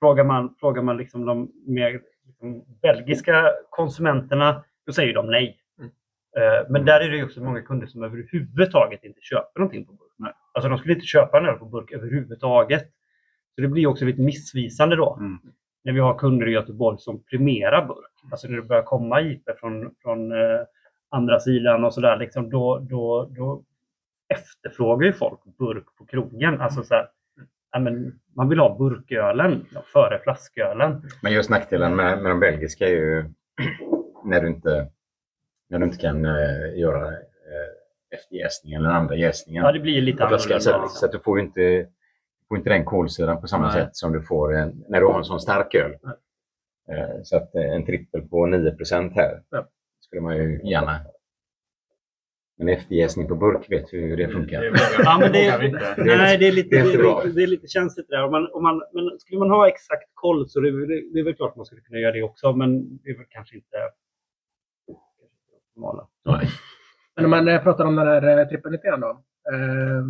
[0.00, 2.00] frågar man, frågar man liksom de mer
[2.42, 5.58] liksom, belgiska konsumenterna, då säger de nej.
[5.78, 5.90] Mm.
[6.36, 10.12] Eh, men där är det också många kunder som överhuvudtaget inte köper någonting på burk.
[10.16, 10.32] Nej.
[10.52, 12.92] Alltså de skulle inte köpa en öl på burk överhuvudtaget.
[13.54, 15.16] Så det blir också lite missvisande då.
[15.20, 15.38] Mm.
[15.84, 18.30] när vi har kunder i Göteborg som primerar burk.
[18.30, 20.60] Alltså när det börjar komma IP från, från eh,
[21.08, 23.62] andra sidan och sådär, liksom, då, då, då
[24.28, 26.60] efterfrågar ju folk burk på krogen.
[26.60, 27.08] Alltså så här,
[27.78, 31.02] men man vill ha burkölen före flaskölen.
[31.22, 33.24] Men just nackdelen med, med de belgiska är ju
[34.24, 34.88] när du inte,
[35.70, 37.12] när du inte kan eh, göra
[38.14, 39.64] efterjäsning eller andra jäsningen.
[39.64, 40.60] Ja, det blir lite flaskan.
[40.60, 40.86] Så, annorlunda.
[40.86, 41.86] att- så du får inte,
[42.48, 43.72] får inte den kolsyran på samma Nej.
[43.72, 45.92] sätt som du får en, när du har en sån stark öl.
[46.90, 49.68] Eh, så att en trippel på 9% här Ja.
[50.00, 51.00] skulle man ju gärna...
[52.58, 54.62] Men efterjäsning på burk vet vi hur det funkar.
[55.04, 55.94] Ja, men det, inte.
[55.98, 57.22] nej, det är lite, det är inte det bra.
[57.22, 58.24] är, det är lite känsligt det där.
[58.24, 61.20] Om man, om man, men skulle man ha exakt koll så det, är väl- det
[61.20, 63.76] är väl klart man skulle kunna göra det också, men det är väl kanske inte
[63.76, 63.90] det
[65.70, 66.08] optimala.
[66.24, 66.48] Nej.
[67.16, 69.08] Men om man pratar om den här eh, trippen lite grann då.
[69.52, 70.04] Eh,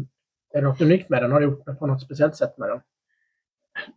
[0.55, 1.32] är det något unikt med den?
[1.32, 2.80] Har du gjort det på något speciellt sätt med den?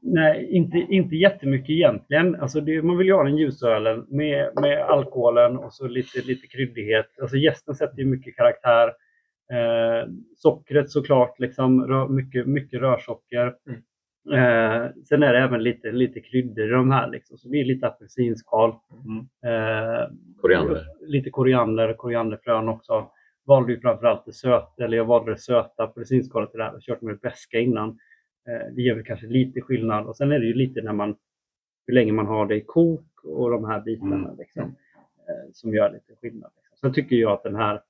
[0.02, 2.36] Nej, inte, inte jättemycket egentligen.
[2.36, 6.48] Alltså det, man vill ju ha den ljusölen med, med alkoholen och så lite, lite
[6.48, 7.20] kryddighet.
[7.22, 8.88] Alltså gästen sätter ju mycket karaktär.
[9.52, 13.56] Eh, sockret såklart, liksom, rö, mycket, mycket rörsocker.
[14.34, 17.10] Eh, sen är det även lite, lite kryddor i de här.
[17.10, 17.38] Liksom.
[17.38, 18.70] Så det är lite apelsinskal.
[19.46, 20.12] Eh,
[20.42, 20.84] Koriander.
[21.02, 23.12] Lite koriander, korianderfrön också.
[23.46, 26.82] Valde ju framförallt det söta, eller jag valde det söta apelsinskalet till det här och
[26.82, 27.98] kört med det beska innan.
[28.48, 30.08] Eh, det gör väl kanske lite skillnad.
[30.08, 31.16] Och sen är det ju lite när man,
[31.88, 34.38] hur länge man har det i kok och de här bitarna Mm.
[34.38, 34.64] liksom,
[35.28, 36.52] eh, som gör lite skillnad.
[36.56, 36.78] Liksom.
[36.78, 37.82] Sen tycker jag att den här,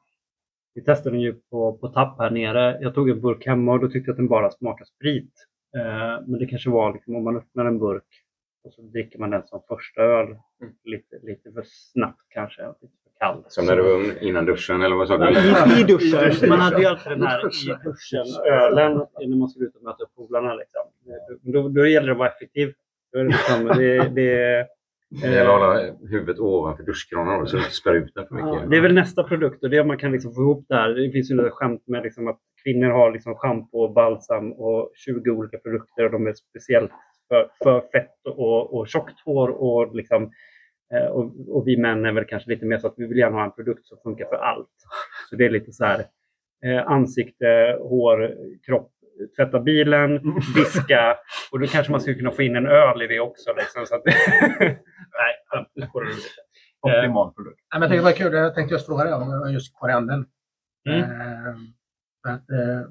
[0.74, 2.78] vi testade den ju på, på tapp här nere.
[2.82, 5.34] Jag tog en burk hemma och då tyckte jag att den bara smakade sprit.
[5.78, 8.24] Eh, men det kanske var liksom, om man öppnar en burk
[8.64, 10.38] och så dricker man den som första öl.
[10.84, 13.44] Lite, lite för snabbt kanske, lite kall.
[13.48, 15.30] Som när du var ung innan duschen, eller vad sa du?
[15.30, 16.50] I, I duschen.
[16.50, 20.04] Man hade ju alltid den här i duschen, ölen, när man skulle ut och möta
[20.04, 20.54] upp polarna.
[20.54, 20.82] Liksom.
[21.54, 22.74] Då, då gäller det att vara effektiv.
[23.14, 24.68] Då är det, liksom, det, det,
[25.10, 28.50] Det gäller att hålla huvudet ovanför duschkranen så du inte spär ut den för mycket.
[28.50, 30.66] Ja, det är väl nästa produkt och det är om man kan liksom få ihop
[30.70, 30.90] det här.
[30.90, 35.30] Det finns ju några skämt med liksom att kvinnor har liksom schampo, balsam och 20
[35.32, 36.92] olika produkter och de är speciellt
[37.28, 39.50] för, för fett och, och tjockt hår.
[39.50, 40.32] Och, liksom,
[41.12, 43.44] och, och vi män är väl kanske lite mer så att vi vill gärna ha
[43.44, 44.70] en produkt som funkar för allt.
[45.30, 46.06] Så det är lite så här
[46.66, 48.36] eh, ansikte, hår,
[48.66, 48.92] kropp,
[49.36, 50.22] tvätta bilen,
[50.56, 51.18] diska
[51.52, 53.54] och då kanske man skulle kunna få in en öl i det också.
[53.58, 54.06] Liksom, så att,
[54.60, 54.76] nej.
[56.82, 57.60] Optimal produkt.
[57.74, 58.34] Nej, men jag tänkte det var kul.
[58.34, 60.26] Jag tänkte just fråga dig om just koriandern.
[60.90, 61.02] Mm.
[61.02, 61.56] Eh,
[62.28, 62.82] att, eh,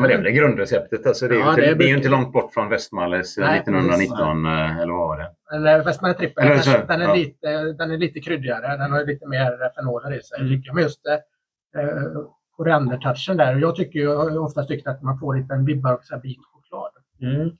[0.00, 1.06] Men det är väl grundreceptet.
[1.06, 2.68] Alltså det, är ju Ja, inte, det är det är ju inte långt bort från
[2.68, 5.30] Westmalles eh, Nej, 1919, eh, eller vad var det?
[5.58, 7.14] Men Westman Trippel, Eller den, så- den, är ja.
[7.14, 8.76] lite, den är lite kryddigare.
[8.76, 10.40] Den har lite mer fenoler i sig.
[10.40, 10.62] Mm.
[10.74, 12.22] Men just eh,
[12.56, 13.56] koriandertouchen där.
[13.56, 15.64] Jag tycker ju, har oftast tyckt att man får lite en
[16.10, 16.90] här bit choklad.
[17.22, 17.50] Mm.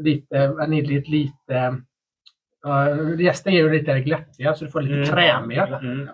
[0.00, 1.76] Lite vaniljigt, lite...
[2.66, 5.06] Uh, gästen är ju lite glättiga så du får lite Mm.
[5.08, 5.66] krämiga.
[5.78, 6.08] Mm.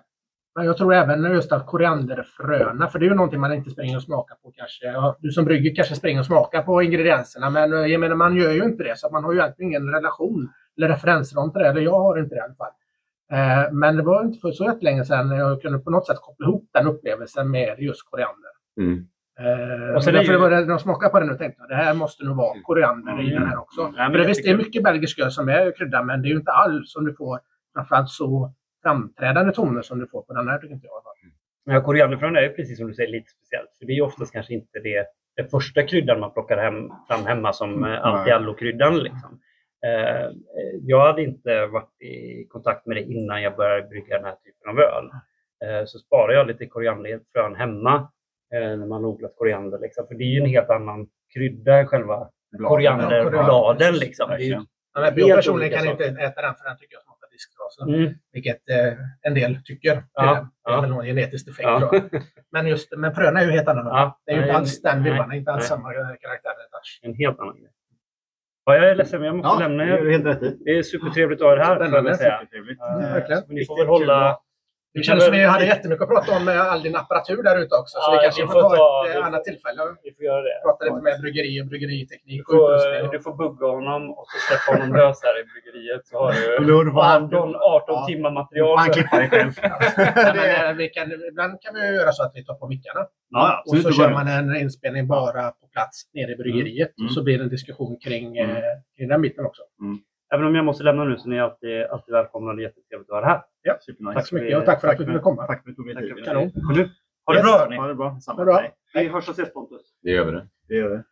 [0.58, 3.96] Men jag tror även just att korianderfröna, för det är ju någonting man inte springer
[3.96, 4.86] och smakar på kanske.
[5.20, 8.50] Du som brygger kanske springer och smakar på ingredienserna, men eh, jag menar man gör
[8.52, 11.68] ju inte det, så att man har ju egentligen ingen relation eller referensram till det,
[11.68, 12.72] eller jag har inte det i alla fall.
[13.32, 16.46] Eh, Men det var inte för så länge sedan jag kunde på något sätt koppla
[16.46, 18.50] ihop den upplevelsen med just koriander.
[18.80, 19.06] Mm.
[19.40, 21.60] Eh, Och sen är ju- därför var det, när jag smakade på den och tänkte
[21.62, 23.80] jag det här måste nog vara koriander i den här också.
[23.80, 23.94] Mm.
[23.96, 26.28] Ja, men för det, visst, det är mycket belgisk öl som är krydda, men det
[26.28, 27.38] är ju inte alls som du får,
[27.74, 28.52] framförallt så
[28.82, 31.02] framträdande toner som du får på den här tycker inte jag.
[31.30, 31.74] i.
[31.74, 33.70] Ja, korianderfrön är ju precis som du säger lite speciellt.
[33.78, 35.06] För det är ju oftast kanske inte det,
[35.36, 38.98] det första kryddan man plockar hem, fram hemma som eh, anti-allo-kryddan.
[38.98, 39.40] Liksom.
[39.86, 40.30] Eh,
[40.82, 44.70] jag hade inte varit i kontakt med det innan jag började brygga den här typen
[44.70, 45.10] av öl.
[45.64, 47.94] Eh, så sparar jag lite korianderfrön hemma
[48.54, 49.78] eh, när man odlat koriander.
[49.78, 50.06] Liksom.
[50.06, 52.28] För det är ju en helt annan krydda än själva
[52.68, 53.94] korianderbladen.
[53.94, 54.30] Liksom.
[54.38, 57.88] Ja, jag personligen kan inte äta den för den tycker jag smakar diskgras.
[57.88, 60.04] mm, Vilket eh, en del tycker.
[60.14, 60.22] Ja,
[60.64, 60.80] det är ja.
[60.80, 61.92] väl någon genetisk defekt ja.
[62.52, 63.98] Men, just, men fröna är ju helt annorlunda.
[63.98, 65.68] Ja, det är ju inte alls den vibban, inte alls nej.
[65.68, 66.52] samma eh, karaktär.
[67.02, 67.70] En helt annan grej.
[68.64, 70.10] Ja, jag är ledsen, men jag måste Ja, lämna det er.
[70.10, 70.54] helt rätt.
[70.64, 71.76] Det är supertrevligt att ha er här.
[71.76, 72.14] Spännande.
[72.16, 72.80] Supertrevligt.
[72.82, 73.42] Eh, verkligen.
[73.48, 74.38] Ni får väl hålla...
[74.94, 77.74] Det känns som vi hade jättemycket att prata om med all din apparatur där ute
[77.82, 77.94] också.
[78.00, 80.10] Så Ja, vi kanske vi får får ta ett eh, får- annat tillfälle och Vi
[80.14, 80.56] får göra det.
[80.66, 83.10] prata lite med bryggeri och bryggeriteknik Du och får, utrustning.
[83.14, 86.02] du får bugga honom och så släppa honom lös här i bryggeriet.
[86.10, 88.06] Så har du Eller hur, vad- 18, 18 Ja.
[88.10, 88.78] timmar material.
[88.78, 89.52] han klippa dig själv.
[89.62, 93.02] Ja, men, eh, vi kan, ibland kan vi göra så att vi tar på mickarna.
[93.30, 96.92] Ja, Och så kör man en inspelning bara på plats nere i bryggeriet.
[96.98, 97.06] Mm.
[97.06, 98.48] Och så blir det en diskussion kring, eh,
[98.96, 99.62] kring den biten också.
[100.34, 102.52] Även om jag måste lämna nu så ni är alltid, alltid välkomna.
[102.52, 103.42] Det är jättetrevligt att vara här.
[103.80, 104.14] Supernice.
[104.14, 105.46] Tack så mycket och tack för att du ville komma.
[105.46, 106.24] Tack för att du tog dig tid.
[106.24, 106.50] Kanon.
[107.26, 107.76] Ha det bra hörni.
[107.76, 108.20] Ha det bra.
[108.20, 108.62] Samma bra.
[108.94, 109.82] Vi hörs och ses Pontus.
[110.02, 110.46] Det gör vi det.
[110.68, 111.02] Det gör vi.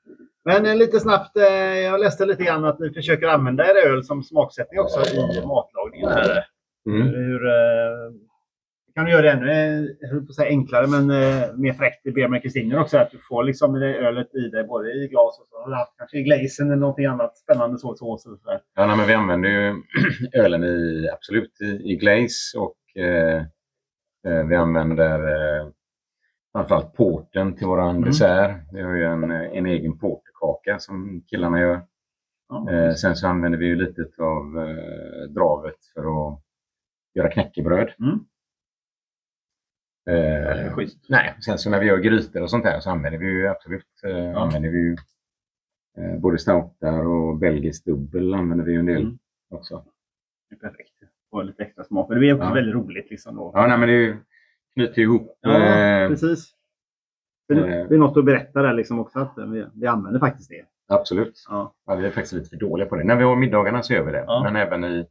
[0.44, 1.44] Men eh, lite snabbt, eh,
[1.78, 6.08] jag läste lite grann att ni försöker använda er öl som smaksättning också i matlagningen.
[6.08, 6.44] Här.
[6.86, 7.02] Mm.
[7.08, 7.52] Hur, eh,
[8.96, 11.72] kan du göra det ännu eh, jag höll på att säga enklare, men eh, mer
[11.72, 12.98] fräckt i Beer med Kristin också?
[12.98, 15.76] Att du får liksom det ölet i dig, både i glas och så har du
[15.76, 18.60] haft kanske i glazen eller någonting annat spännande så, sås eller sådär.
[18.74, 19.82] Ja, nej, men vi använder ju
[20.32, 23.36] ölen i, absolut i, i glaze och eh,
[24.26, 25.68] eh, vi använder eh,
[26.52, 28.56] framförallt porten till våran dessert.
[28.72, 31.80] Vi har ju en, en egen porterkaka som killarna gör.
[32.48, 32.72] Ja.
[32.72, 36.40] Eh, sen så använder vi ju lite av eh, dravet för att
[37.14, 37.92] göra knäckebröd.
[38.00, 38.18] Mm.
[40.10, 40.76] Eh,
[41.08, 43.86] nej, sen så när vi gör grytor och sånt där så använder vi ju absolut
[44.04, 44.96] eh, använder vi ju,
[45.98, 49.18] eh, både stoutar och belgisk dubbel använder vi ju en del Mm.
[49.50, 49.84] också.
[50.50, 50.92] Det är perfekt.
[51.30, 52.08] Få lite extra smak.
[52.08, 52.54] Men det är också Ja.
[52.54, 53.10] väldigt roligt.
[53.10, 53.50] Liksom då.
[53.54, 54.16] Ja, nej, men det
[54.74, 55.38] knyter ihop.
[55.40, 56.52] Ja, eh, precis.
[57.48, 60.50] Det eh, det är något att berätta där liksom också, att vi, vi använder faktiskt
[60.50, 60.64] det.
[60.88, 61.44] absolut.
[61.48, 61.74] Ja.
[61.86, 63.04] Ja, vi är faktiskt lite för dåliga på det.
[63.04, 64.24] När vi har middagarna så gör vi det.
[64.26, 64.42] Ja.
[64.44, 65.06] Men även i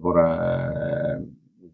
[0.00, 0.34] våra
[0.72, 1.18] eh,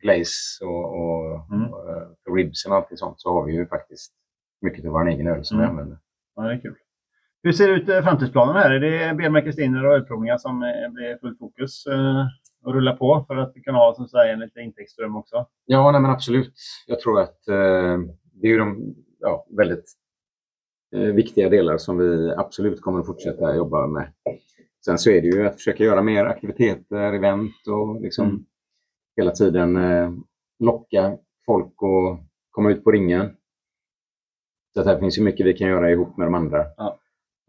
[0.01, 1.73] glaze och, och, Mm.
[1.73, 1.85] och
[2.31, 4.13] eh, ribsen och allt sånt så har vi ju faktiskt
[4.61, 5.67] mycket av vår egen öl som Mm.
[5.67, 5.99] vi använder.
[6.37, 6.75] Ja, det är kul.
[7.43, 8.71] Hur ser ut eh, framtidsplanen här?
[8.71, 8.81] Är
[9.33, 12.27] det Kristiner och ölprovningar som eh, blir fullt fokus eh,
[12.65, 15.47] och rulla på för att kunna ha som säger, en liten intäktsström också?
[15.67, 16.55] Ja, nej, men absolut.
[16.87, 17.99] Jag tror att eh,
[18.33, 19.85] det är de ja, väldigt
[20.97, 24.13] eh, viktiga delar som vi absolut kommer att fortsätta jobba med.
[24.85, 28.45] Sen så är det ju att försöka göra mer aktiviteter, event och liksom Mm.
[29.17, 30.11] hela tiden eh,
[30.59, 31.17] locka
[31.51, 32.21] folk att
[32.51, 33.37] komma ut på ringen.
[34.75, 36.67] Så att här finns ju mycket vi kan göra ihop med de andra.
[36.77, 36.99] Ja.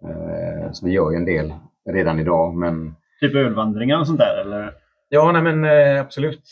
[0.04, 1.54] Eh, så vi gör ju en del
[1.90, 4.42] redan idag, men Typ ölvandringar och sånt där?
[4.42, 4.74] Eller?
[5.10, 6.44] Ja, nej, men eh, absolut.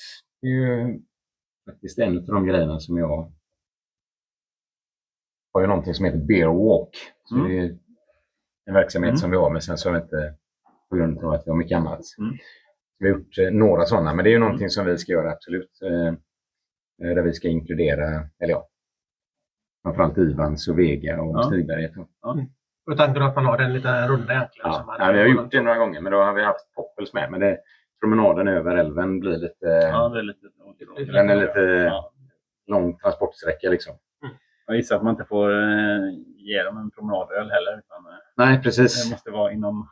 [0.42, 1.00] Det är ju
[1.72, 3.32] faktiskt en av de grejerna som jag
[5.54, 6.90] har ju någonting som heter Beer Walk.
[7.24, 7.48] Så Mm.
[7.50, 7.78] Det är
[8.66, 9.18] en verksamhet Mm.
[9.18, 10.34] som vi har, men sen så har vi inte
[10.90, 12.02] på grund av att vi har mycket annat.
[12.20, 12.34] Mm.
[13.00, 15.32] Vi har gjort eh, några sådana, men det är ju någonting som vi ska göra
[15.32, 15.80] absolut.
[17.04, 18.06] Eh, där vi ska inkludera,
[18.40, 18.68] eller ja,
[19.84, 21.44] framförallt Ivans och Vega och Ja.
[21.44, 21.92] Stigberget.
[22.92, 24.74] Och tanken att man har en liten runda egentligen.
[24.74, 26.74] som Ja, man- ja, vi har gjort det några gånger, men då har vi haft
[26.76, 27.32] Poppels med.
[27.32, 27.58] Men det,
[28.02, 29.66] promenaden över älven blir lite...
[29.66, 30.48] Ja, det är lite...
[31.12, 32.12] Den är lite Ja.
[32.68, 33.96] lång transportsträcka liksom.
[34.68, 37.78] Jag gissar att man inte får eh, ge dem en promenadöl heller.
[37.80, 39.12] Utan, eh, Nej, det precis.
[39.12, 39.90] måste vara inom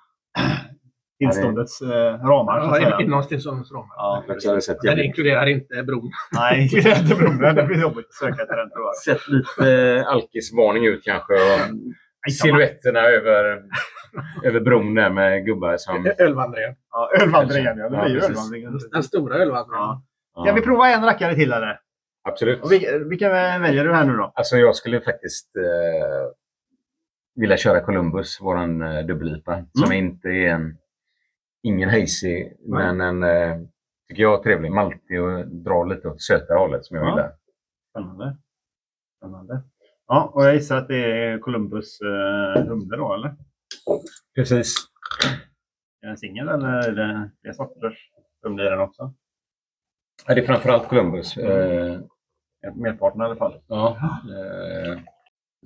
[1.20, 1.88] tillståndets eh,
[2.28, 2.61] ramar.
[2.61, 3.89] Så att Ja, inom tillståndsramen.
[3.95, 6.11] Ja, Jag har sett, Den inkluderar inte bron.
[6.36, 7.55] Nej, det är inte bron.
[7.55, 8.95] Det blir jobbigt att söka till den tror jag.
[8.95, 11.34] sett lite alkisvarning ut kanske.
[12.28, 13.61] Och silhuetterna över,
[14.43, 16.11] över bron där med gubbar som...
[16.18, 16.76] Ölvandringen.
[16.91, 17.89] Ja, ölvandringen, ja.
[17.89, 18.30] Det Ja, blir precis.
[18.30, 18.80] ölvandringen.
[18.91, 19.86] Den stora ölvandringen.
[20.36, 20.43] Ja.
[20.45, 21.80] Ska vi prova en rackare till eller?
[22.30, 22.63] Absolut.
[22.63, 24.32] Och vilken, vilken väljer du här nu då?
[24.36, 26.32] Alltså jag skulle faktiskt eh,
[27.36, 29.65] vilja köra Columbus, våran eh, dubbel-IPA.
[29.74, 30.78] Som inte är en...
[31.63, 33.23] Ingen hazy, men en...
[33.23, 33.57] Eh,
[34.09, 34.71] tycker jag trevlig.
[34.71, 37.09] Maltig och drar lite åt sötare hållet som jag Ja.
[37.09, 37.31] gillar.
[37.91, 38.37] Spännande.
[39.17, 39.61] Spännande.
[40.07, 43.35] Ja, och jag gissar att det är Columbus eh, humle då, eller?
[44.35, 44.75] Precis.
[46.01, 48.11] Är det en singel eller är det fler sorters
[48.43, 49.13] humle i den också?
[50.27, 51.37] Ja, det är framförallt Columbus.
[51.37, 51.99] Eh,
[52.75, 53.61] Merparten i alla fall.
[53.67, 53.97] ja.
[54.23, 54.99] Eh,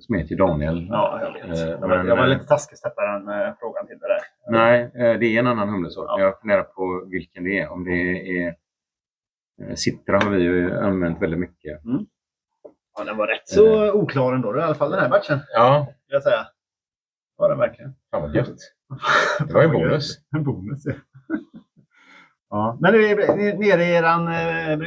[0.00, 0.86] som är till Daniel.
[0.90, 1.70] Ja, jag vet.
[1.70, 4.20] Eh, men, jag var eh, lite taskig att sätta den eh, frågan till det där.
[4.50, 6.04] Nej, eh, det är en annan humlesort.
[6.08, 6.20] Ja.
[6.20, 7.68] Jag funderar på vilken det är.
[7.72, 7.90] Om det
[8.42, 8.46] är...
[9.62, 11.80] eh, Citra har vi ju använt väldigt mycket.
[12.98, 14.58] Ja, den var rätt så oklar ändå.
[14.58, 16.46] I alla fall den här matchen, Ja, vill jag säga.
[17.36, 17.94] var den verkligen.
[18.10, 18.56] fan vad gött.
[19.48, 20.18] Det var ju en bonus.
[20.36, 20.92] En bonus, ja.
[22.50, 22.78] ja.
[22.80, 23.16] Men är
[23.58, 24.78] nere i eran eh, eh,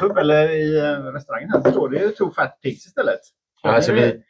[0.00, 3.20] pub eller i eh, restaurangen här så står det ju Two Fat Pigs istället.
[3.62, 4.22] Ja, alltså vi,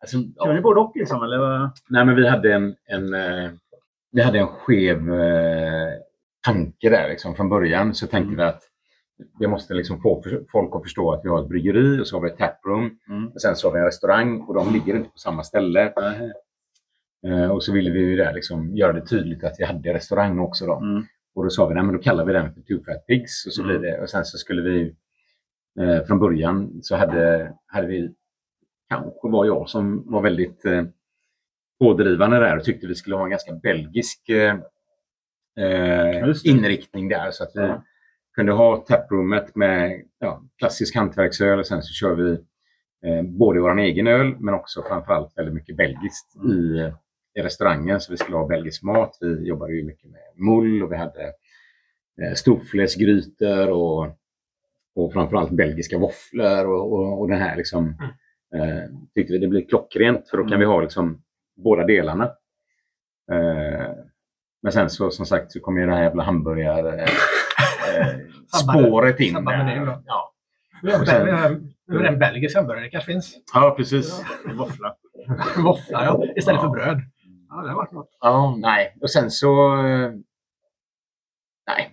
[0.00, 1.22] alltså, Kör ni både och liksom?
[1.22, 1.38] Eller?
[1.38, 1.70] vad?
[1.88, 3.50] nej, men vi hade en, en, eh,
[4.12, 5.88] vi hade en skev eh,
[6.46, 7.94] tanke där liksom, från början.
[7.94, 8.62] Så tänkte vi att
[9.38, 10.22] vi måste liksom få
[10.52, 12.98] folk att förstå att vi har ett bryggeri och så har vi ett taproom.
[13.08, 13.28] Mm.
[13.28, 15.92] Och sen så har vi en restaurang och de ligger inte på samma ställe.
[17.26, 20.38] Eh, och så ville vi ju där liksom göra det tydligt att vi hade restaurang
[20.38, 20.66] också.
[20.66, 20.76] Då.
[20.76, 21.04] Mm.
[21.34, 23.46] Och då sa vi, men då kallar vi den för Two Fat Pigs.
[23.46, 23.80] Och, så Mm.
[23.80, 24.94] blir det, och sen så skulle vi,
[25.80, 28.14] eh, från början så hade, hade vi,
[28.90, 30.82] kanske var jag som var väldigt eh,
[31.80, 34.54] pådrivande där och tyckte vi skulle ha en ganska belgisk eh,
[35.58, 37.30] eh, inriktning där.
[37.30, 37.84] Så att vi Ja.
[38.34, 42.30] kunde ha taproomet med ja, klassisk hantverksöl och sen så kör vi
[43.08, 46.50] eh, både vår egen öl men också framförallt väldigt mycket belgiskt Mm.
[46.56, 46.92] i,
[47.34, 48.00] i restaurangen.
[48.00, 49.18] Så vi skulle ha belgisk mat.
[49.20, 51.22] Vi jobbade ju mycket med mull och vi hade
[52.22, 54.06] eh, storfläskgrytor och,
[54.94, 57.94] och framförallt belgiska våfflor och, och, och den här liksom,
[58.54, 58.84] eh,
[59.14, 60.60] tyckte vi det blir klockrent för då kan Mm.
[60.60, 61.22] vi ha liksom
[61.56, 62.24] båda delarna.
[63.32, 63.90] Eh,
[64.62, 67.02] men sen så som sagt så kommer ju det här jävla hamburgar eh,
[68.00, 68.16] eh,
[68.62, 69.34] spåret in.
[69.34, 70.02] då.
[70.06, 70.32] Ja.
[70.82, 73.36] Vi har, Och sen- vi har, vi har en belgisk hamburgare, det kanske finns.
[73.54, 74.24] ja, precis.
[74.54, 74.96] Våffla.
[75.64, 76.24] Våffla, ja.
[76.36, 76.68] Istället Ja.
[76.68, 77.00] för bröd.
[77.48, 78.16] Ja, det har varit något.
[78.20, 78.96] Ja, nej.
[79.00, 79.76] Och sen så...
[79.86, 80.10] eh,
[81.66, 81.90] Nej.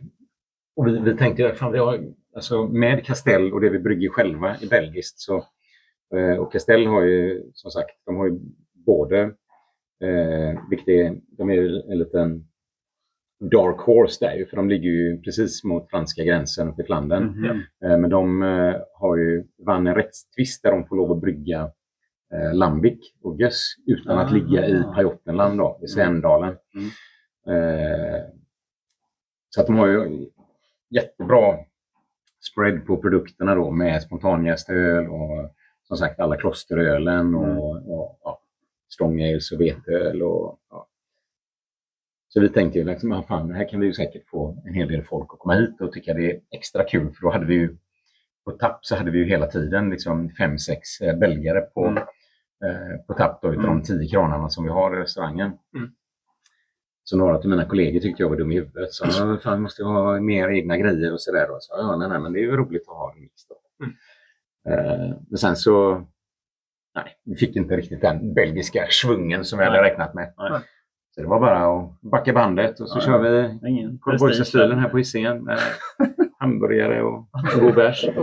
[0.75, 1.99] Och vi, vi tänkte, fan vi har,
[2.35, 5.45] alltså med Castell och det vi brygger själva i belgiskt så...
[6.15, 8.39] eh, Och Castell har ju som sagt, de har ju
[8.73, 9.21] både,
[10.03, 12.47] eh, vilket är, de är en liten
[13.39, 17.23] dark horse där ju, för de ligger ju precis mot franska gränsen till Flandern.
[17.23, 17.61] Mhm.
[17.83, 21.71] Eh, Men de eh, har ju vann en rättstvist där de får lov att brygga
[22.33, 24.33] eh, lambic och göss utan att Ah.
[24.33, 26.55] ligga i Pajottenland då, i Svendalen.
[26.75, 26.89] Mm.
[27.57, 28.21] Eh,
[29.49, 30.27] så att de har ju
[30.89, 31.55] jättebra
[32.51, 35.51] spread på produkterna då med spontanjästöl och
[35.87, 37.57] som sagt alla klosterölen och, Mm.
[37.57, 38.41] och ja,
[38.89, 40.21] strong ales och veteöl.
[40.23, 40.87] Och, ja.
[42.29, 44.87] Så vi tänkte ju liksom, ah, fan, här kan vi ju säkert få en hel
[44.87, 47.53] del folk att komma hit och tycka det är extra kul för då hade vi
[47.53, 47.77] ju
[48.45, 51.97] på tapp så hade vi ju hela tiden liksom fem, sex eh, belgare på, Mm.
[52.65, 53.77] eh, på tapp då, utav Mm.
[53.77, 55.51] de tio kranarna som vi har i restaurangen.
[55.75, 55.91] Mm.
[57.03, 58.93] Så några av mina kollegor tyckte jag var dum i huvudet.
[58.93, 61.47] Så fan, måste jag ha mer egna grejer och sådär.
[61.59, 63.55] Så ja, nej, nej, men det är ju roligt att ha en mix då.
[63.85, 63.95] Mm.
[64.69, 65.95] Eh, men sen så,
[66.95, 69.89] nej, vi fick inte riktigt den belgiska svungen som vi hade Nej.
[69.91, 70.33] räknat med.
[70.37, 70.61] Nej.
[71.15, 74.89] Så det var bara att backa bandet och så Ja, kör vi Ingen Cowboysa-stilen här
[74.89, 75.59] på Hisingen med
[76.39, 77.27] hamburgare och
[77.59, 78.05] god bärs.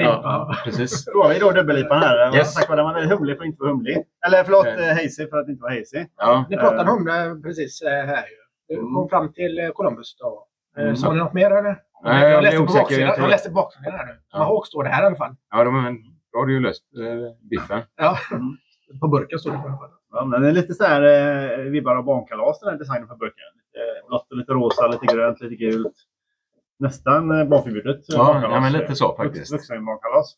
[0.00, 0.54] Ja.
[0.64, 1.04] Precis.
[1.04, 2.26] Då har vi då dubbellipan här.
[2.26, 2.36] Yes.
[2.36, 2.66] Yes.
[2.68, 4.04] Den var väldigt humlig för att inte vara humlig.
[4.26, 4.88] Eller förlåt, Eh.
[4.90, 6.06] eh, hazy för att inte vara hazy.
[6.16, 6.44] Ja.
[6.50, 8.36] Ni pratade om det precis eh, här ju.
[8.76, 10.46] Du kom fram till Columbus då.
[10.82, 10.96] Mm.
[10.96, 11.76] Sa ni något mer eller?
[12.04, 12.78] Nej, jag läste osäker.
[12.80, 13.06] baksidan.
[13.06, 14.12] Jag tror- Jag läste på baksidan här nu.
[14.32, 14.38] Ja.
[14.38, 15.36] Mahawk står det här i alla fall.
[15.50, 15.96] Ja, de, men,
[16.32, 17.82] då har du ju löst eh, biffen.
[17.96, 18.18] Ja.
[19.00, 19.90] På burken står det på alla fall.
[20.12, 23.16] Ja, men det är lite så här eh, vibbar av barnkalas den här designen på
[23.16, 23.44] burken.
[23.56, 25.94] Lite blått lite rosa, lite grönt, lite gult.
[26.78, 27.96] Nästan eh, barnförbjudet.
[27.96, 29.52] eh, Ja, ja, men lite så faktiskt.
[29.52, 30.34] Vuxenbarnkalas.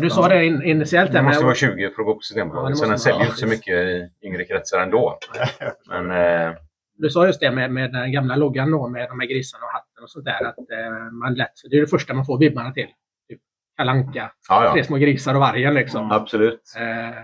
[0.00, 1.44] Du sa det in, initiellt Det måste med...
[1.44, 2.70] vara 20 för att gå på Ja, Systembolaget.
[2.70, 5.18] måste så den säljer ju ja, inte så mycket i yngre kretsar ändå.
[5.88, 6.54] Men eh,
[6.94, 9.72] Du sa just det med, med den gamla loggan då med de här grisarna och
[9.72, 10.44] hatten och sånt där.
[10.44, 12.86] Att eh, man lätt, det är det första man får vibbarna till.
[13.28, 13.40] Typ
[13.76, 14.84] Kalanka, ja, Tre ja.
[14.84, 16.12] små grisar och vargen liksom.
[16.12, 16.60] Absolut.
[16.78, 17.16] Eh,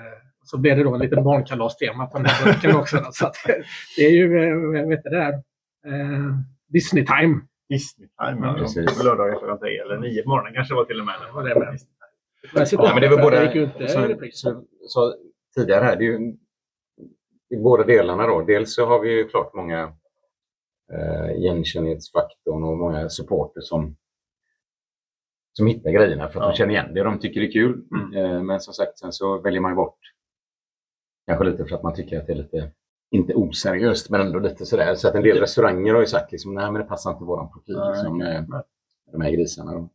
[0.42, 2.96] så blev det då en liten barnkalastema på den här burken också.
[2.96, 3.36] Då, så att,
[3.96, 5.32] det är ju, eh, vet du det där,
[5.86, 6.34] eh,
[6.68, 7.40] Disney time.
[7.68, 8.46] Disney time.
[8.46, 9.04] Ja, Ja, precis.
[9.04, 11.14] Lördagar klockan tre eller nio på morgonen kanske det var till och med.
[11.44, 11.78] Det är med.
[12.54, 14.40] Jag sitter Ja, men det ju inte i så, repris.
[14.40, 15.14] så, så,
[15.56, 16.34] tidigare här, det är ju
[17.50, 18.42] i båda delarna då.
[18.42, 19.92] Dels så har vi ju klart många
[20.92, 23.96] eh, igenkännighetsfaktorn och många supporter som,
[25.52, 26.50] som hittar grejerna för att Ja.
[26.50, 27.82] de känner igen det och de tycker det är kul.
[28.16, 29.98] Eh, men som sagt, sen så väljer man ju bort
[31.26, 32.70] kanske lite för att man tycker att det är lite,
[33.10, 34.94] inte oseriöst, men ändå lite sådär.
[34.94, 37.52] Så att en del restauranger har ju sagt liksom, nej men det passar inte våran
[37.52, 37.88] profil Nej.
[37.90, 38.62] liksom, med
[39.12, 39.72] de här grisarna.
[39.72, 39.88] Då.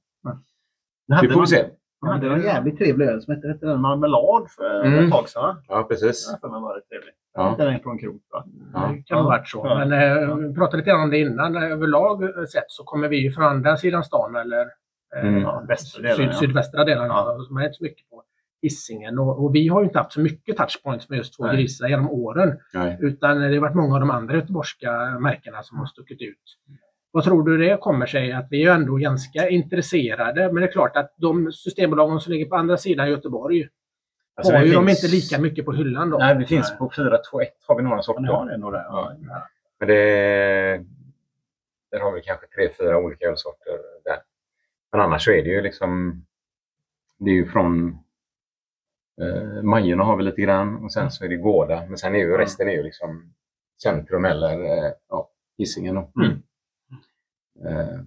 [1.22, 1.70] Vi får man- se.
[2.02, 5.06] Man hade en jävligt trevlig öl som hette, hette den marmelad för Mm.
[5.06, 5.56] ett tag sedan.
[5.68, 6.30] Ja, precis.
[6.32, 7.14] Ja, för var det trevlig.
[7.34, 7.56] Ja.
[7.58, 8.46] Den från krok va?
[8.74, 8.94] Ja.
[8.96, 9.62] Det kan ha varit så.
[9.66, 9.86] Ja.
[9.86, 11.56] Men eh, vi pratade lite om det innan.
[11.56, 14.68] Överlag sett så kommer vi ju från andra sidan stan eller eh,
[15.16, 15.42] Mm.
[15.42, 16.34] Ja, delen, syd, ja.
[16.34, 17.08] sydvästra delen.
[17.08, 17.38] Ja.
[17.48, 18.24] Som är inte så mycket på
[18.62, 19.20] Hisingen.
[19.20, 21.56] Och, och vi har ju inte haft så mycket touchpoints med just två Nej.
[21.56, 22.60] grisar genom åren.
[22.74, 22.98] Nej.
[23.02, 26.58] Utan det har varit många av de andra göteborgska märkena som har stuckit ut.
[27.12, 28.32] Vad tror du det kommer sig?
[28.32, 30.46] Att vi är ändå ganska intresserade.
[30.54, 33.68] Men det är klart att de systembolagen som ligger på andra sidan Göteborg
[34.36, 36.18] Alltså, har ju de finns- inte lika mycket på hyllan då.
[36.18, 36.78] Nej, det finns Nej.
[36.78, 38.24] på 421 har vi några sorter.
[38.26, 38.86] Ja, det nog det.
[38.90, 39.14] Ja.
[39.80, 39.96] Men det,
[41.92, 43.74] där har vi kanske tre, fyra olika ölsorter
[44.04, 44.18] där.
[44.92, 46.22] Men annars så är det ju liksom,
[47.20, 47.98] det är ju från
[49.22, 51.86] eh, Majorna har vi lite grann och sen så är det Gårda.
[51.88, 53.34] Men sen är ju resten är ju liksom
[53.84, 55.96] Centrum eller eh, ja, Hisingen.
[55.96, 56.12] då.
[56.22, 56.32] Mm.
[57.66, 58.00] Eh,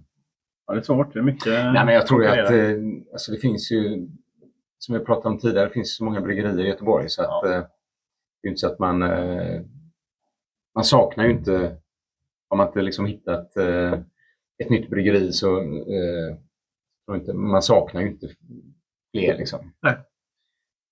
[0.69, 1.13] Ja, det är svårt.
[1.13, 1.45] Det är mycket...
[1.53, 2.73] Nej, men jag tror ju att eh,
[3.13, 4.07] alltså det finns ju,
[4.79, 7.55] som jag pratade om tidigare, det finns så många bryggerier i Göteborg så att Ja.
[7.55, 7.63] eh,
[8.41, 9.61] det är inte så att man, eh,
[10.75, 11.77] man saknar ju inte,
[12.49, 13.93] har man inte liksom hittat eh,
[14.63, 15.61] ett nytt bryggeri så
[17.05, 18.27] tror inte, man saknar ju inte
[19.11, 19.73] fler liksom.
[19.81, 19.97] Jag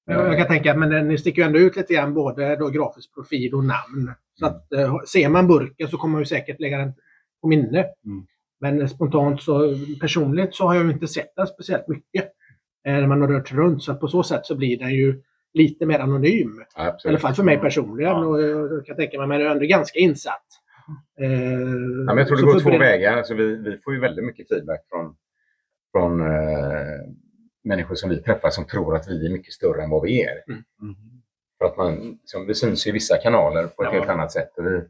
[0.06, 3.53] jag kan tänka, men ni sticker ju ändå ut lite grann både då grafisk profil
[3.53, 4.14] och namn.
[4.40, 6.94] Så att, eh, ser man burken så kommer man ju säkert lägga den
[7.41, 7.80] på minne.
[8.06, 8.26] Mm.
[8.60, 12.32] Men spontant så personligt så har jag ju inte sett den speciellt mycket
[12.86, 13.84] eh, när man har rört runt.
[13.84, 15.22] Så på så sätt så blir den ju
[15.53, 16.64] lite mer anonym.
[16.76, 17.12] Ja, I absolut.
[17.12, 18.12] alla fall för mig personligen.
[18.12, 18.26] Ja.
[18.26, 20.45] Och jag kan tänka mig, men jag är ändå ganska insatt.
[21.20, 21.32] Eh,
[22.07, 23.18] Ja, men jag tror det så går två vägar.
[23.18, 25.16] Alltså vi, vi får ju väldigt mycket feedback från,
[25.91, 27.02] från eh,
[27.64, 30.44] människor som vi träffar som tror att vi är mycket större än vad vi är.
[30.49, 30.64] Mm.
[31.57, 33.99] För att man, liksom, vi syns i vissa kanaler på ett Ja.
[33.99, 34.49] helt annat sätt.
[34.57, 34.82] Vi,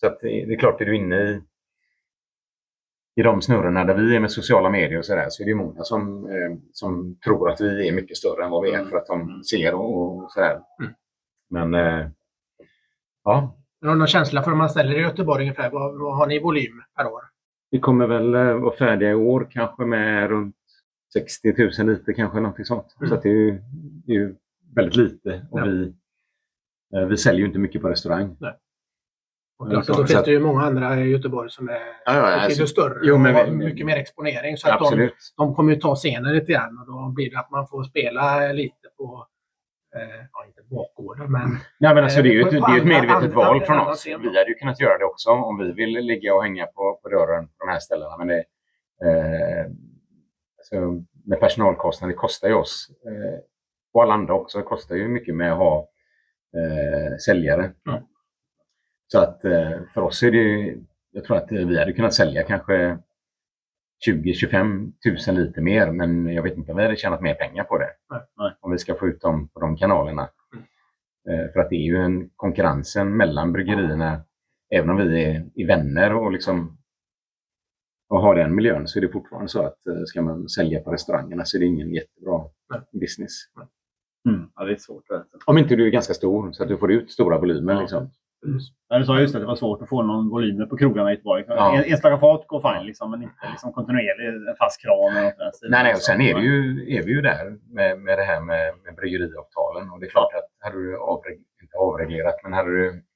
[0.00, 1.40] Så det det är klart, är du inne i,
[3.16, 5.82] i de snurrorna där vi är med sociala medier och sådär så är det många
[5.82, 8.88] som, eh, som tror att vi är mycket större än vad vi är Mm.
[8.90, 10.60] för att de ser och, och sådär.
[10.80, 10.92] Mm.
[11.50, 12.06] Men eh,
[13.24, 15.70] ja, Har du någon känsla för om man ställer i Göteborg ungefär?
[15.70, 17.20] Vad, vad har ni i volym per år?
[17.70, 20.56] vi kommer väl eh, vara färdiga i år kanske med runt
[21.12, 22.96] 60 000 liter kanske någonting sånt.
[23.00, 23.08] Mm.
[23.08, 23.58] Så att det är ju,
[24.06, 24.34] det är ju
[24.74, 25.64] väldigt lite och Ja.
[25.64, 25.94] vi,
[26.96, 28.30] eh, vi säljer ju inte mycket på restaurang.
[28.30, 28.46] Och
[29.58, 32.20] Ja, klart, så- då finns det ju många andra i Göteborg som är Ja, ja,
[32.40, 34.56] alltså, större jo, men och mycket mer exponering.
[34.56, 37.50] Så att de, de kommer ju ta scenen lite grann och då blir det att
[37.50, 39.26] man får spela lite på,
[39.96, 41.50] eh, ja inte bakgården men
[41.80, 44.06] Nej, men alltså, det är ju ett, På- det är ett medvetet val från oss.
[44.06, 47.08] Vi hade ju kunnat göra det också om vi vill ligga och hänga på, på
[47.08, 48.16] dörren på de här ställena.
[48.18, 48.44] Men det,
[49.04, 49.66] eh,
[50.58, 53.38] alltså, med personalkostnader, det kostar ju oss eh,
[53.94, 55.88] och alla andra också, det kostar ju mycket med att ha
[56.56, 57.72] eh, säljare.
[57.88, 58.02] Mm.
[59.06, 62.42] Så att eh, för oss är det ju, jag tror att vi hade kunnat sälja
[62.42, 62.98] kanske
[64.06, 67.78] 20-25 tusen liter mer, men jag vet inte om vi hade tjänat mer pengar på
[67.78, 67.90] det.
[68.10, 68.52] Nej, nej.
[68.60, 70.22] Om vi ska få ut dem på de kanalerna.
[71.28, 74.20] Eh, För att det är ju en konkurrensen mellan bryggerierna.
[74.74, 76.78] Även om vi är, är vänner och liksom
[78.08, 80.92] och har den miljön så är det fortfarande så att eh, ska man sälja på
[80.92, 82.44] restaurangerna så är det ingen jättebra
[82.92, 83.32] business.
[84.28, 84.50] Mm.
[84.54, 85.04] Ja, det är svårt.
[85.46, 87.74] Om inte du är ganska stor så att du får ut stora volymer.
[87.74, 87.80] Ja.
[87.80, 88.10] Liksom.
[88.88, 91.14] Ja, du sa just att det var svårt att få någon volymer på krogarna i
[91.14, 91.44] Göteborg.
[91.48, 91.76] Ja.
[91.76, 95.14] En, enstaka fat går fine, liksom, men inte liksom kontinuerligt en fast kran.
[95.14, 95.34] Nej,
[95.84, 98.74] nej, och sen är vi ju, är vi ju där med, med det här med,
[98.84, 99.90] med bryggeriavtalen.
[99.90, 103.02] Och det är klart att hade du avreg, inte avreglerat, men hade du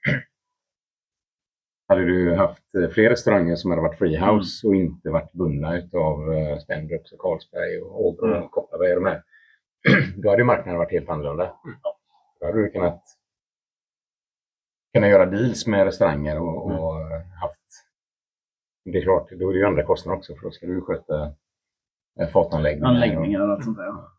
[1.89, 6.29] hade du haft eh, fler restauranger som hade varit freehouse och inte varit bundna av
[6.29, 8.43] uh, Spendrups och Carlsberg och Åbro Mm.
[8.43, 9.23] och Kopparberg och de här.
[10.23, 11.53] Då hade ju marknaden varit helt annorlunda.
[12.41, 13.03] Då hade du kunnat,
[14.95, 17.61] kunnat göra deals med restauranger och, och eh, haft...
[18.85, 20.81] Det är klart, då är det ju andra kostnader också för då ska du ju
[20.81, 21.33] sköta
[22.21, 22.89] eh, fatanläggningar.
[22.89, 23.85] Anläggningar och allt sånt där.
[23.85, 24.13] ja.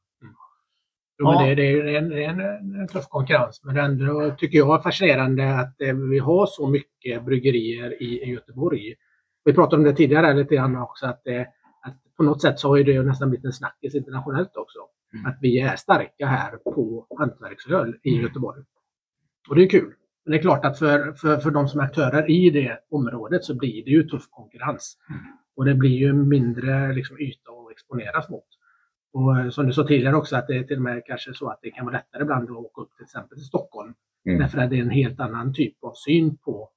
[1.17, 1.45] Jo, men Ja.
[1.49, 2.39] det, det är ju en, en,
[2.81, 3.61] en, tuff konkurrens.
[3.63, 8.29] Men ändå tycker jag är fascinerande att eh, vi har så mycket bryggerier i, i
[8.29, 8.95] Göteborg.
[9.43, 11.05] Vi pratade om det tidigare lite grann också.
[11.05, 11.41] Att, eh,
[11.81, 14.79] att på något sätt så har ju det nästan blivit en snackis internationellt också.
[15.25, 18.63] Att vi är starka här på hantverksöl i Göteborg.
[19.49, 19.93] Och det är kul.
[20.23, 23.43] Men det är klart att för, för, för de som är aktörer i det området
[23.43, 24.97] så blir det ju tuff konkurrens.
[25.55, 28.47] Och det blir ju mindre liksom, yta att exponeras mot.
[29.13, 31.49] Och eh, som du sa tidigare också att det är till och med kanske så
[31.49, 33.93] att det kan vara lättare ibland att åka upp till exempel till Stockholm.
[34.25, 34.39] Mm.
[34.39, 36.69] Därför att det är en helt annan typ av syn på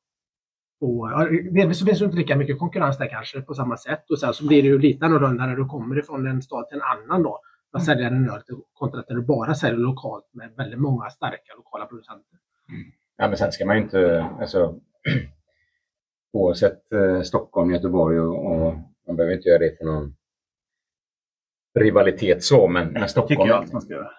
[0.80, 1.08] på,
[1.52, 4.10] delvis så finns det inte lika mycket konkurrens där kanske på samma sätt.
[4.10, 6.76] Och sen så blir det ju lite annorlunda när du kommer ifrån en stad till
[6.76, 7.40] en annan då.
[7.72, 8.42] Att sälja en öl
[8.72, 12.38] kontra att du bara säljer lokalt med väldigt många starka lokala producenter.
[13.16, 14.74] Ja, men sen ska man ju inte, alltså,
[16.32, 18.74] oavsett eh, Stockholm, Göteborg och, och
[19.06, 20.14] man behöver inte göra det till någon
[21.78, 24.10] rivalitet så, men, men Stockholm, tycker jag att man ska göra.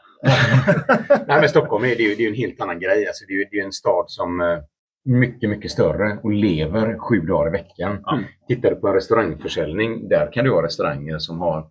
[1.28, 3.08] Nej, men Stockholm är, det är, ju, det är en helt annan grej.
[3.08, 4.64] Alltså, det, är ju, det är ju en stad som är
[5.06, 8.00] mycket, mycket större och lever sju dagar i veckan.
[8.06, 8.20] Ja.
[8.48, 11.70] Tittar du på en restaurangförsäljning, där kan du ha restauranger som har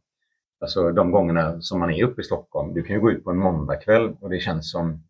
[0.64, 2.74] Alltså de gångerna som man är uppe i Stockholm.
[2.74, 5.02] Du kan ju gå ut på en måndagkväll och det känns som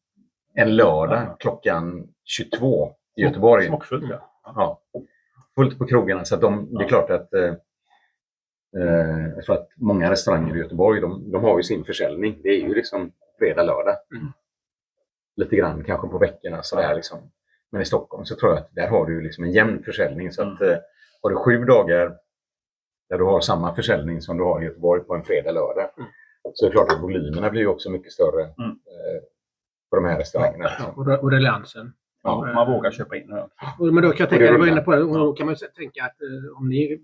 [0.54, 3.66] en lördag klockan 22 i Göteborg.
[3.66, 4.30] Smockfullt, ja.
[4.44, 4.80] Ja,
[5.54, 6.24] fullt på krogarna.
[6.24, 7.54] Så de, det är klart att eh,
[8.76, 12.40] eh, jag tror att många restauranger i Göteborg de, de har ju sin försäljning.
[12.42, 13.96] Det är ju liksom fredag, lördag.
[14.14, 14.32] Mm.
[15.36, 17.18] Lite grann kanske på veckorna sådär liksom.
[17.70, 20.32] Men i Stockholm så tror jag att där har du liksom en jämn försäljning.
[20.32, 20.76] Så att eh,
[21.22, 22.16] har du sju dagar
[23.08, 25.90] där du har samma försäljning som du har i Göteborg på en fredag, lördag.
[25.96, 26.10] Mm.
[26.54, 28.78] Så är det klart att volymerna blir också mycket större Mm.
[29.94, 30.64] Eh, på de här restaurangerna.
[30.64, 31.12] Ja, liksom.
[31.12, 31.92] och, och reliansen.
[32.22, 33.32] Ja, man vågar köpa in.
[33.78, 35.56] Och, men då kan jag tänka, det jag var inne på det, då kan man
[35.76, 36.98] tänka att eh, om ni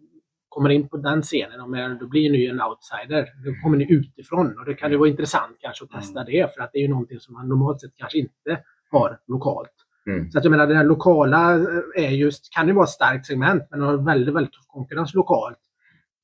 [0.48, 3.28] kommer in på den scenen, om då blir ni en outsider.
[3.44, 6.62] Då kommer ni utifrån och det kan ju vara intressant kanske att testa det för
[6.62, 9.72] att det är ju någonting som man normalt sett kanske inte har lokalt.
[10.06, 10.30] Mm.
[10.30, 13.26] Så att jag menar, det här lokala eh, är just, kan ju vara ett starkt
[13.26, 15.58] segment men har väldigt, väldigt tuff konkurrens lokalt.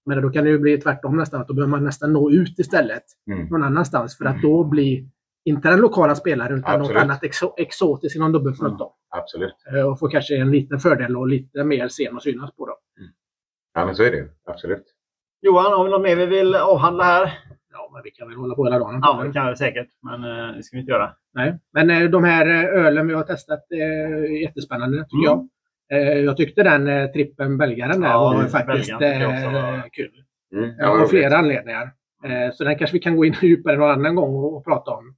[0.07, 2.59] Men då kan det ju bli tvärtom nästan, att då behöver man nästan nå ut
[2.59, 3.47] istället Mm.
[3.47, 5.05] någon annanstans för att då blir
[5.47, 7.03] inte den lokala spelaren utan något Absolut.
[7.03, 8.81] annat exo exotiskt inom dubbelfront.
[8.81, 8.91] Mm.
[9.09, 9.55] Absolut.
[9.75, 12.67] Eh, och får kanske en liten fördel och lite mer sen och synas på.
[12.67, 12.77] Då.
[13.75, 14.29] Ja, men så är det ju.
[14.47, 14.85] Absolut.
[15.43, 17.39] Johan, har vi något mer vi vill avhandla här?
[17.73, 19.01] Ja, men vi kan väl hålla på hela dagen.
[19.03, 19.89] Ja, det kan vi säkert.
[20.03, 21.11] Men eh, det ska vi inte göra.
[21.35, 21.59] Nej.
[21.73, 25.39] Men eh, de här eh, ölen vi har testat eh, är jättespännande tycker jag.
[25.39, 25.49] Mm.
[26.09, 30.11] Eh, jag tyckte den eh, trippen belgaren där Ja, var faktiskt jag var- eh, kul.
[30.53, 30.75] Mm.
[30.79, 31.91] Ja, av flera anledningar.
[32.25, 34.91] Eh, så den kanske vi kan gå in djupare någon annan gång och, och prata
[34.91, 35.15] om.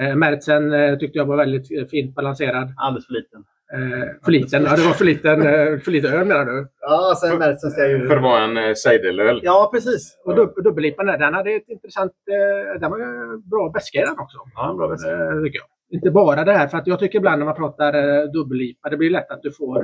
[0.00, 2.74] Eh, Mertzen eh, tyckte jag var väldigt fint balanserad.
[2.76, 3.44] Alldeles för liten.
[3.74, 4.62] Eh, för liten.
[4.62, 6.68] Ja, det var för liten, eh, för lite öl menar du?
[6.80, 8.08] Ja, sen Meltzer ska ju...
[8.08, 9.40] För att vara en eh, seidelöl.
[9.42, 10.18] Ja, precis.
[10.24, 12.12] Och dub, dubbellipan där, den hade ett intressant...
[12.30, 14.38] Eh, den var ju bra beska i den också.
[14.54, 15.06] Ja, bra bäst.
[15.06, 15.68] Eh, tycker jag.
[15.96, 18.96] Inte bara det här, för att jag tycker ibland när man pratar eh, dubbellipa, det
[18.96, 19.78] blir lätt att du får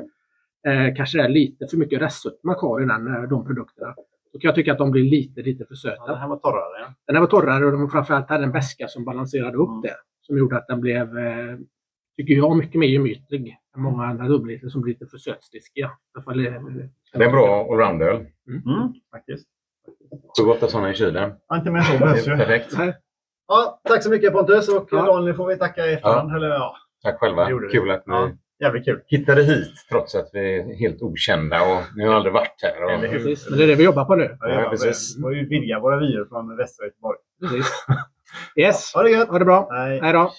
[0.66, 3.94] eh, kanske är lite för mycket restsötma kvar i den, de produkterna.
[4.36, 5.96] Och jag tycker att de blir lite, lite för söta.
[6.06, 6.80] Ja, det här var torrare.
[6.80, 6.94] Ja.
[7.06, 9.80] Den här var torrare och de framförallt hade en beska som balanserade upp Mm.
[9.82, 9.94] det.
[10.20, 11.56] Som gjorde att den blev, eh,
[12.16, 15.90] tycker jag, mycket mer gemytlig än många andra dubbellitor som blir lite för sötstiskiga.
[16.18, 16.22] Eh,
[17.18, 18.16] Det är bra allround-öl.
[18.16, 19.48] Mm, faktiskt.
[20.38, 21.32] Sju, åtta sådana i kylen.
[21.48, 22.36] Ja, inte mer så behövs ju.
[22.36, 22.74] perfekt.
[23.48, 25.02] Ja, tack så mycket Pontus och Ja.
[25.06, 26.36] Daniel får vi tacka i efterhand.
[26.36, 27.46] Eller, ja, Tack själva.
[27.70, 28.30] Kul att ni Ja.
[28.60, 29.00] Jävligt kul.
[29.06, 32.84] hittade hit trots att vi är helt okända och ni har aldrig varit här.
[32.84, 32.90] Och...
[32.90, 33.08] Eller?
[33.08, 33.48] Precis.
[33.48, 34.36] Men det är det vi jobbar på nu.
[34.40, 35.16] Ja, ja, precis.
[35.34, 37.18] Ju vidga våra vyer från västra Göteborg.
[37.40, 37.66] Precis.
[38.56, 38.94] Yes.
[38.94, 39.28] Ha det gött!
[39.28, 39.68] Ha det bra.
[39.70, 40.00] Hej.
[40.02, 40.32] Hej då.